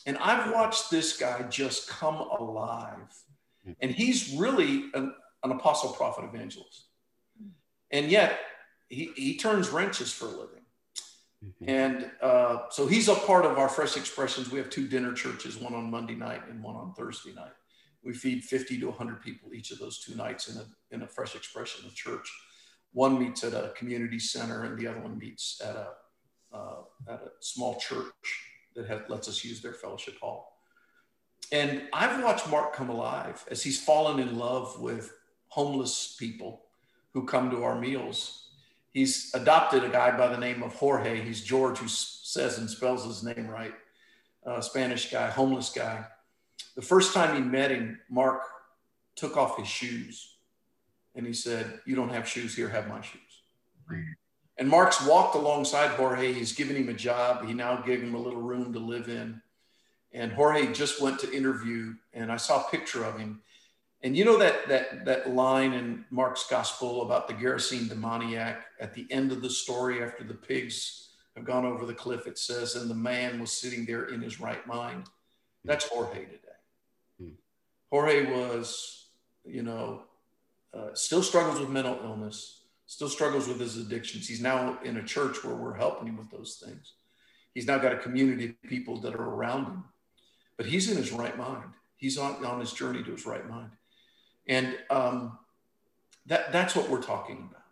And 0.06 0.18
I've 0.18 0.52
watched 0.52 0.90
this 0.90 1.18
guy 1.18 1.44
just 1.44 1.88
come 1.90 2.16
alive. 2.16 3.14
And 3.82 3.92
he's 3.92 4.36
really 4.36 4.86
an, 4.94 5.14
an 5.44 5.52
apostle, 5.52 5.92
prophet, 5.92 6.26
evangelist. 6.26 6.86
And 7.92 8.10
yet 8.10 8.40
he, 8.90 9.12
he 9.16 9.38
turns 9.38 9.70
wrenches 9.70 10.12
for 10.12 10.26
a 10.26 10.30
living. 10.30 10.62
Mm-hmm. 11.44 11.70
And 11.70 12.12
uh, 12.22 12.70
so 12.70 12.88
he's 12.88 13.08
a 13.08 13.16
part 13.16 13.46
of 13.46 13.58
our 13.58 13.70
Fresh 13.70 13.98
Expressions. 13.98 14.52
We 14.52 14.60
have 14.60 14.70
two 14.70 14.88
dinner 14.88 15.14
churches, 15.14 15.58
one 15.58 15.74
on 15.74 15.90
Monday 15.90 16.16
night 16.16 16.42
and 16.50 16.62
one 16.64 16.76
on 16.76 16.94
Thursday 16.94 17.34
night. 17.34 17.52
We 18.06 18.14
feed 18.14 18.44
50 18.44 18.80
to 18.80 18.86
100 18.88 19.22
people 19.22 19.54
each 19.54 19.72
of 19.72 19.80
those 19.80 19.98
two 20.00 20.16
nights 20.16 20.48
in 20.48 20.58
a, 20.58 20.66
in 20.92 21.02
a 21.02 21.08
fresh 21.08 21.36
expression 21.36 21.86
of 21.86 21.96
church. 21.96 22.32
One 22.94 23.20
meets 23.20 23.44
at 23.44 23.54
a 23.54 23.74
community 23.76 24.20
center 24.20 24.64
and 24.64 24.78
the 24.78 24.88
other 24.88 25.02
one 25.02 25.18
meets 25.18 25.60
at 25.62 25.76
a, 25.76 25.88
uh, 26.54 26.76
at 27.10 27.22
a 27.22 27.32
small 27.42 27.78
church 27.80 28.14
that 28.76 28.88
has, 28.88 29.02
lets 29.10 29.28
us 29.28 29.44
use 29.44 29.60
their 29.62 29.74
fellowship 29.74 30.20
hall. 30.20 30.60
And 31.52 31.84
I've 31.94 32.24
watched 32.24 32.50
Mark 32.50 32.74
come 32.74 32.90
alive 32.90 33.44
as 33.50 33.64
he's 33.64 33.84
fallen 33.84 34.20
in 34.20 34.38
love 34.38 34.80
with 34.80 35.12
homeless 35.48 36.16
people 36.20 36.62
who 37.14 37.26
come 37.26 37.50
to 37.50 37.64
our 37.64 37.80
meals. 37.80 38.50
He's 38.94 39.34
adopted 39.34 39.84
a 39.84 39.90
guy 39.90 40.18
by 40.18 40.28
the 40.28 40.38
name 40.38 40.64
of 40.64 40.74
Jorge. 40.74 41.22
He's 41.22 41.44
George, 41.44 41.80
who 41.80 41.88
says 41.88 42.58
and 42.60 42.70
spells 42.70 43.06
his 43.06 43.24
name 43.24 43.48
right. 43.48 43.74
A 44.46 44.62
Spanish 44.62 45.12
guy, 45.12 45.30
homeless 45.30 45.70
guy. 45.70 46.06
The 46.76 46.82
first 46.82 47.14
time 47.14 47.36
he 47.36 47.42
met 47.42 47.72
him, 47.72 48.00
Mark 48.10 48.42
took 49.16 49.38
off 49.38 49.58
his 49.58 49.68
shoes 49.68 50.36
and 51.16 51.26
he 51.26 51.34
said, 51.34 51.80
You 51.86 51.96
don't 51.96 52.10
have 52.10 52.28
shoes 52.28 52.56
here, 52.56 52.70
have 52.70 52.88
my 52.88 53.02
shoes. 53.02 53.22
And 54.58 54.70
Mark's 54.70 55.06
walked 55.06 55.36
alongside 55.36 55.92
Jorge. 55.92 56.34
He's 56.34 56.54
given 56.54 56.76
him 56.76 56.90
a 56.90 56.94
job. 56.94 57.46
He 57.46 57.54
now 57.54 57.78
gave 57.78 58.02
him 58.02 58.16
a 58.16 58.20
little 58.20 58.42
room 58.42 58.74
to 58.74 58.80
live 58.80 59.10
in. 59.10 59.42
and 60.14 60.32
Jorge 60.32 60.72
just 60.72 61.02
went 61.02 61.20
to 61.20 61.34
interview, 61.34 61.94
and 62.14 62.32
I 62.32 62.38
saw 62.38 62.66
a 62.66 62.70
picture 62.70 63.04
of 63.04 63.20
him. 63.20 63.42
And 64.02 64.16
you 64.16 64.24
know 64.24 64.38
that 64.38 64.68
that 64.70 65.06
that 65.06 65.34
line 65.34 65.74
in 65.74 66.06
Mark's 66.10 66.48
gospel 66.50 67.02
about 67.02 67.28
the 67.28 67.34
Gerasene 67.34 67.90
demoniac 67.90 68.66
at 68.80 68.94
the 68.94 69.08
end 69.12 69.32
of 69.32 69.42
the 69.42 69.50
story 69.50 70.04
after 70.04 70.24
the 70.24 70.34
pigs 70.34 71.10
have 71.36 71.46
gone 71.46 71.66
over 71.66 71.86
the 71.86 71.94
cliff, 71.94 72.28
it 72.28 72.38
says, 72.38 72.76
and 72.76 72.90
the 72.90 72.96
man 72.96 73.40
was 73.40 73.52
sitting 73.52 73.86
there 73.86 74.06
in 74.06 74.22
his 74.22 74.40
right 74.40 74.66
mind. 74.68 75.06
That's 75.66 75.88
Jorge 75.88 76.26
today. 76.26 76.45
Jorge 77.96 78.26
was, 78.26 79.06
you 79.46 79.64
know, 79.64 80.02
uh, 80.74 80.94
still 80.96 81.24
struggles 81.24 81.62
with 81.62 81.70
mental 81.70 81.98
illness, 82.04 82.64
still 82.88 83.08
struggles 83.08 83.48
with 83.48 83.58
his 83.58 83.78
addictions. 83.78 84.28
He's 84.28 84.42
now 84.42 84.78
in 84.84 84.98
a 84.98 85.04
church 85.04 85.46
where 85.46 85.56
we're 85.56 85.76
helping 85.76 86.10
him 86.10 86.18
with 86.18 86.30
those 86.30 86.62
things. 86.62 86.92
He's 87.54 87.66
now 87.66 87.78
got 87.78 87.94
a 87.94 87.98
community 87.98 88.48
of 88.48 88.70
people 88.70 89.00
that 89.00 89.16
are 89.16 89.24
around 89.24 89.68
him, 89.68 89.84
but 90.58 90.66
he's 90.66 90.92
in 90.92 90.98
his 90.98 91.14
right 91.14 91.38
mind. 91.38 91.70
He's 91.96 92.18
on, 92.18 92.44
on 92.46 92.60
his 92.60 92.74
journey 92.74 93.02
to 93.02 93.12
his 93.12 93.26
right 93.26 93.48
mind. 93.50 93.72
And 94.46 94.78
um, 94.90 95.40
that, 96.26 96.52
that's 96.52 96.76
what 96.76 96.90
we're 96.90 97.02
talking 97.02 97.50
about. 97.50 97.64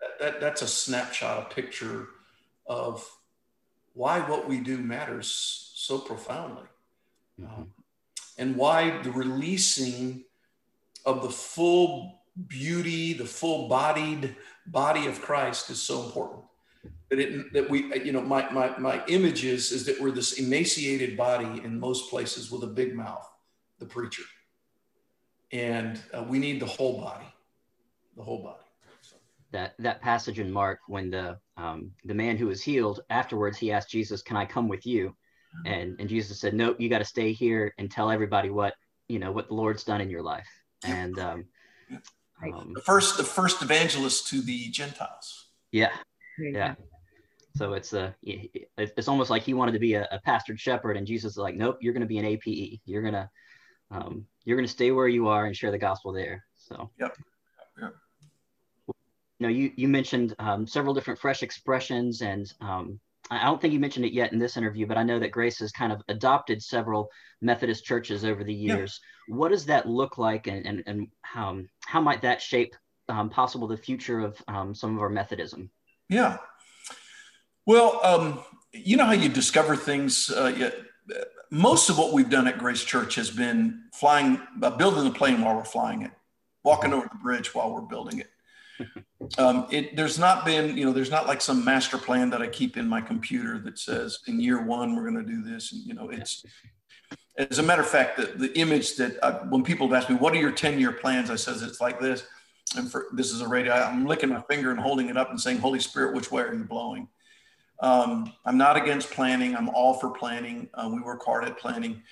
That, 0.00 0.18
that, 0.18 0.40
that's 0.40 0.62
a 0.62 0.66
snapshot, 0.66 1.52
a 1.52 1.54
picture 1.54 2.08
of 2.66 3.08
why 3.94 4.28
what 4.28 4.48
we 4.48 4.58
do 4.58 4.78
matters 4.78 5.70
so 5.76 5.98
profoundly. 5.98 6.66
Mm-hmm. 7.40 7.60
Um, 7.60 7.72
and 8.38 8.56
why 8.56 9.02
the 9.02 9.10
releasing 9.10 10.24
of 11.04 11.22
the 11.22 11.30
full 11.30 12.20
beauty, 12.48 13.14
the 13.14 13.24
full 13.24 13.68
bodied 13.68 14.36
body 14.66 15.06
of 15.06 15.20
Christ 15.22 15.70
is 15.70 15.80
so 15.80 16.04
important. 16.04 16.42
That, 17.08 17.20
it, 17.20 17.52
that 17.52 17.70
we, 17.70 18.02
you 18.02 18.12
know, 18.12 18.20
my, 18.20 18.50
my, 18.50 18.76
my 18.78 19.04
image 19.06 19.44
is, 19.44 19.70
is 19.70 19.86
that 19.86 20.00
we're 20.00 20.10
this 20.10 20.34
emaciated 20.34 21.16
body 21.16 21.62
in 21.64 21.78
most 21.78 22.10
places 22.10 22.50
with 22.50 22.64
a 22.64 22.66
big 22.66 22.94
mouth, 22.94 23.28
the 23.78 23.86
preacher. 23.86 24.24
And 25.52 26.00
uh, 26.12 26.24
we 26.28 26.38
need 26.38 26.60
the 26.60 26.66
whole 26.66 27.00
body, 27.00 27.26
the 28.16 28.22
whole 28.22 28.42
body. 28.42 28.58
That, 29.52 29.74
that 29.78 30.02
passage 30.02 30.40
in 30.40 30.50
Mark, 30.50 30.80
when 30.88 31.10
the, 31.10 31.38
um, 31.56 31.92
the 32.04 32.14
man 32.14 32.36
who 32.36 32.48
was 32.48 32.60
healed, 32.60 33.00
afterwards 33.08 33.56
he 33.56 33.70
asked 33.70 33.90
Jesus, 33.90 34.20
Can 34.20 34.36
I 34.36 34.44
come 34.44 34.68
with 34.68 34.84
you? 34.84 35.14
And, 35.64 35.98
and 35.98 36.08
Jesus 36.08 36.40
said, 36.40 36.54
Nope, 36.54 36.80
you 36.80 36.88
got 36.88 36.98
to 36.98 37.04
stay 37.04 37.32
here 37.32 37.72
and 37.78 37.90
tell 37.90 38.10
everybody 38.10 38.50
what, 38.50 38.74
you 39.08 39.18
know, 39.18 39.32
what 39.32 39.48
the 39.48 39.54
Lord's 39.54 39.84
done 39.84 40.00
in 40.00 40.10
your 40.10 40.22
life. 40.22 40.48
And 40.84 41.18
um, 41.18 41.44
um, 42.42 42.72
the 42.74 42.82
first 42.82 43.16
the 43.16 43.24
first 43.24 43.62
evangelist 43.62 44.28
to 44.28 44.42
the 44.42 44.68
Gentiles. 44.68 45.46
Yeah, 45.72 45.92
yeah. 46.38 46.74
So 47.56 47.72
it's 47.72 47.92
a 47.92 48.14
it's 48.22 49.08
almost 49.08 49.30
like 49.30 49.42
he 49.42 49.54
wanted 49.54 49.72
to 49.72 49.78
be 49.78 49.94
a, 49.94 50.06
a 50.10 50.20
pastored 50.26 50.58
shepherd, 50.58 50.96
and 50.96 51.06
Jesus 51.06 51.32
is 51.32 51.38
like, 51.38 51.56
nope, 51.56 51.78
you're 51.80 51.94
going 51.94 52.02
to 52.02 52.06
be 52.06 52.18
an 52.18 52.24
APE. 52.24 52.80
You're 52.84 53.02
gonna 53.02 53.30
um, 53.90 54.26
you're 54.44 54.56
gonna 54.56 54.68
stay 54.68 54.90
where 54.90 55.08
you 55.08 55.28
are 55.28 55.46
and 55.46 55.56
share 55.56 55.70
the 55.70 55.78
gospel 55.78 56.12
there. 56.12 56.44
So 56.56 56.90
yep. 56.98 57.16
yep. 57.80 57.94
You 58.86 58.94
know, 59.46 59.48
you 59.48 59.72
you 59.76 59.88
mentioned 59.88 60.34
um, 60.38 60.66
several 60.66 60.92
different 60.92 61.18
fresh 61.18 61.42
expressions 61.42 62.20
and 62.20 62.52
um, 62.60 63.00
I 63.30 63.44
don't 63.44 63.60
think 63.60 63.72
you 63.72 63.80
mentioned 63.80 64.04
it 64.04 64.12
yet 64.12 64.32
in 64.32 64.38
this 64.38 64.56
interview, 64.56 64.86
but 64.86 64.96
I 64.96 65.02
know 65.02 65.18
that 65.18 65.32
Grace 65.32 65.58
has 65.58 65.72
kind 65.72 65.92
of 65.92 66.02
adopted 66.08 66.62
several 66.62 67.10
Methodist 67.40 67.84
churches 67.84 68.24
over 68.24 68.44
the 68.44 68.54
years. 68.54 69.00
Yeah. 69.28 69.36
What 69.36 69.50
does 69.50 69.66
that 69.66 69.88
look 69.88 70.18
like, 70.18 70.46
and 70.46 70.64
and, 70.66 70.82
and 70.86 71.08
how 71.22 71.60
how 71.84 72.00
might 72.00 72.22
that 72.22 72.40
shape 72.40 72.74
um, 73.08 73.28
possible 73.30 73.66
the 73.66 73.76
future 73.76 74.20
of 74.20 74.40
um, 74.48 74.74
some 74.74 74.94
of 74.96 75.02
our 75.02 75.08
Methodism? 75.08 75.70
Yeah. 76.08 76.38
Well, 77.66 78.00
um, 78.04 78.44
you 78.72 78.96
know 78.96 79.06
how 79.06 79.12
you 79.12 79.28
discover 79.28 79.74
things. 79.74 80.30
Uh, 80.30 80.54
yeah, 80.56 80.70
most 81.50 81.90
of 81.90 81.98
what 81.98 82.12
we've 82.12 82.30
done 82.30 82.46
at 82.46 82.58
Grace 82.58 82.84
Church 82.84 83.16
has 83.16 83.30
been 83.30 83.84
flying, 83.92 84.40
uh, 84.62 84.70
building 84.70 85.04
the 85.04 85.10
plane 85.10 85.40
while 85.40 85.56
we're 85.56 85.64
flying 85.64 86.02
it, 86.02 86.12
walking 86.62 86.92
over 86.92 87.08
the 87.10 87.18
bridge 87.18 87.54
while 87.54 87.72
we're 87.72 87.80
building 87.80 88.20
it 88.20 88.30
um, 89.38 89.66
it, 89.70 89.96
there's 89.96 90.18
not 90.18 90.44
been, 90.44 90.76
you 90.76 90.84
know, 90.84 90.92
there's 90.92 91.10
not 91.10 91.26
like 91.26 91.40
some 91.40 91.64
master 91.64 91.98
plan 91.98 92.30
that 92.30 92.42
I 92.42 92.46
keep 92.46 92.76
in 92.76 92.88
my 92.88 93.00
computer 93.00 93.58
that 93.60 93.78
says 93.78 94.20
in 94.26 94.40
year 94.40 94.62
one 94.62 94.94
we're 94.96 95.08
going 95.10 95.24
to 95.24 95.30
do 95.30 95.42
this, 95.42 95.72
and 95.72 95.82
you 95.84 95.94
know, 95.94 96.10
it's. 96.10 96.44
As 97.38 97.58
a 97.58 97.62
matter 97.62 97.82
of 97.82 97.88
fact, 97.88 98.16
the, 98.16 98.26
the 98.26 98.58
image 98.58 98.96
that 98.96 99.22
I, 99.22 99.32
when 99.48 99.62
people 99.62 99.86
have 99.86 99.94
asked 99.94 100.08
me, 100.08 100.16
"What 100.16 100.32
are 100.32 100.40
your 100.40 100.52
10 100.52 100.80
year 100.80 100.92
plans?" 100.92 101.30
I 101.30 101.36
says 101.36 101.62
it's 101.62 101.80
like 101.80 102.00
this, 102.00 102.26
and 102.76 102.90
for 102.90 103.06
this 103.12 103.30
is 103.30 103.42
a 103.42 103.48
radio. 103.48 103.74
I'm 103.74 104.06
licking 104.06 104.30
my 104.30 104.40
finger 104.42 104.70
and 104.70 104.80
holding 104.80 105.10
it 105.10 105.16
up 105.16 105.30
and 105.30 105.40
saying, 105.40 105.58
"Holy 105.58 105.80
Spirit, 105.80 106.14
which 106.14 106.32
way 106.32 106.42
are 106.42 106.54
you 106.54 106.64
blowing?" 106.64 107.08
Um, 107.80 108.32
I'm 108.46 108.56
not 108.56 108.76
against 108.76 109.10
planning. 109.10 109.54
I'm 109.54 109.68
all 109.68 109.94
for 109.94 110.10
planning. 110.10 110.70
Uh, 110.72 110.88
we 110.92 111.00
work 111.00 111.22
hard 111.24 111.44
at 111.44 111.58
planning, 111.58 112.02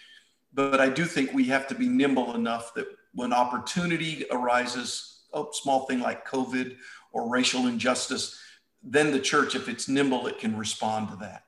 but 0.53 0.79
I 0.79 0.91
do 0.91 1.07
think 1.07 1.33
we 1.33 1.45
have 1.45 1.67
to 1.69 1.75
be 1.75 1.89
nimble 1.89 2.35
enough 2.35 2.75
that 2.75 2.87
when 3.15 3.33
opportunity 3.33 4.27
arises 4.31 5.23
a 5.33 5.45
small 5.53 5.87
thing 5.87 6.01
like 6.01 6.29
COVID 6.29 6.77
or 7.15 7.29
racial 7.29 7.67
injustice, 7.67 8.39
then 8.83 9.11
the 9.11 9.21
church, 9.21 9.55
if 9.55 9.69
it's 9.69 9.89
nimble, 9.89 10.27
it 10.27 10.39
can 10.39 10.57
respond 10.57 11.09
to 11.09 11.17
that. 11.17 11.45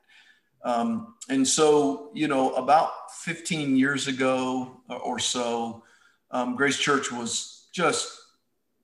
Um, 0.63 1.15
and 1.29 1.47
so, 1.47 2.09
you 2.15 2.27
know, 2.27 2.53
about 2.55 3.11
15 3.11 3.77
years 3.77 4.07
ago 4.07 4.81
or 4.89 5.19
so, 5.19 5.83
um, 6.31 6.55
Grace 6.55 6.79
Church 6.79 7.11
was 7.11 7.67
just, 7.71 8.09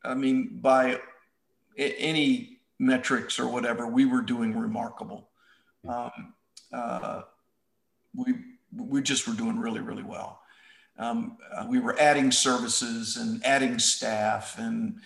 I 0.03 0.13
mean, 0.13 0.59
by 0.61 0.99
any 1.77 2.59
metrics 2.77 3.39
or 3.39 3.47
whatever, 3.47 3.87
we 3.87 4.05
were 4.05 4.21
doing 4.21 4.55
remarkable. 4.55 5.29
Um, 5.87 6.33
uh, 6.71 7.21
we 8.15 8.35
we 8.75 9.01
just 9.01 9.27
were 9.27 9.33
doing 9.33 9.59
really 9.59 9.81
really 9.81 10.03
well 10.03 10.43
um, 10.97 11.37
uh, 11.55 11.65
we 11.67 11.79
were 11.79 11.99
adding 11.99 12.31
services 12.31 13.17
and 13.17 13.43
adding 13.45 13.79
staff, 13.79 14.57
and 14.59 14.99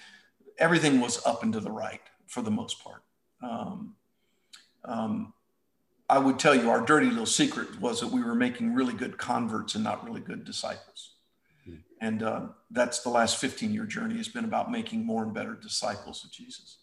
everything 0.58 1.00
was 1.00 1.26
up 1.26 1.44
and 1.44 1.54
to 1.54 1.60
the 1.60 1.72
right 1.72 2.02
for 2.28 2.42
the 2.42 2.52
most 2.52 2.84
part. 2.84 3.04
Um, 3.42 3.96
um, 4.86 5.34
I 6.10 6.20
would 6.20 6.40
tell 6.40 6.56
you 6.56 6.70
our 6.70 6.82
dirty 6.82 7.08
little 7.08 7.26
secret 7.26 7.82
was 7.82 8.00
that 8.00 8.08
we 8.08 8.24
were 8.24 8.36
making 8.36 8.74
really 8.74 8.94
good 8.94 9.18
converts 9.18 9.76
and 9.76 9.84
not 9.84 10.06
really 10.06 10.22
good 10.22 10.46
disciples. 10.46 11.16
Hmm. 11.66 11.76
And 12.00 12.24
uh, 12.24 12.42
that's 12.72 13.02
the 13.02 13.10
last 13.10 13.38
15 13.38 13.74
year 13.74 13.86
journey 13.86 14.18
has 14.18 14.30
been 14.30 14.46
about 14.46 14.72
making 14.72 15.06
more 15.06 15.24
and 15.24 15.34
better 15.34 15.56
disciples 15.56 16.24
of 16.24 16.32
Jesus. 16.32 16.78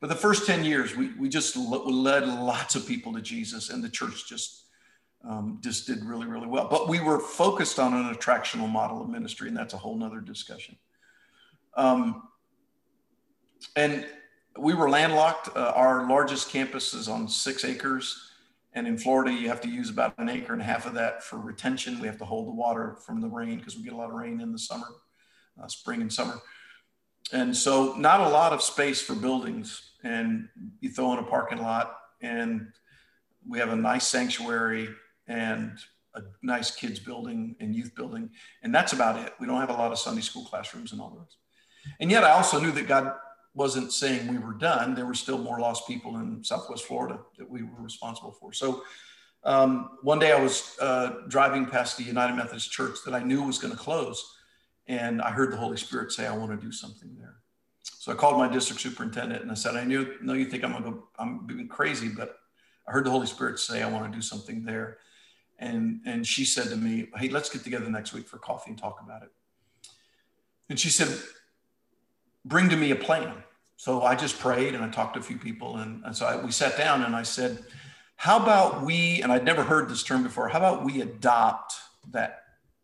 But 0.00 0.08
the 0.08 0.16
first 0.16 0.46
10 0.46 0.64
years, 0.64 0.94
we, 0.96 1.12
we 1.14 1.28
just 1.28 1.56
led 1.56 2.28
lots 2.28 2.76
of 2.76 2.86
people 2.86 3.12
to 3.14 3.20
Jesus, 3.20 3.70
and 3.70 3.82
the 3.82 3.88
church 3.88 4.28
just 4.28 4.64
um, 5.28 5.58
just 5.60 5.88
did 5.88 6.04
really, 6.04 6.26
really 6.26 6.46
well. 6.46 6.68
But 6.68 6.88
we 6.88 7.00
were 7.00 7.18
focused 7.18 7.80
on 7.80 7.92
an 7.92 8.14
attractional 8.14 8.70
model 8.70 9.02
of 9.02 9.08
ministry, 9.08 9.48
and 9.48 9.56
that's 9.56 9.74
a 9.74 9.76
whole 9.76 9.96
nother 9.96 10.20
discussion. 10.20 10.76
Um, 11.76 12.27
and 13.76 14.06
we 14.58 14.74
were 14.74 14.90
landlocked. 14.90 15.56
Uh, 15.56 15.72
our 15.74 16.08
largest 16.08 16.50
campus 16.50 16.94
is 16.94 17.08
on 17.08 17.28
six 17.28 17.64
acres. 17.64 18.32
And 18.74 18.86
in 18.86 18.98
Florida, 18.98 19.32
you 19.32 19.48
have 19.48 19.60
to 19.62 19.68
use 19.68 19.90
about 19.90 20.14
an 20.18 20.28
acre 20.28 20.52
and 20.52 20.62
a 20.62 20.64
half 20.64 20.86
of 20.86 20.94
that 20.94 21.22
for 21.22 21.38
retention. 21.38 22.00
We 22.00 22.06
have 22.06 22.18
to 22.18 22.24
hold 22.24 22.46
the 22.46 22.52
water 22.52 22.96
from 23.04 23.20
the 23.20 23.28
rain 23.28 23.58
because 23.58 23.76
we 23.76 23.82
get 23.82 23.92
a 23.92 23.96
lot 23.96 24.10
of 24.10 24.14
rain 24.14 24.40
in 24.40 24.52
the 24.52 24.58
summer, 24.58 24.88
uh, 25.62 25.66
spring 25.68 26.00
and 26.02 26.12
summer. 26.12 26.40
And 27.32 27.56
so, 27.56 27.94
not 27.94 28.20
a 28.20 28.28
lot 28.28 28.52
of 28.52 28.62
space 28.62 29.00
for 29.00 29.14
buildings. 29.14 29.92
And 30.04 30.48
you 30.80 30.90
throw 30.90 31.12
in 31.14 31.18
a 31.18 31.24
parking 31.24 31.58
lot, 31.58 31.96
and 32.20 32.68
we 33.46 33.58
have 33.58 33.70
a 33.70 33.76
nice 33.76 34.06
sanctuary 34.06 34.88
and 35.26 35.78
a 36.14 36.22
nice 36.42 36.70
kids 36.70 36.98
building 36.98 37.56
and 37.60 37.74
youth 37.74 37.94
building. 37.94 38.30
And 38.62 38.74
that's 38.74 38.92
about 38.92 39.18
it. 39.18 39.32
We 39.40 39.46
don't 39.46 39.60
have 39.60 39.70
a 39.70 39.74
lot 39.74 39.92
of 39.92 39.98
Sunday 39.98 40.22
school 40.22 40.44
classrooms 40.44 40.92
and 40.92 41.00
all 41.00 41.10
those. 41.10 41.36
And 42.00 42.10
yet 42.10 42.24
I 42.24 42.30
also 42.30 42.60
knew 42.60 42.72
that 42.72 42.86
God 42.86 43.12
wasn't 43.58 43.92
saying 43.92 44.26
we 44.28 44.38
were 44.38 44.54
done. 44.54 44.94
There 44.94 45.04
were 45.04 45.14
still 45.14 45.38
more 45.38 45.60
lost 45.60 45.86
people 45.86 46.16
in 46.16 46.42
Southwest 46.42 46.84
Florida 46.84 47.18
that 47.36 47.48
we 47.48 47.62
were 47.62 47.82
responsible 47.82 48.32
for. 48.32 48.52
So 48.52 48.82
um, 49.44 49.98
one 50.02 50.18
day 50.18 50.32
I 50.32 50.40
was 50.40 50.76
uh, 50.80 51.22
driving 51.28 51.66
past 51.66 51.98
the 51.98 52.04
United 52.04 52.34
Methodist 52.36 52.70
Church 52.70 52.98
that 53.04 53.14
I 53.14 53.22
knew 53.22 53.42
was 53.42 53.58
going 53.58 53.72
to 53.72 53.78
close. 53.78 54.36
And 54.86 55.20
I 55.20 55.30
heard 55.30 55.52
the 55.52 55.56
Holy 55.56 55.76
Spirit 55.76 56.12
say, 56.12 56.26
I 56.26 56.36
want 56.36 56.58
to 56.58 56.66
do 56.66 56.72
something 56.72 57.14
there. 57.18 57.36
So 57.82 58.12
I 58.12 58.14
called 58.14 58.38
my 58.38 58.48
district 58.48 58.80
superintendent 58.80 59.42
and 59.42 59.50
I 59.50 59.54
said, 59.54 59.76
I 59.76 59.84
knew, 59.84 60.14
no, 60.22 60.32
you 60.32 60.46
think 60.46 60.64
I'm 60.64 60.72
going 60.72 60.84
to 60.84 60.90
go, 60.90 61.08
I'm 61.18 61.46
being 61.46 61.68
crazy, 61.68 62.08
but 62.08 62.38
I 62.86 62.92
heard 62.92 63.04
the 63.04 63.10
Holy 63.10 63.26
Spirit 63.26 63.58
say, 63.58 63.82
I 63.82 63.90
want 63.90 64.10
to 64.10 64.16
do 64.16 64.22
something 64.22 64.64
there 64.64 64.98
and 65.58 66.00
and 66.04 66.26
she 66.26 66.44
said 66.44 66.68
to 66.68 66.76
me, 66.76 67.08
"Hey, 67.16 67.28
let's 67.28 67.48
get 67.48 67.64
together 67.64 67.90
next 67.90 68.12
week 68.12 68.28
for 68.28 68.38
coffee 68.38 68.70
and 68.70 68.78
talk 68.78 69.00
about 69.02 69.22
it." 69.22 69.30
And 70.68 70.78
she 70.78 70.88
said, 70.88 71.08
"Bring 72.44 72.68
to 72.68 72.76
me 72.76 72.90
a 72.92 72.96
plan." 72.96 73.42
So 73.78 74.02
I 74.02 74.16
just 74.16 74.40
prayed 74.40 74.74
and 74.74 74.84
I 74.84 74.88
talked 74.88 75.14
to 75.14 75.20
a 75.20 75.22
few 75.22 75.38
people, 75.38 75.76
and, 75.76 76.04
and 76.04 76.14
so 76.14 76.26
I, 76.26 76.44
we 76.44 76.50
sat 76.50 76.76
down 76.76 77.04
and 77.04 77.14
I 77.14 77.22
said, 77.22 77.64
"How 78.16 78.36
about 78.36 78.82
we?" 78.82 79.22
And 79.22 79.30
I'd 79.30 79.44
never 79.44 79.62
heard 79.62 79.88
this 79.88 80.02
term 80.02 80.24
before. 80.24 80.48
How 80.48 80.58
about 80.58 80.84
we 80.84 81.00
adopt 81.00 81.74
that 82.10 82.42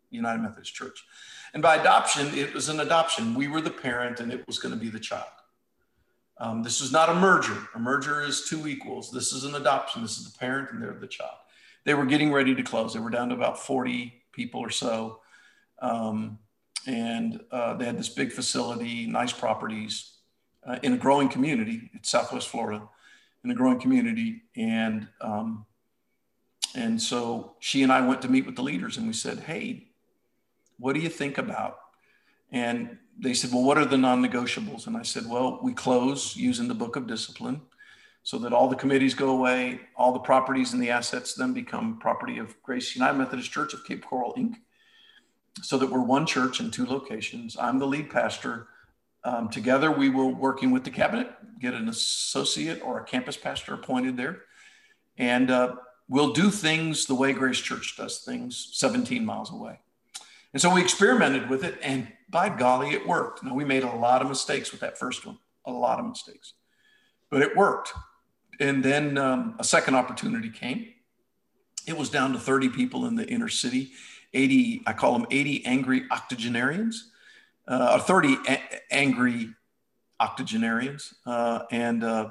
United 0.09 0.41
Methodist 0.41 0.73
Church? 0.73 1.03
And 1.53 1.61
by 1.61 1.75
adoption, 1.75 2.33
it 2.33 2.53
was 2.53 2.69
an 2.69 2.79
adoption. 2.79 3.35
We 3.35 3.49
were 3.49 3.59
the 3.59 3.71
parent, 3.71 4.21
and 4.21 4.31
it 4.31 4.47
was 4.47 4.57
going 4.57 4.73
to 4.73 4.79
be 4.79 4.87
the 4.87 4.99
child. 4.99 5.27
Um, 6.37 6.63
this 6.63 6.79
is 6.79 6.93
not 6.93 7.09
a 7.09 7.13
merger. 7.13 7.67
A 7.75 7.79
merger 7.79 8.21
is 8.21 8.47
two 8.47 8.65
equals. 8.65 9.11
This 9.11 9.33
is 9.33 9.43
an 9.43 9.55
adoption. 9.55 10.01
This 10.01 10.17
is 10.17 10.31
the 10.31 10.39
parent, 10.39 10.71
and 10.71 10.81
they're 10.81 10.93
the 10.93 11.07
child. 11.07 11.35
they 11.83 11.93
were 11.93 12.05
getting 12.05 12.31
ready 12.31 12.55
to 12.55 12.63
close. 12.63 12.93
They 12.93 13.01
were 13.01 13.09
down 13.09 13.29
to 13.29 13.35
about 13.35 13.59
40 13.59 14.13
people 14.31 14.61
or 14.61 14.69
so. 14.69 15.19
Um, 15.81 16.39
and 16.87 17.41
uh, 17.51 17.73
they 17.73 17.83
had 17.83 17.99
this 17.99 18.09
big 18.09 18.31
facility, 18.31 19.07
nice 19.07 19.33
properties 19.33 20.14
uh, 20.65 20.79
in 20.83 20.93
a 20.93 20.97
growing 20.97 21.29
community. 21.29 21.89
It's 21.93 22.09
Southwest 22.09 22.49
Florida, 22.49 22.87
in 23.43 23.51
a 23.51 23.55
growing 23.55 23.79
community. 23.79 24.43
And, 24.55 25.07
um, 25.21 25.65
and 26.73 27.01
so 27.01 27.55
she 27.59 27.83
and 27.83 27.91
I 27.91 28.05
went 28.05 28.21
to 28.23 28.29
meet 28.29 28.45
with 28.45 28.55
the 28.55 28.63
leaders 28.63 28.97
and 28.97 29.07
we 29.07 29.13
said, 29.13 29.39
hey, 29.39 29.87
what 30.77 30.93
do 30.93 30.99
you 30.99 31.09
think 31.09 31.37
about? 31.37 31.79
And 32.51 32.97
they 33.17 33.33
said, 33.33 33.51
well, 33.51 33.63
what 33.63 33.77
are 33.77 33.85
the 33.85 33.97
non 33.97 34.23
negotiables? 34.23 34.87
And 34.87 34.97
I 34.97 35.03
said, 35.03 35.23
well, 35.27 35.59
we 35.61 35.73
close 35.73 36.35
using 36.35 36.67
the 36.67 36.73
book 36.73 36.95
of 36.95 37.07
discipline 37.07 37.61
so 38.23 38.39
that 38.39 38.53
all 38.53 38.67
the 38.67 38.75
committees 38.75 39.13
go 39.13 39.29
away, 39.29 39.79
all 39.95 40.11
the 40.11 40.19
properties 40.19 40.73
and 40.73 40.81
the 40.81 40.89
assets 40.89 41.35
then 41.35 41.53
become 41.53 41.99
property 41.99 42.39
of 42.39 42.61
Grace 42.63 42.95
United 42.95 43.17
Methodist 43.17 43.51
Church 43.51 43.73
of 43.73 43.85
Cape 43.85 44.03
Coral, 44.03 44.33
Inc. 44.33 44.55
So 45.61 45.77
that 45.77 45.89
we're 45.89 46.01
one 46.01 46.25
church 46.25 46.59
in 46.59 46.71
two 46.71 46.85
locations. 46.85 47.55
I'm 47.55 47.79
the 47.79 47.87
lead 47.87 48.09
pastor. 48.09 48.67
Um, 49.25 49.49
together, 49.49 49.91
we 49.91 50.09
will 50.09 50.31
working 50.31 50.69
with 50.69 50.83
the 50.83 50.91
cabinet 50.91 51.27
get 51.59 51.73
an 51.73 51.89
associate 51.89 52.79
or 52.83 52.99
a 52.99 53.03
campus 53.03 53.35
pastor 53.35 53.73
appointed 53.73 54.15
there, 54.15 54.43
and 55.17 55.49
uh, 55.49 55.75
we'll 56.07 56.31
do 56.31 56.51
things 56.51 57.07
the 57.07 57.15
way 57.15 57.33
Grace 57.33 57.59
Church 57.59 57.95
does 57.97 58.19
things, 58.19 58.69
17 58.73 59.25
miles 59.25 59.51
away. 59.51 59.79
And 60.53 60.61
so 60.61 60.71
we 60.71 60.79
experimented 60.79 61.49
with 61.49 61.63
it, 61.63 61.79
and 61.81 62.07
by 62.29 62.49
golly, 62.49 62.91
it 62.91 63.07
worked. 63.07 63.43
Now, 63.43 63.55
we 63.55 63.65
made 63.65 63.83
a 63.83 63.95
lot 63.95 64.21
of 64.21 64.29
mistakes 64.29 64.71
with 64.71 64.81
that 64.81 64.97
first 64.97 65.25
one, 65.25 65.39
a 65.65 65.71
lot 65.71 65.99
of 65.99 66.05
mistakes, 66.05 66.53
but 67.31 67.41
it 67.41 67.55
worked. 67.57 67.93
And 68.59 68.83
then 68.83 69.17
um, 69.17 69.55
a 69.57 69.63
second 69.63 69.95
opportunity 69.95 70.51
came. 70.51 70.87
It 71.87 71.97
was 71.97 72.11
down 72.11 72.31
to 72.33 72.39
30 72.39 72.69
people 72.69 73.07
in 73.07 73.15
the 73.15 73.27
inner 73.27 73.49
city, 73.49 73.91
80, 74.35 74.83
I 74.85 74.93
call 74.93 75.13
them 75.13 75.25
80 75.31 75.65
angry 75.65 76.03
octogenarians, 76.11 77.11
or 77.67 77.99
30 77.99 78.37
a- 78.47 78.93
angry 78.93 79.49
octogenarians. 80.19 81.15
Uh, 81.25 81.63
and 81.71 82.03
uh, 82.03 82.29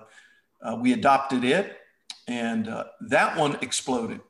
uh 0.62 0.76
we 0.80 0.92
adopted 0.92 1.44
it, 1.44 1.78
and 2.26 2.68
uh, 2.68 2.84
that 3.00 3.36
one 3.36 3.56
exploded. 3.60 4.20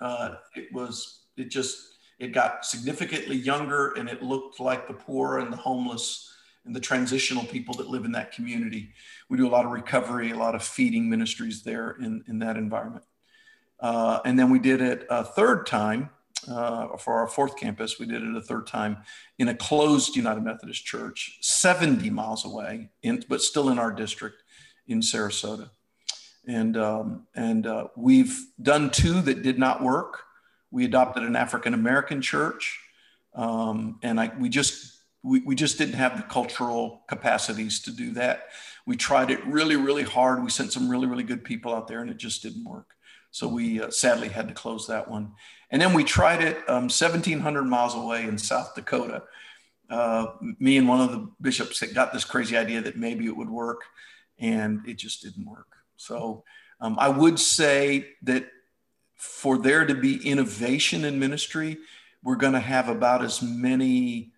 Uh, 0.00 0.36
it 0.54 0.72
was, 0.72 1.20
it 1.36 1.50
just, 1.50 1.98
it 2.18 2.32
got 2.32 2.64
significantly 2.64 3.36
younger 3.36 3.92
and 3.92 4.08
it 4.08 4.22
looked 4.22 4.60
like 4.60 4.86
the 4.86 4.94
poor 4.94 5.38
and 5.38 5.52
the 5.52 5.56
homeless 5.56 6.32
and 6.64 6.74
the 6.74 6.80
transitional 6.80 7.44
people 7.44 7.74
that 7.74 7.88
live 7.88 8.04
in 8.04 8.12
that 8.12 8.32
community. 8.32 8.92
We 9.28 9.36
do 9.36 9.46
a 9.46 9.48
lot 9.48 9.64
of 9.64 9.70
recovery, 9.70 10.32
a 10.32 10.36
lot 10.36 10.54
of 10.54 10.62
feeding 10.62 11.08
ministries 11.08 11.62
there 11.62 11.96
in, 12.00 12.24
in 12.26 12.40
that 12.40 12.56
environment. 12.56 13.04
Uh, 13.78 14.20
and 14.24 14.38
then 14.38 14.50
we 14.50 14.58
did 14.58 14.80
it 14.80 15.06
a 15.08 15.22
third 15.22 15.66
time 15.66 16.10
uh, 16.48 16.96
for 16.96 17.14
our 17.14 17.26
fourth 17.26 17.56
campus. 17.56 17.98
We 17.98 18.06
did 18.06 18.22
it 18.22 18.36
a 18.36 18.40
third 18.40 18.66
time 18.66 18.98
in 19.38 19.48
a 19.48 19.54
closed 19.54 20.16
United 20.16 20.42
Methodist 20.42 20.84
church, 20.84 21.38
70 21.40 22.10
miles 22.10 22.44
away, 22.44 22.90
in, 23.02 23.24
but 23.28 23.42
still 23.42 23.68
in 23.70 23.78
our 23.78 23.92
district 23.92 24.42
in 24.86 25.00
Sarasota. 25.00 25.70
And, 26.46 26.76
um, 26.76 27.26
and 27.34 27.66
uh, 27.66 27.88
we've 27.96 28.38
done 28.60 28.90
two 28.90 29.20
that 29.22 29.42
did 29.42 29.58
not 29.58 29.82
work. 29.82 30.22
We 30.70 30.84
adopted 30.84 31.22
an 31.22 31.36
African 31.36 31.74
American 31.74 32.20
church, 32.20 32.78
um, 33.34 33.98
and 34.02 34.20
I, 34.20 34.32
we 34.38 34.48
just 34.48 34.96
we, 35.22 35.40
we 35.40 35.54
just 35.54 35.78
didn't 35.78 35.94
have 35.94 36.16
the 36.16 36.22
cultural 36.22 37.02
capacities 37.08 37.80
to 37.82 37.90
do 37.90 38.12
that. 38.12 38.48
We 38.86 38.96
tried 38.96 39.30
it 39.30 39.44
really, 39.46 39.76
really 39.76 40.04
hard. 40.04 40.42
We 40.42 40.50
sent 40.50 40.72
some 40.72 40.88
really, 40.88 41.06
really 41.06 41.24
good 41.24 41.44
people 41.44 41.74
out 41.74 41.88
there, 41.88 42.00
and 42.00 42.10
it 42.10 42.16
just 42.16 42.42
didn't 42.42 42.64
work. 42.64 42.95
So 43.36 43.46
we 43.46 43.82
uh, 43.82 43.90
sadly 43.90 44.28
had 44.28 44.48
to 44.48 44.54
close 44.54 44.86
that 44.86 45.10
one. 45.10 45.32
And 45.70 45.82
then 45.82 45.92
we 45.92 46.04
tried 46.04 46.40
it 46.40 46.56
um, 46.70 46.84
1,700 46.84 47.64
miles 47.64 47.94
away 47.94 48.24
in 48.24 48.38
South 48.38 48.74
Dakota. 48.74 49.24
Uh, 49.90 50.28
me 50.58 50.78
and 50.78 50.88
one 50.88 51.02
of 51.02 51.12
the 51.12 51.28
bishops 51.42 51.82
got 51.92 52.14
this 52.14 52.24
crazy 52.24 52.56
idea 52.56 52.80
that 52.80 52.96
maybe 52.96 53.26
it 53.26 53.36
would 53.36 53.50
work, 53.50 53.82
and 54.38 54.80
it 54.88 54.94
just 54.94 55.22
didn't 55.22 55.44
work. 55.44 55.66
So 55.96 56.44
um, 56.80 56.96
I 56.98 57.10
would 57.10 57.38
say 57.38 58.08
that 58.22 58.46
for 59.16 59.58
there 59.58 59.84
to 59.84 59.94
be 59.94 60.26
innovation 60.26 61.04
in 61.04 61.18
ministry, 61.18 61.76
we're 62.22 62.36
going 62.36 62.54
to 62.54 62.58
have 62.58 62.88
about 62.88 63.22
as 63.22 63.42
many, 63.42 64.32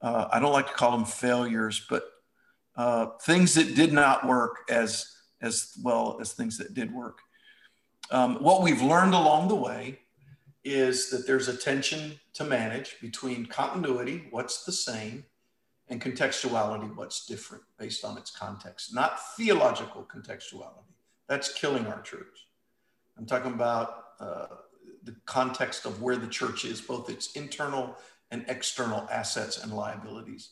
uh, 0.00 0.28
I 0.30 0.38
don't 0.38 0.52
like 0.52 0.68
to 0.68 0.74
call 0.74 0.92
them 0.92 1.04
failures, 1.04 1.84
but 1.90 2.04
uh, 2.76 3.06
things 3.22 3.54
that 3.54 3.74
did 3.74 3.92
not 3.92 4.24
work 4.24 4.58
as, 4.70 5.16
as 5.42 5.72
well 5.82 6.18
as 6.20 6.32
things 6.32 6.58
that 6.58 6.72
did 6.72 6.94
work. 6.94 7.18
Um, 8.10 8.36
what 8.36 8.62
we've 8.62 8.82
learned 8.82 9.14
along 9.14 9.48
the 9.48 9.56
way 9.56 10.00
is 10.64 11.10
that 11.10 11.26
there's 11.26 11.48
a 11.48 11.56
tension 11.56 12.18
to 12.34 12.44
manage 12.44 13.00
between 13.00 13.46
continuity, 13.46 14.26
what's 14.30 14.64
the 14.64 14.72
same, 14.72 15.24
and 15.88 16.00
contextuality, 16.00 16.94
what's 16.96 17.26
different 17.26 17.62
based 17.78 18.04
on 18.04 18.18
its 18.18 18.30
context, 18.30 18.94
not 18.94 19.20
theological 19.36 20.06
contextuality. 20.12 20.92
That's 21.28 21.52
killing 21.52 21.86
our 21.86 22.00
church. 22.02 22.48
I'm 23.16 23.26
talking 23.26 23.52
about 23.52 24.04
uh, 24.20 24.46
the 25.04 25.14
context 25.24 25.86
of 25.86 26.02
where 26.02 26.16
the 26.16 26.26
church 26.26 26.64
is, 26.64 26.80
both 26.80 27.08
its 27.08 27.32
internal 27.32 27.96
and 28.30 28.44
external 28.48 29.08
assets 29.10 29.62
and 29.62 29.72
liabilities. 29.72 30.50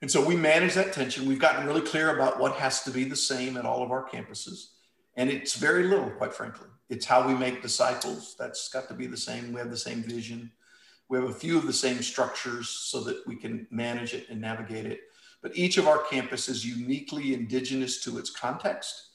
And 0.00 0.10
so 0.10 0.24
we 0.24 0.36
manage 0.36 0.74
that 0.74 0.92
tension. 0.92 1.26
We've 1.26 1.38
gotten 1.38 1.66
really 1.66 1.80
clear 1.80 2.14
about 2.14 2.38
what 2.38 2.54
has 2.54 2.82
to 2.84 2.90
be 2.90 3.04
the 3.04 3.16
same 3.16 3.56
at 3.56 3.64
all 3.64 3.82
of 3.82 3.90
our 3.90 4.08
campuses. 4.08 4.73
And 5.16 5.30
it's 5.30 5.54
very 5.54 5.84
little, 5.84 6.10
quite 6.10 6.34
frankly. 6.34 6.68
It's 6.88 7.06
how 7.06 7.26
we 7.26 7.34
make 7.34 7.62
disciples. 7.62 8.34
That's 8.38 8.68
got 8.68 8.88
to 8.88 8.94
be 8.94 9.06
the 9.06 9.16
same. 9.16 9.52
We 9.52 9.60
have 9.60 9.70
the 9.70 9.76
same 9.76 10.02
vision. 10.02 10.50
We 11.08 11.18
have 11.18 11.28
a 11.28 11.34
few 11.34 11.56
of 11.56 11.66
the 11.66 11.72
same 11.72 12.02
structures 12.02 12.68
so 12.68 13.02
that 13.04 13.26
we 13.26 13.36
can 13.36 13.66
manage 13.70 14.14
it 14.14 14.28
and 14.28 14.40
navigate 14.40 14.86
it. 14.86 15.00
But 15.42 15.56
each 15.56 15.76
of 15.76 15.86
our 15.86 15.98
campuses 15.98 16.48
is 16.48 16.64
uniquely 16.64 17.34
indigenous 17.34 18.02
to 18.04 18.18
its 18.18 18.30
context. 18.30 19.10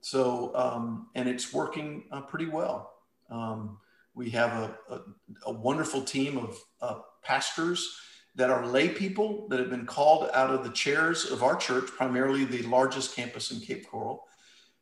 So, 0.00 0.52
um, 0.54 1.08
and 1.14 1.28
it's 1.28 1.52
working 1.52 2.04
uh, 2.10 2.22
pretty 2.22 2.46
well. 2.46 2.94
Um, 3.30 3.78
we 4.14 4.30
have 4.30 4.50
a, 4.52 4.94
a, 4.94 5.00
a, 5.46 5.52
wonderful 5.52 6.02
team 6.02 6.38
of 6.38 6.58
uh, 6.80 7.00
pastors 7.22 7.98
that 8.34 8.48
are 8.50 8.66
lay 8.66 8.88
people 8.88 9.46
that 9.48 9.58
have 9.58 9.68
been 9.68 9.84
called 9.84 10.30
out 10.32 10.50
of 10.50 10.64
the 10.64 10.70
chairs 10.70 11.26
of 11.26 11.42
our 11.42 11.56
church, 11.56 11.86
primarily 11.88 12.44
the 12.44 12.62
largest 12.62 13.14
campus 13.14 13.50
in 13.50 13.60
Cape 13.60 13.86
Coral, 13.88 14.24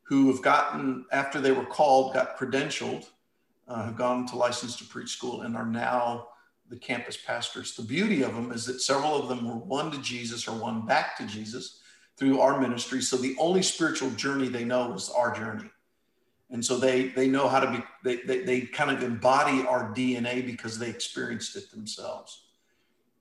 who 0.08 0.30
have 0.32 0.42
gotten, 0.42 1.04
after 1.12 1.40
they 1.40 1.52
were 1.52 1.64
called, 1.64 2.14
got 2.14 2.38
credentialed, 2.38 3.06
uh, 3.68 3.84
have 3.84 3.96
gone 3.96 4.26
to 4.26 4.36
license 4.36 4.76
to 4.76 4.84
preach 4.84 5.10
school, 5.10 5.42
and 5.42 5.56
are 5.56 5.66
now 5.66 6.28
the 6.68 6.76
campus 6.76 7.16
pastors. 7.16 7.74
The 7.74 7.82
beauty 7.82 8.22
of 8.22 8.34
them 8.34 8.52
is 8.52 8.66
that 8.66 8.80
several 8.80 9.20
of 9.20 9.28
them 9.28 9.46
were 9.46 9.56
won 9.56 9.90
to 9.90 9.98
Jesus 10.02 10.46
or 10.46 10.56
won 10.56 10.86
back 10.86 11.16
to 11.18 11.26
Jesus 11.26 11.80
through 12.16 12.40
our 12.40 12.60
ministry. 12.60 13.02
So 13.02 13.16
the 13.16 13.36
only 13.38 13.62
spiritual 13.62 14.10
journey 14.10 14.48
they 14.48 14.64
know 14.64 14.92
is 14.94 15.10
our 15.10 15.34
journey 15.34 15.70
and 16.50 16.64
so 16.64 16.78
they 16.78 17.08
they 17.08 17.28
know 17.28 17.48
how 17.48 17.60
to 17.60 17.70
be 17.70 17.82
they, 18.04 18.22
they, 18.22 18.44
they 18.44 18.60
kind 18.60 18.90
of 18.90 19.02
embody 19.02 19.66
our 19.66 19.92
dna 19.92 20.44
because 20.44 20.78
they 20.78 20.88
experienced 20.88 21.56
it 21.56 21.70
themselves 21.70 22.44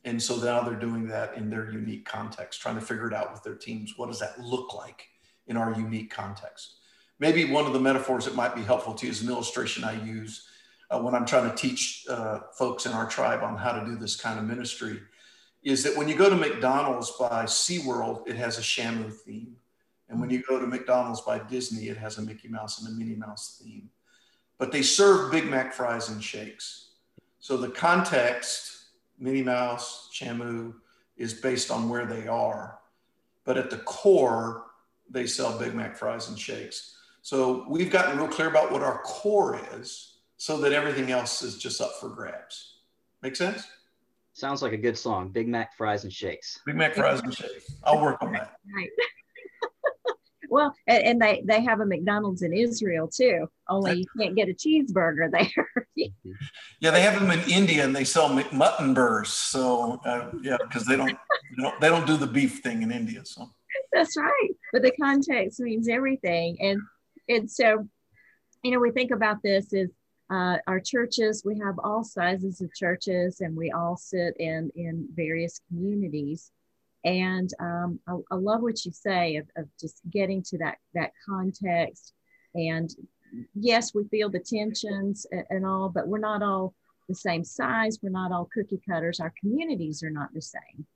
and 0.03 0.21
so 0.21 0.37
now 0.37 0.61
they're 0.61 0.79
doing 0.79 1.07
that 1.07 1.35
in 1.35 1.49
their 1.49 1.71
unique 1.71 2.05
context 2.05 2.61
trying 2.61 2.75
to 2.75 2.81
figure 2.81 3.07
it 3.07 3.13
out 3.13 3.31
with 3.31 3.43
their 3.43 3.55
teams 3.55 3.93
what 3.97 4.07
does 4.07 4.19
that 4.19 4.39
look 4.39 4.73
like 4.73 5.07
in 5.47 5.57
our 5.57 5.73
unique 5.73 6.11
context 6.11 6.75
maybe 7.19 7.45
one 7.45 7.65
of 7.65 7.73
the 7.73 7.79
metaphors 7.79 8.25
that 8.25 8.35
might 8.35 8.55
be 8.55 8.61
helpful 8.61 8.93
to 8.93 9.05
you 9.05 9.11
is 9.11 9.21
an 9.21 9.29
illustration 9.29 9.83
i 9.83 9.93
use 10.03 10.47
uh, 10.91 10.99
when 10.99 11.15
i'm 11.15 11.25
trying 11.25 11.49
to 11.49 11.55
teach 11.55 12.05
uh, 12.09 12.39
folks 12.57 12.85
in 12.85 12.91
our 12.91 13.07
tribe 13.07 13.43
on 13.43 13.57
how 13.57 13.71
to 13.71 13.85
do 13.85 13.95
this 13.95 14.15
kind 14.15 14.39
of 14.39 14.45
ministry 14.45 14.99
is 15.63 15.83
that 15.83 15.97
when 15.97 16.07
you 16.07 16.15
go 16.15 16.29
to 16.29 16.35
mcdonald's 16.35 17.11
by 17.11 17.45
seaworld 17.45 18.27
it 18.27 18.35
has 18.35 18.57
a 18.57 18.61
shamu 18.61 19.11
theme 19.11 19.55
and 20.09 20.19
when 20.19 20.29
you 20.29 20.43
go 20.47 20.59
to 20.59 20.67
McDonald's 20.67 21.21
by 21.21 21.39
Disney, 21.39 21.87
it 21.87 21.97
has 21.97 22.17
a 22.17 22.21
Mickey 22.21 22.47
Mouse 22.47 22.81
and 22.81 22.87
a 22.87 22.97
Minnie 22.97 23.15
Mouse 23.15 23.59
theme. 23.63 23.89
But 24.57 24.71
they 24.71 24.81
serve 24.81 25.31
Big 25.31 25.49
Mac 25.49 25.73
fries 25.73 26.09
and 26.09 26.23
shakes. 26.23 26.91
So 27.39 27.57
the 27.57 27.69
context, 27.69 28.85
Minnie 29.19 29.43
Mouse, 29.43 30.09
Shamu, 30.13 30.75
is 31.17 31.33
based 31.33 31.71
on 31.71 31.89
where 31.89 32.05
they 32.05 32.27
are. 32.27 32.79
But 33.45 33.57
at 33.57 33.69
the 33.69 33.77
core, 33.79 34.64
they 35.09 35.27
sell 35.27 35.57
Big 35.57 35.73
Mac 35.73 35.95
fries 35.95 36.29
and 36.29 36.39
shakes. 36.39 36.95
So 37.21 37.65
we've 37.69 37.89
gotten 37.89 38.17
real 38.17 38.27
clear 38.27 38.49
about 38.49 38.71
what 38.71 38.83
our 38.83 39.01
core 39.03 39.59
is 39.73 40.17
so 40.37 40.57
that 40.57 40.73
everything 40.73 41.11
else 41.11 41.41
is 41.41 41.57
just 41.57 41.81
up 41.81 41.93
for 41.99 42.09
grabs. 42.09 42.75
Make 43.21 43.35
sense? 43.35 43.67
Sounds 44.33 44.61
like 44.61 44.73
a 44.73 44.77
good 44.77 44.97
song. 44.97 45.29
Big 45.29 45.47
Mac 45.47 45.75
fries 45.75 46.03
and 46.03 46.13
shakes. 46.13 46.59
Big 46.65 46.75
Mac 46.75 46.93
fries 46.93 47.21
and 47.21 47.33
shakes. 47.33 47.71
I'll 47.83 48.01
work 48.01 48.21
on 48.21 48.33
that. 48.33 48.57
Right. 48.73 48.89
Well, 50.47 50.73
and, 50.87 51.03
and, 51.03 51.21
they 51.21 51.43
they 51.43 51.61
have 51.63 51.79
a 51.79 51.85
McDonald's 51.85 52.41
in 52.41 52.53
Israel 52.53 53.07
too. 53.07 53.49
Only 53.67 53.99
you 53.99 54.05
can't 54.17 54.35
get 54.35 54.47
a 54.47 54.53
cheeseburger 54.53 55.29
there. 55.31 55.87
yeah, 56.79 56.91
they 56.91 57.01
have 57.01 57.19
them 57.19 57.31
in 57.31 57.41
India, 57.49 57.83
and 57.83 57.95
they 57.95 58.03
sell 58.03 58.29
mutton 58.29 58.93
burgers. 58.93 59.29
So 59.29 59.99
uh, 60.05 60.31
yeah, 60.41 60.57
because 60.61 60.85
they 60.85 60.95
don't, 60.95 61.17
they 61.57 61.63
don't 61.63 61.81
they 61.81 61.89
don't 61.89 62.07
do 62.07 62.15
the 62.15 62.27
beef 62.27 62.59
thing 62.61 62.83
in 62.83 62.91
India. 62.91 63.25
So 63.25 63.49
that's 63.95 64.17
right. 64.17 64.49
But 64.71 64.83
the 64.83 64.91
context 64.91 65.59
means 65.59 65.87
everything, 65.89 66.57
and 66.59 66.81
and 67.27 67.49
so 67.49 67.87
you 68.63 68.71
know 68.71 68.79
we 68.79 68.91
think 68.91 69.11
about 69.11 69.41
this 69.41 69.73
is 69.73 69.89
uh, 70.29 70.57
our 70.67 70.79
churches, 70.79 71.43
we 71.45 71.59
have 71.59 71.79
all 71.83 72.03
sizes 72.03 72.61
of 72.61 72.73
churches 72.73 73.41
and 73.41 73.55
we 73.55 73.71
all 73.71 73.95
sit 73.95 74.35
in, 74.37 74.71
in 74.75 75.07
various 75.15 75.59
communities. 75.67 76.51
And 77.03 77.51
um, 77.59 77.99
I, 78.07 78.13
I, 78.31 78.35
love 78.35 78.61
what 78.61 78.83
you 78.83 78.91
say 78.91 79.35
of, 79.35 79.47
of 79.55 79.67
just 79.79 80.01
getting 80.09 80.41
to 80.43 80.57
that, 80.57 80.79
that 80.95 81.11
context. 81.23 82.13
And 82.55 82.89
yes, 83.53 83.93
we 83.93 84.05
feel 84.05 84.29
the 84.29 84.39
tensions 84.39 85.27
and, 85.31 85.45
and 85.51 85.65
all, 85.65 85.89
but 85.89 86.07
we're 86.07 86.17
not 86.17 86.41
all 86.41 86.73
the 87.07 87.13
same 87.13 87.43
size. 87.43 87.99
We're 88.01 88.09
not 88.09 88.31
all 88.31 88.49
cookie 88.51 88.81
cutters. 88.89 89.19
Our 89.19 89.33
communities 89.39 90.01
are 90.01 90.09
not 90.09 90.33
the 90.33 90.41
same. 90.41 90.87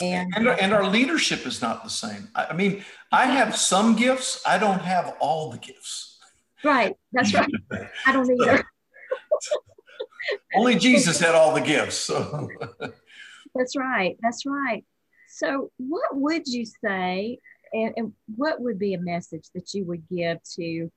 And, 0.00 0.32
and, 0.34 0.48
and, 0.48 0.72
our 0.72 0.86
leadership 0.86 1.46
is 1.46 1.60
not 1.60 1.84
the 1.84 1.90
same. 1.90 2.28
I 2.34 2.54
mean, 2.54 2.84
I 3.12 3.26
have 3.26 3.54
some 3.56 3.96
gifts, 3.96 4.42
I 4.46 4.56
don't 4.56 4.80
have 4.80 5.14
all 5.20 5.50
the 5.50 5.58
gifts. 5.58 6.18
Right. 6.64 6.94
That's 7.12 7.34
right. 7.34 7.50
I 8.06 8.12
don't 8.12 8.30
either. 8.30 8.64
Only 10.54 10.76
Jesus 10.76 11.20
had 11.20 11.34
all 11.34 11.54
the 11.54 11.60
gifts. 11.60 11.96
So. 11.96 12.48
That's 13.54 13.76
right. 13.76 14.16
That's 14.22 14.46
right. 14.46 14.84
So, 15.28 15.70
what 15.76 16.16
would 16.16 16.46
you 16.46 16.64
say, 16.66 17.38
and, 17.72 17.94
and, 17.96 18.12
what 18.36 18.60
would 18.60 18.78
be 18.78 18.94
a 18.94 19.00
message 19.00 19.48
that 19.54 19.72
you 19.74 19.84
would 19.84 20.08
give 20.08 20.38
to 20.56 20.90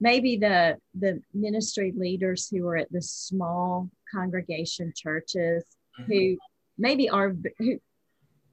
maybe 0.00 0.36
the 0.36 0.76
the 0.94 1.20
ministry 1.34 1.92
leaders 1.96 2.48
who 2.48 2.66
are 2.68 2.76
at 2.76 2.92
the 2.92 3.02
small 3.02 3.90
congregation 4.12 4.92
churches 4.94 5.64
mm-hmm. 5.98 6.12
who 6.12 6.36
maybe 6.78 7.08
are 7.08 7.34
who 7.58 7.80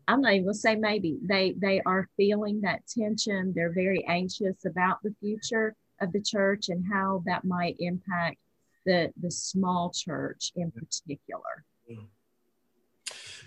I'm 0.08 0.22
not 0.22 0.34
even 0.34 0.46
gonna 0.46 0.54
say 0.56 0.76
maybe 0.76 1.18
they 1.22 1.56
they 1.58 1.82
are 1.86 2.10
feeling 2.18 2.62
that 2.62 2.82
tension. 2.88 3.54
They're 3.56 3.72
very 3.72 4.06
anxious 4.06 4.66
about 4.66 5.02
the 5.04 5.14
future 5.20 5.76
of 6.02 6.12
the 6.12 6.22
church 6.22 6.70
and 6.70 6.84
how 6.92 7.24
that 7.26 7.46
might 7.46 7.76
impact 7.80 8.38
the 8.86 9.12
the 9.22 9.32
small 9.32 9.92
church 9.92 10.52
in 10.56 10.72
particular. 10.72 11.66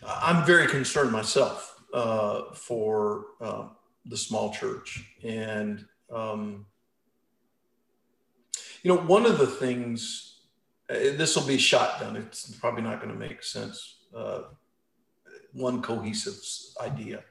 I'm 0.07 0.45
very 0.45 0.67
concerned 0.67 1.11
myself 1.11 1.83
uh, 1.93 2.55
for 2.55 3.27
uh, 3.41 3.69
the 4.05 4.17
small 4.17 4.53
church, 4.53 5.05
and 5.25 5.85
um, 6.13 6.67
you 8.83 8.95
know, 8.95 9.01
one 9.01 9.27
of 9.27 9.39
the 9.39 9.47
things. 9.47 10.33
Uh, 10.89 11.17
this 11.17 11.35
will 11.35 11.47
be 11.47 11.59
shotgun. 11.59 12.15
It's 12.15 12.49
probably 12.55 12.83
not 12.83 13.01
going 13.01 13.13
to 13.13 13.19
make 13.19 13.43
sense. 13.43 13.97
One 15.57 15.81
cohesive 15.81 16.39
idea. 16.81 17.25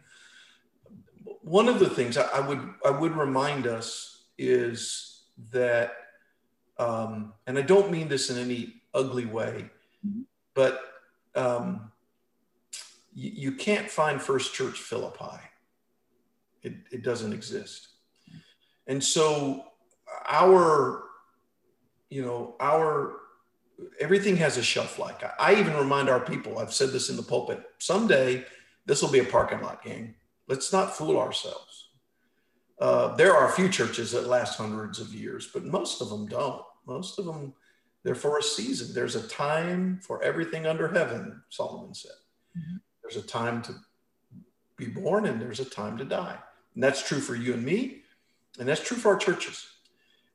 One 1.41 1.69
of 1.69 1.79
the 1.79 1.89
things 1.89 2.17
I, 2.17 2.27
I 2.33 2.39
would 2.39 2.73
I 2.83 2.89
would 2.89 3.15
remind 3.15 3.67
us 3.67 4.25
is 4.37 5.25
that, 5.51 5.93
um, 6.79 7.33
and 7.45 7.57
I 7.57 7.61
don't 7.61 7.91
mean 7.91 8.07
this 8.07 8.29
in 8.29 8.37
any 8.37 8.81
ugly 8.93 9.25
way, 9.25 9.69
mm-hmm. 10.05 10.21
but 10.55 10.81
um, 11.35 11.91
you, 13.13 13.31
you, 13.33 13.51
can't 13.51 13.89
find 13.89 14.21
First 14.21 14.53
Church 14.53 14.79
Philippi. 14.79 15.37
It, 16.63 16.73
it 16.91 17.03
doesn't 17.03 17.33
exist. 17.33 17.89
And 18.87 19.03
so 19.03 19.65
our, 20.27 21.03
you 22.09 22.23
know, 22.23 22.55
our, 22.59 23.17
everything 23.99 24.37
has 24.37 24.57
a 24.57 24.63
shelf 24.63 24.99
life. 24.99 25.23
I, 25.39 25.53
I 25.53 25.59
even 25.59 25.75
remind 25.75 26.09
our 26.09 26.19
people, 26.19 26.59
I've 26.59 26.73
said 26.73 26.89
this 26.89 27.09
in 27.09 27.17
the 27.17 27.23
pulpit, 27.23 27.63
someday 27.79 28.45
this 28.85 29.01
will 29.01 29.11
be 29.11 29.19
a 29.19 29.25
parking 29.25 29.61
lot 29.61 29.83
game. 29.83 30.15
Let's 30.47 30.71
not 30.71 30.95
fool 30.95 31.17
ourselves. 31.17 31.89
Uh, 32.79 33.15
there 33.15 33.35
are 33.35 33.47
a 33.47 33.53
few 33.53 33.69
churches 33.69 34.11
that 34.11 34.27
last 34.27 34.57
hundreds 34.57 34.99
of 34.99 35.13
years, 35.13 35.49
but 35.53 35.63
most 35.63 36.01
of 36.01 36.09
them 36.09 36.27
don't. 36.27 36.61
Most 36.85 37.17
of 37.17 37.25
them, 37.25 37.53
they're 38.03 38.15
for 38.15 38.37
a 38.37 38.43
season. 38.43 38.93
There's 38.93 39.15
a 39.15 39.27
time 39.27 39.99
for 40.03 40.21
everything 40.21 40.67
under 40.67 40.87
heaven, 40.87 41.41
Solomon 41.49 41.95
said. 41.95 42.11
Mm-hmm. 42.57 42.77
There's 43.01 43.23
a 43.23 43.27
time 43.27 43.61
to 43.63 43.75
be 44.77 44.87
born 44.87 45.25
and 45.25 45.41
there's 45.41 45.59
a 45.59 45.65
time 45.65 45.97
to 45.97 46.05
die. 46.05 46.37
And 46.73 46.83
that's 46.83 47.07
true 47.07 47.19
for 47.19 47.35
you 47.35 47.53
and 47.53 47.63
me, 47.63 48.01
and 48.59 48.67
that's 48.67 48.83
true 48.83 48.97
for 48.97 49.13
our 49.13 49.17
churches. 49.17 49.65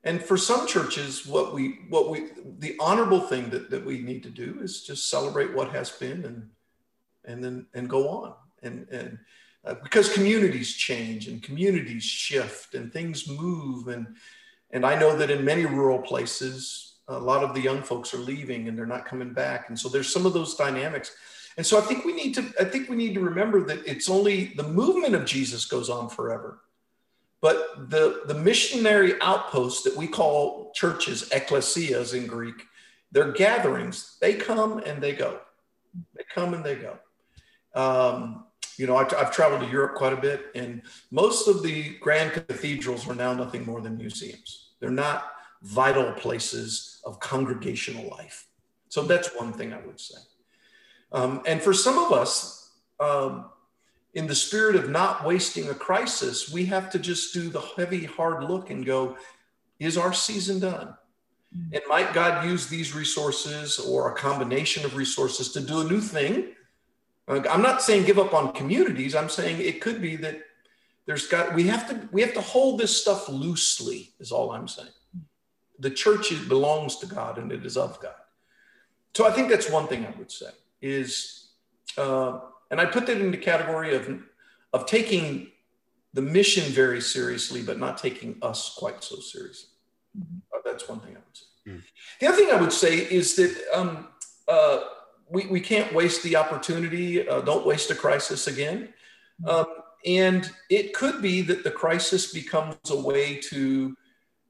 And 0.03 0.21
for 0.21 0.35
some 0.35 0.67
churches, 0.67 1.27
what 1.27 1.53
we 1.53 1.79
what 1.89 2.09
we 2.09 2.29
the 2.57 2.75
honorable 2.79 3.21
thing 3.21 3.49
that, 3.51 3.69
that 3.69 3.85
we 3.85 3.99
need 3.99 4.23
to 4.23 4.29
do 4.29 4.59
is 4.61 4.83
just 4.83 5.09
celebrate 5.09 5.53
what 5.53 5.71
has 5.71 5.91
been 5.91 6.25
and 6.25 6.49
and 7.25 7.43
then 7.43 7.67
and 7.73 7.89
go 7.89 8.09
on. 8.09 8.33
And 8.63 8.87
and 8.89 9.19
uh, 9.63 9.75
because 9.83 10.11
communities 10.11 10.73
change 10.73 11.27
and 11.27 11.43
communities 11.43 12.03
shift 12.03 12.73
and 12.73 12.91
things 12.91 13.27
move 13.29 13.89
and 13.89 14.15
and 14.71 14.85
I 14.85 14.97
know 14.97 15.15
that 15.15 15.29
in 15.29 15.45
many 15.45 15.65
rural 15.65 15.99
places 15.99 16.95
a 17.07 17.19
lot 17.19 17.43
of 17.43 17.53
the 17.53 17.61
young 17.61 17.83
folks 17.83 18.13
are 18.13 18.19
leaving 18.19 18.67
and 18.67 18.77
they're 18.77 18.85
not 18.85 19.05
coming 19.05 19.33
back. 19.33 19.69
And 19.69 19.77
so 19.77 19.89
there's 19.89 20.11
some 20.11 20.25
of 20.25 20.33
those 20.33 20.55
dynamics. 20.55 21.13
And 21.57 21.65
so 21.65 21.77
I 21.77 21.81
think 21.81 22.05
we 22.05 22.13
need 22.13 22.33
to 22.35 22.51
I 22.59 22.63
think 22.63 22.89
we 22.89 22.95
need 22.95 23.13
to 23.13 23.19
remember 23.19 23.63
that 23.65 23.85
it's 23.85 24.09
only 24.09 24.53
the 24.55 24.67
movement 24.67 25.13
of 25.13 25.25
Jesus 25.25 25.65
goes 25.65 25.91
on 25.91 26.09
forever 26.09 26.61
but 27.41 27.89
the 27.89 28.21
the 28.25 28.33
missionary 28.33 29.13
outposts 29.21 29.83
that 29.83 29.95
we 29.95 30.07
call 30.07 30.71
churches 30.73 31.29
ecclesias 31.29 32.13
in 32.13 32.27
Greek 32.27 32.63
they're 33.11 33.31
gatherings 33.31 34.17
they 34.21 34.33
come 34.33 34.79
and 34.79 35.01
they 35.01 35.13
go 35.13 35.39
they 36.15 36.23
come 36.33 36.53
and 36.53 36.63
they 36.63 36.75
go 36.75 36.97
um, 37.73 38.45
you 38.77 38.87
know, 38.87 38.97
I've, 38.97 39.13
I've, 39.13 39.31
traveled 39.31 39.61
to 39.61 39.67
Europe 39.67 39.95
quite 39.95 40.13
a 40.13 40.17
bit, 40.17 40.47
and 40.55 40.81
most 41.11 41.47
of 41.47 41.61
the 41.61 41.97
grand 41.99 42.33
cathedrals 42.33 43.07
are 43.07 43.15
now 43.15 43.33
nothing 43.33 43.65
more 43.65 43.81
than 43.81 43.97
museums. 43.97 44.71
They're 44.79 44.89
not 44.89 45.31
vital 45.61 46.11
places 46.13 46.99
of 47.05 47.19
congregational 47.19 48.09
life. 48.09 48.47
So 48.89 49.03
that's 49.03 49.29
one 49.37 49.53
thing 49.53 49.73
I 49.73 49.79
would 49.85 49.99
say. 49.99 50.19
Um, 51.11 51.41
and 51.45 51.61
for 51.61 51.73
some 51.73 51.97
of 51.97 52.11
us, 52.11 52.71
um, 52.99 53.51
in 54.13 54.27
the 54.27 54.35
spirit 54.35 54.75
of 54.75 54.89
not 54.89 55.25
wasting 55.25 55.69
a 55.69 55.73
crisis, 55.73 56.51
we 56.51 56.65
have 56.65 56.89
to 56.91 56.99
just 56.99 57.33
do 57.33 57.49
the 57.49 57.61
heavy, 57.61 58.05
hard 58.05 58.43
look 58.43 58.69
and 58.69 58.85
go, 58.85 59.17
is 59.79 59.97
our 59.97 60.13
season 60.13 60.59
done? 60.59 60.93
Mm. 61.57 61.73
And 61.73 61.81
might 61.87 62.13
God 62.13 62.45
use 62.45 62.67
these 62.67 62.93
resources 62.93 63.79
or 63.79 64.11
a 64.11 64.15
combination 64.15 64.85
of 64.85 64.95
resources 64.95 65.51
to 65.53 65.61
do 65.61 65.81
a 65.81 65.83
new 65.85 66.01
thing 66.01 66.53
I'm 67.27 67.61
not 67.61 67.81
saying 67.81 68.05
give 68.05 68.19
up 68.19 68.33
on 68.33 68.53
communities. 68.53 69.15
I'm 69.15 69.29
saying 69.29 69.61
it 69.61 69.81
could 69.81 70.01
be 70.01 70.15
that 70.17 70.41
there's 71.05 71.27
got 71.27 71.53
we 71.53 71.63
have 71.67 71.87
to 71.89 72.09
we 72.11 72.21
have 72.21 72.33
to 72.33 72.41
hold 72.41 72.79
this 72.79 72.99
stuff 72.99 73.29
loosely. 73.29 74.13
Is 74.19 74.31
all 74.31 74.51
I'm 74.51 74.67
saying. 74.67 74.89
The 75.79 75.89
church 75.89 76.31
belongs 76.47 76.97
to 76.97 77.05
God 77.05 77.37
and 77.37 77.51
it 77.51 77.65
is 77.65 77.77
of 77.77 77.99
God. 78.01 78.13
So 79.15 79.25
I 79.25 79.31
think 79.31 79.49
that's 79.49 79.69
one 79.69 79.87
thing 79.87 80.05
I 80.05 80.13
would 80.17 80.31
say 80.31 80.51
is, 80.81 81.49
uh, 81.97 82.39
and 82.71 82.81
I 82.81 82.85
put 82.85 83.05
that 83.05 83.21
in 83.21 83.29
the 83.29 83.37
category 83.37 83.95
of 83.95 84.09
of 84.73 84.85
taking 84.87 85.51
the 86.13 86.21
mission 86.21 86.63
very 86.73 87.01
seriously, 87.01 87.61
but 87.61 87.77
not 87.77 87.97
taking 87.99 88.37
us 88.41 88.73
quite 88.75 89.03
so 89.03 89.17
seriously. 89.17 89.69
Mm-hmm. 90.17 90.39
Uh, 90.53 90.59
that's 90.65 90.89
one 90.89 90.99
thing 91.01 91.15
I 91.15 91.19
would 91.19 91.37
say. 91.37 91.45
Mm. 91.67 91.81
The 92.19 92.27
other 92.27 92.37
thing 92.37 92.51
I 92.51 92.59
would 92.59 92.73
say 92.73 92.97
is 92.97 93.35
that. 93.35 93.55
Um, 93.73 94.07
uh, 94.47 94.79
we, 95.31 95.47
we 95.47 95.61
can't 95.61 95.93
waste 95.93 96.23
the 96.23 96.35
opportunity. 96.35 97.27
Uh, 97.27 97.41
don't 97.41 97.65
waste 97.65 97.89
a 97.89 97.95
crisis 97.95 98.47
again. 98.47 98.89
Um, 99.47 99.65
and 100.05 100.49
it 100.69 100.93
could 100.93 101.21
be 101.21 101.41
that 101.43 101.63
the 101.63 101.71
crisis 101.71 102.33
becomes 102.33 102.75
a 102.89 102.99
way 102.99 103.37
to 103.49 103.95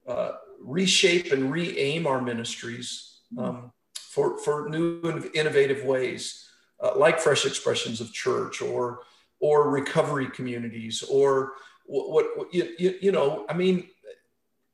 uh, 0.08 0.32
reshape 0.60 1.32
and 1.32 1.52
re-aim 1.52 2.06
our 2.06 2.20
ministries 2.20 3.20
um, 3.38 3.72
for, 3.94 4.38
for 4.38 4.68
new 4.68 5.00
and 5.02 5.30
innovative 5.34 5.84
ways, 5.84 6.48
uh, 6.82 6.92
like 6.96 7.20
fresh 7.20 7.46
expressions 7.46 8.00
of 8.00 8.12
church 8.12 8.60
or 8.60 9.00
or 9.40 9.70
recovery 9.70 10.28
communities 10.28 11.02
or 11.02 11.52
what, 11.86 12.10
what, 12.10 12.26
what 12.36 12.54
you, 12.54 12.74
you, 12.78 12.94
you, 13.00 13.12
know. 13.12 13.44
I 13.48 13.54
mean, 13.54 13.88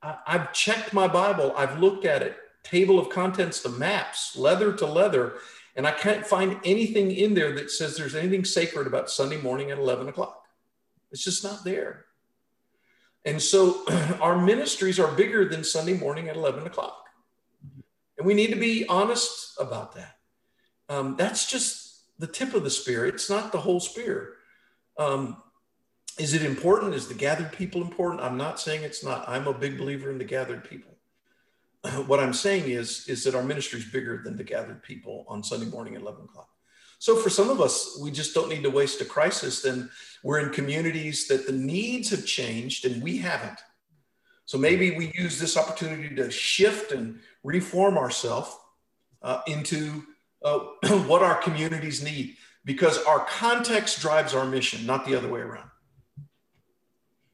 I, 0.03 0.17
I've 0.27 0.53
checked 0.53 0.93
my 0.93 1.09
Bible. 1.09 1.55
I've 1.57 1.79
looked 1.79 2.05
at 2.05 2.21
it, 2.23 2.37
table 2.65 2.99
of 2.99 3.09
contents, 3.09 3.63
the 3.63 3.71
maps, 3.71 4.37
leather 4.37 4.75
to 4.75 4.87
leather 4.87 5.39
and 5.79 5.87
I 5.87 5.93
can't 5.93 6.27
find 6.27 6.59
anything 6.65 7.13
in 7.13 7.35
there 7.35 7.53
that 7.53 7.71
says 7.71 7.97
there's 7.97 8.17
anything 8.17 8.45
sacred 8.45 8.89
about 8.89 9.09
Sunday 9.09 9.41
morning 9.41 9.71
at 9.71 9.79
11 9.79 10.09
o'clock. 10.09 10.43
It's 11.13 11.23
just 11.23 11.45
not 11.45 11.63
there. 11.63 12.07
And 13.25 13.41
so 13.41 13.85
our 14.21 14.37
ministries 14.45 14.99
are 14.99 15.13
bigger 15.13 15.49
than 15.49 15.63
Sunday 15.63 15.97
morning 15.97 16.29
at 16.29 16.35
11 16.35 16.67
o'clock. 16.67 17.05
And 18.19 18.27
we 18.27 18.35
need 18.35 18.51
to 18.51 18.57
be 18.57 18.89
honest 18.89 19.57
about 19.61 19.95
that. 19.95 20.17
Um, 20.89 21.15
that's 21.15 21.49
just 21.49 21.88
the 22.19 22.27
tip 22.27 22.55
of 22.55 22.65
the 22.65 22.71
spear, 22.71 23.07
it's 23.07 23.31
not 23.31 23.53
the 23.53 23.61
whole 23.61 23.81
spear. 23.81 24.35
Um, 24.99 25.37
is 26.19 26.35
it 26.35 26.43
important? 26.43 26.95
Is 26.95 27.07
the 27.07 27.15
gathered 27.15 27.53
people 27.53 27.81
important? 27.81 28.23
I'm 28.23 28.37
not 28.37 28.59
saying 28.61 28.83
it's 28.83 29.05
not. 29.05 29.29
I'm 29.29 29.47
a 29.47 29.55
big 29.55 29.79
believer 29.79 30.11
in 30.11 30.19
the 30.19 30.25
gathered 30.25 30.65
people. 30.69 30.97
what 32.07 32.21
I'm 32.21 32.33
saying 32.33 32.71
is, 32.71 33.07
is 33.09 33.23
that 33.25 33.35
our 33.35 33.43
ministry 33.45 33.79
is 33.79 33.87
bigger 33.87 34.23
than 34.25 34.37
the 34.37 34.45
gathered 34.45 34.83
people 34.83 35.25
on 35.29 35.45
Sunday 35.45 35.67
morning 35.67 35.95
at 35.95 36.03
11 36.03 36.25
o'clock. 36.25 36.49
So 36.99 37.15
for 37.15 37.31
some 37.31 37.49
of 37.49 37.61
us, 37.61 37.99
we 38.03 38.11
just 38.11 38.35
don't 38.35 38.49
need 38.49 38.65
to 38.65 38.71
waste 38.71 39.01
a 39.01 39.05
crisis. 39.05 39.63
Then 39.63 39.89
we're 40.25 40.41
in 40.41 40.51
communities 40.51 41.29
that 41.29 41.47
the 41.47 41.53
needs 41.53 42.11
have 42.11 42.27
changed 42.27 42.85
and 42.85 43.01
we 43.01 43.19
haven't. 43.19 43.61
So 44.47 44.59
maybe 44.59 44.97
we 44.97 45.13
use 45.15 45.39
this 45.39 45.57
opportunity 45.57 46.15
to 46.17 46.31
shift 46.31 46.91
and 46.91 47.21
reform 47.45 47.97
ourselves 47.97 48.57
uh, 49.23 49.43
into 49.47 50.03
uh, 50.43 50.59
what 51.07 51.23
our 51.23 51.37
communities 51.37 52.03
need 52.03 52.37
because 52.65 53.03
our 53.05 53.21
context 53.21 54.01
drives 54.01 54.35
our 54.35 54.45
mission, 54.45 54.85
not 54.85 55.07
the 55.07 55.15
other 55.15 55.29
way 55.29 55.41
around. 55.41 55.71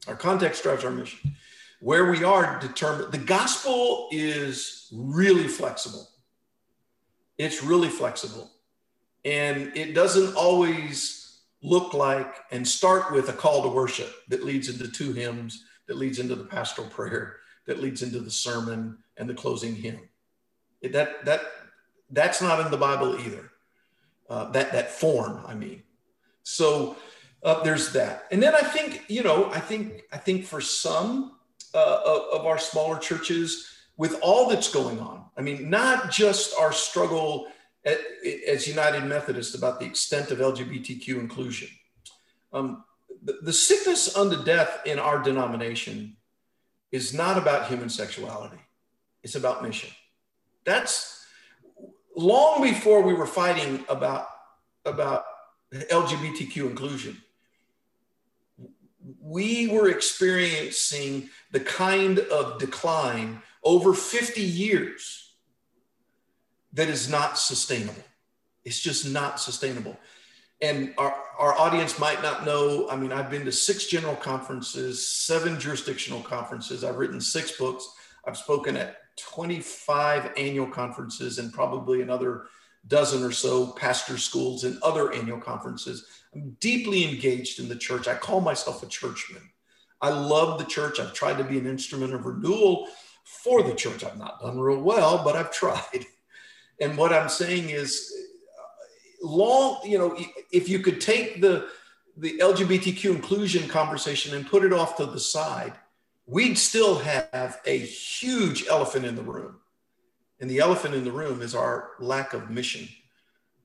Our 0.06 0.16
context 0.16 0.62
drives 0.62 0.84
our 0.84 0.90
mission. 0.90 1.34
Where 1.80 2.10
we 2.10 2.24
are 2.24 2.58
determined, 2.60 3.12
the 3.12 3.18
gospel 3.18 4.08
is 4.10 4.88
really 4.92 5.48
flexible. 5.48 6.08
It's 7.36 7.62
really 7.62 7.88
flexible. 7.88 8.50
And 9.24 9.76
it 9.76 9.94
doesn't 9.94 10.36
always 10.36 11.40
look 11.62 11.94
like 11.94 12.36
and 12.50 12.66
start 12.66 13.12
with 13.12 13.28
a 13.28 13.32
call 13.32 13.62
to 13.62 13.68
worship 13.68 14.14
that 14.28 14.44
leads 14.44 14.68
into 14.68 14.90
two 14.90 15.12
hymns, 15.12 15.64
that 15.88 15.96
leads 15.96 16.18
into 16.18 16.34
the 16.34 16.44
pastoral 16.44 16.88
prayer, 16.88 17.36
that 17.66 17.80
leads 17.80 18.02
into 18.02 18.20
the 18.20 18.30
sermon 18.30 18.98
and 19.16 19.28
the 19.28 19.34
closing 19.34 19.74
hymn. 19.74 20.00
That, 20.82 21.24
that, 21.24 21.40
that's 22.10 22.40
not 22.40 22.64
in 22.64 22.70
the 22.70 22.76
Bible 22.76 23.18
either. 23.18 23.50
Uh, 24.28 24.50
that, 24.52 24.72
that 24.72 24.90
form, 24.90 25.44
I 25.46 25.54
mean. 25.54 25.82
So 26.42 26.96
uh, 27.42 27.62
there's 27.62 27.92
that. 27.92 28.24
And 28.30 28.42
then 28.42 28.54
I 28.54 28.62
think, 28.62 29.04
you 29.08 29.22
know, 29.22 29.50
I 29.50 29.60
think, 29.60 30.02
I 30.12 30.16
think 30.16 30.46
for 30.46 30.60
some 30.60 31.36
uh, 31.74 32.20
of 32.32 32.46
our 32.46 32.58
smaller 32.58 32.98
churches, 32.98 33.70
with 33.96 34.18
all 34.22 34.48
that's 34.48 34.72
going 34.72 34.98
on, 34.98 35.24
I 35.36 35.42
mean, 35.42 35.70
not 35.70 36.10
just 36.10 36.54
our 36.58 36.72
struggle 36.72 37.48
at, 37.84 37.98
as 38.48 38.66
United 38.66 39.04
Methodist 39.04 39.54
about 39.54 39.78
the 39.78 39.86
extent 39.86 40.30
of 40.30 40.38
LGBTQ 40.38 41.08
inclusion. 41.20 41.68
Um, 42.52 42.84
the, 43.22 43.38
the 43.42 43.52
sickness 43.52 44.16
unto 44.16 44.42
death 44.44 44.80
in 44.86 44.98
our 44.98 45.22
denomination 45.22 46.16
is 46.92 47.12
not 47.12 47.36
about 47.36 47.68
human 47.68 47.88
sexuality, 47.88 48.60
it's 49.22 49.34
about 49.34 49.62
mission. 49.62 49.90
That's 50.64 51.23
long 52.16 52.62
before 52.62 53.02
we 53.02 53.14
were 53.14 53.26
fighting 53.26 53.84
about, 53.88 54.26
about 54.84 55.24
LGBTQ 55.72 56.70
inclusion. 56.70 57.16
We 59.20 59.68
were 59.68 59.88
experiencing 59.88 61.28
the 61.50 61.60
kind 61.60 62.20
of 62.20 62.58
decline 62.58 63.42
over 63.62 63.92
50 63.94 64.40
years 64.40 65.32
that 66.72 66.88
is 66.88 67.08
not 67.08 67.38
sustainable. 67.38 68.02
It's 68.64 68.80
just 68.80 69.08
not 69.08 69.40
sustainable. 69.40 69.98
And 70.60 70.94
our, 70.96 71.14
our 71.38 71.54
audience 71.58 71.98
might 71.98 72.22
not 72.22 72.46
know. 72.46 72.88
I 72.88 72.96
mean, 72.96 73.12
I've 73.12 73.30
been 73.30 73.44
to 73.44 73.52
six 73.52 73.86
general 73.86 74.16
conferences, 74.16 75.06
seven 75.06 75.60
jurisdictional 75.60 76.22
conferences. 76.22 76.84
I've 76.84 76.96
written 76.96 77.20
six 77.20 77.52
books. 77.52 77.86
I've 78.26 78.36
spoken 78.36 78.76
at 78.76 78.96
25 79.16 80.32
annual 80.36 80.66
conferences 80.66 81.38
and 81.38 81.52
probably 81.52 82.02
another 82.02 82.46
dozen 82.86 83.22
or 83.22 83.32
so 83.32 83.68
pastor 83.72 84.18
schools 84.18 84.64
and 84.64 84.82
other 84.82 85.12
annual 85.12 85.38
conferences. 85.38 86.06
I'm 86.34 86.56
deeply 86.60 87.08
engaged 87.08 87.60
in 87.60 87.68
the 87.68 87.76
church. 87.76 88.08
I 88.08 88.14
call 88.14 88.40
myself 88.40 88.82
a 88.82 88.86
churchman. 88.86 89.42
I 90.00 90.10
love 90.10 90.58
the 90.58 90.66
church. 90.66 91.00
I've 91.00 91.14
tried 91.14 91.38
to 91.38 91.44
be 91.44 91.58
an 91.58 91.66
instrument 91.66 92.12
of 92.12 92.26
renewal 92.26 92.88
for 93.24 93.62
the 93.62 93.74
church. 93.74 94.04
I've 94.04 94.18
not 94.18 94.40
done 94.40 94.60
real 94.60 94.82
well, 94.82 95.22
but 95.24 95.36
I've 95.36 95.52
tried. 95.52 96.06
And 96.80 96.98
what 96.98 97.12
I'm 97.12 97.28
saying 97.28 97.70
is, 97.70 98.12
uh, 98.58 99.26
long, 99.28 99.78
you 99.84 99.96
know, 99.96 100.18
if 100.50 100.68
you 100.68 100.80
could 100.80 101.00
take 101.00 101.40
the 101.40 101.68
the 102.16 102.36
LGBTQ 102.38 103.14
inclusion 103.14 103.68
conversation 103.68 104.34
and 104.34 104.44
put 104.44 104.64
it 104.64 104.72
off 104.72 104.96
to 104.96 105.06
the 105.06 105.20
side, 105.20 105.74
we'd 106.26 106.58
still 106.58 106.98
have 106.98 107.60
a 107.66 107.78
huge 107.78 108.66
elephant 108.68 109.04
in 109.04 109.16
the 109.16 109.22
room. 109.22 109.56
And 110.40 110.50
the 110.50 110.58
elephant 110.58 110.94
in 110.94 111.04
the 111.04 111.12
room 111.12 111.42
is 111.42 111.54
our 111.54 111.90
lack 112.00 112.32
of 112.32 112.50
mission. 112.50 112.88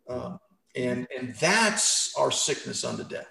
Um, 0.07 0.39
and, 0.75 1.07
and 1.15 1.35
that's 1.35 2.13
our 2.17 2.31
sickness 2.31 2.83
unto 2.83 3.03
death, 3.03 3.29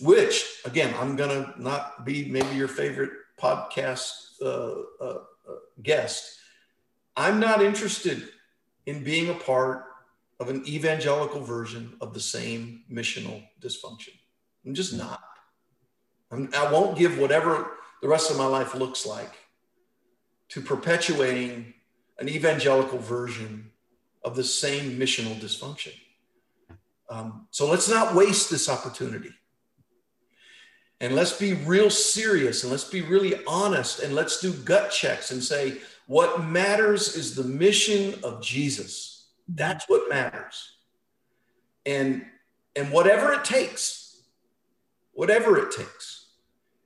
which, 0.00 0.44
again, 0.64 0.94
I'm 0.98 1.16
going 1.16 1.30
to 1.30 1.60
not 1.60 2.04
be 2.04 2.30
maybe 2.30 2.54
your 2.54 2.68
favorite 2.68 3.10
podcast 3.40 4.12
uh, 4.42 4.82
uh, 5.00 5.18
uh 5.48 5.54
guest. 5.82 6.38
I'm 7.16 7.40
not 7.40 7.62
interested 7.62 8.28
in 8.86 9.02
being 9.02 9.30
a 9.30 9.34
part 9.34 9.84
of 10.38 10.50
an 10.50 10.66
evangelical 10.66 11.40
version 11.40 11.96
of 12.00 12.14
the 12.14 12.20
same 12.20 12.84
missional 12.90 13.42
dysfunction. 13.60 14.12
I'm 14.64 14.74
just 14.74 14.96
not. 14.96 15.22
I'm, 16.30 16.50
I 16.54 16.70
will 16.70 16.88
not 16.88 16.98
give 16.98 17.18
whatever 17.18 17.70
the 18.02 18.08
rest 18.08 18.30
of 18.30 18.36
my 18.36 18.46
life 18.46 18.74
looks 18.74 19.06
like 19.06 19.32
to 20.48 20.60
perpetuating 20.60 21.74
an 22.18 22.28
evangelical 22.28 22.98
version 22.98 23.70
of 24.22 24.36
the 24.36 24.44
same 24.44 24.98
missional 24.98 25.38
dysfunction. 25.40 25.92
Um, 27.08 27.46
so 27.50 27.68
let's 27.68 27.88
not 27.88 28.14
waste 28.14 28.50
this 28.50 28.68
opportunity. 28.68 29.32
And 31.00 31.14
let's 31.14 31.38
be 31.38 31.52
real 31.52 31.90
serious 31.90 32.62
and 32.62 32.72
let's 32.72 32.88
be 32.88 33.02
really 33.02 33.34
honest 33.46 34.00
and 34.00 34.14
let's 34.14 34.40
do 34.40 34.52
gut 34.52 34.90
checks 34.90 35.30
and 35.30 35.42
say, 35.42 35.78
what 36.06 36.44
matters 36.44 37.16
is 37.16 37.34
the 37.34 37.44
mission 37.44 38.14
of 38.24 38.42
Jesus. 38.42 39.28
That's 39.48 39.84
what 39.88 40.08
matters. 40.08 40.72
And 41.84 42.24
and 42.74 42.90
whatever 42.92 43.32
it 43.32 43.44
takes, 43.44 44.22
whatever 45.12 45.58
it 45.58 45.72
takes. 45.72 46.15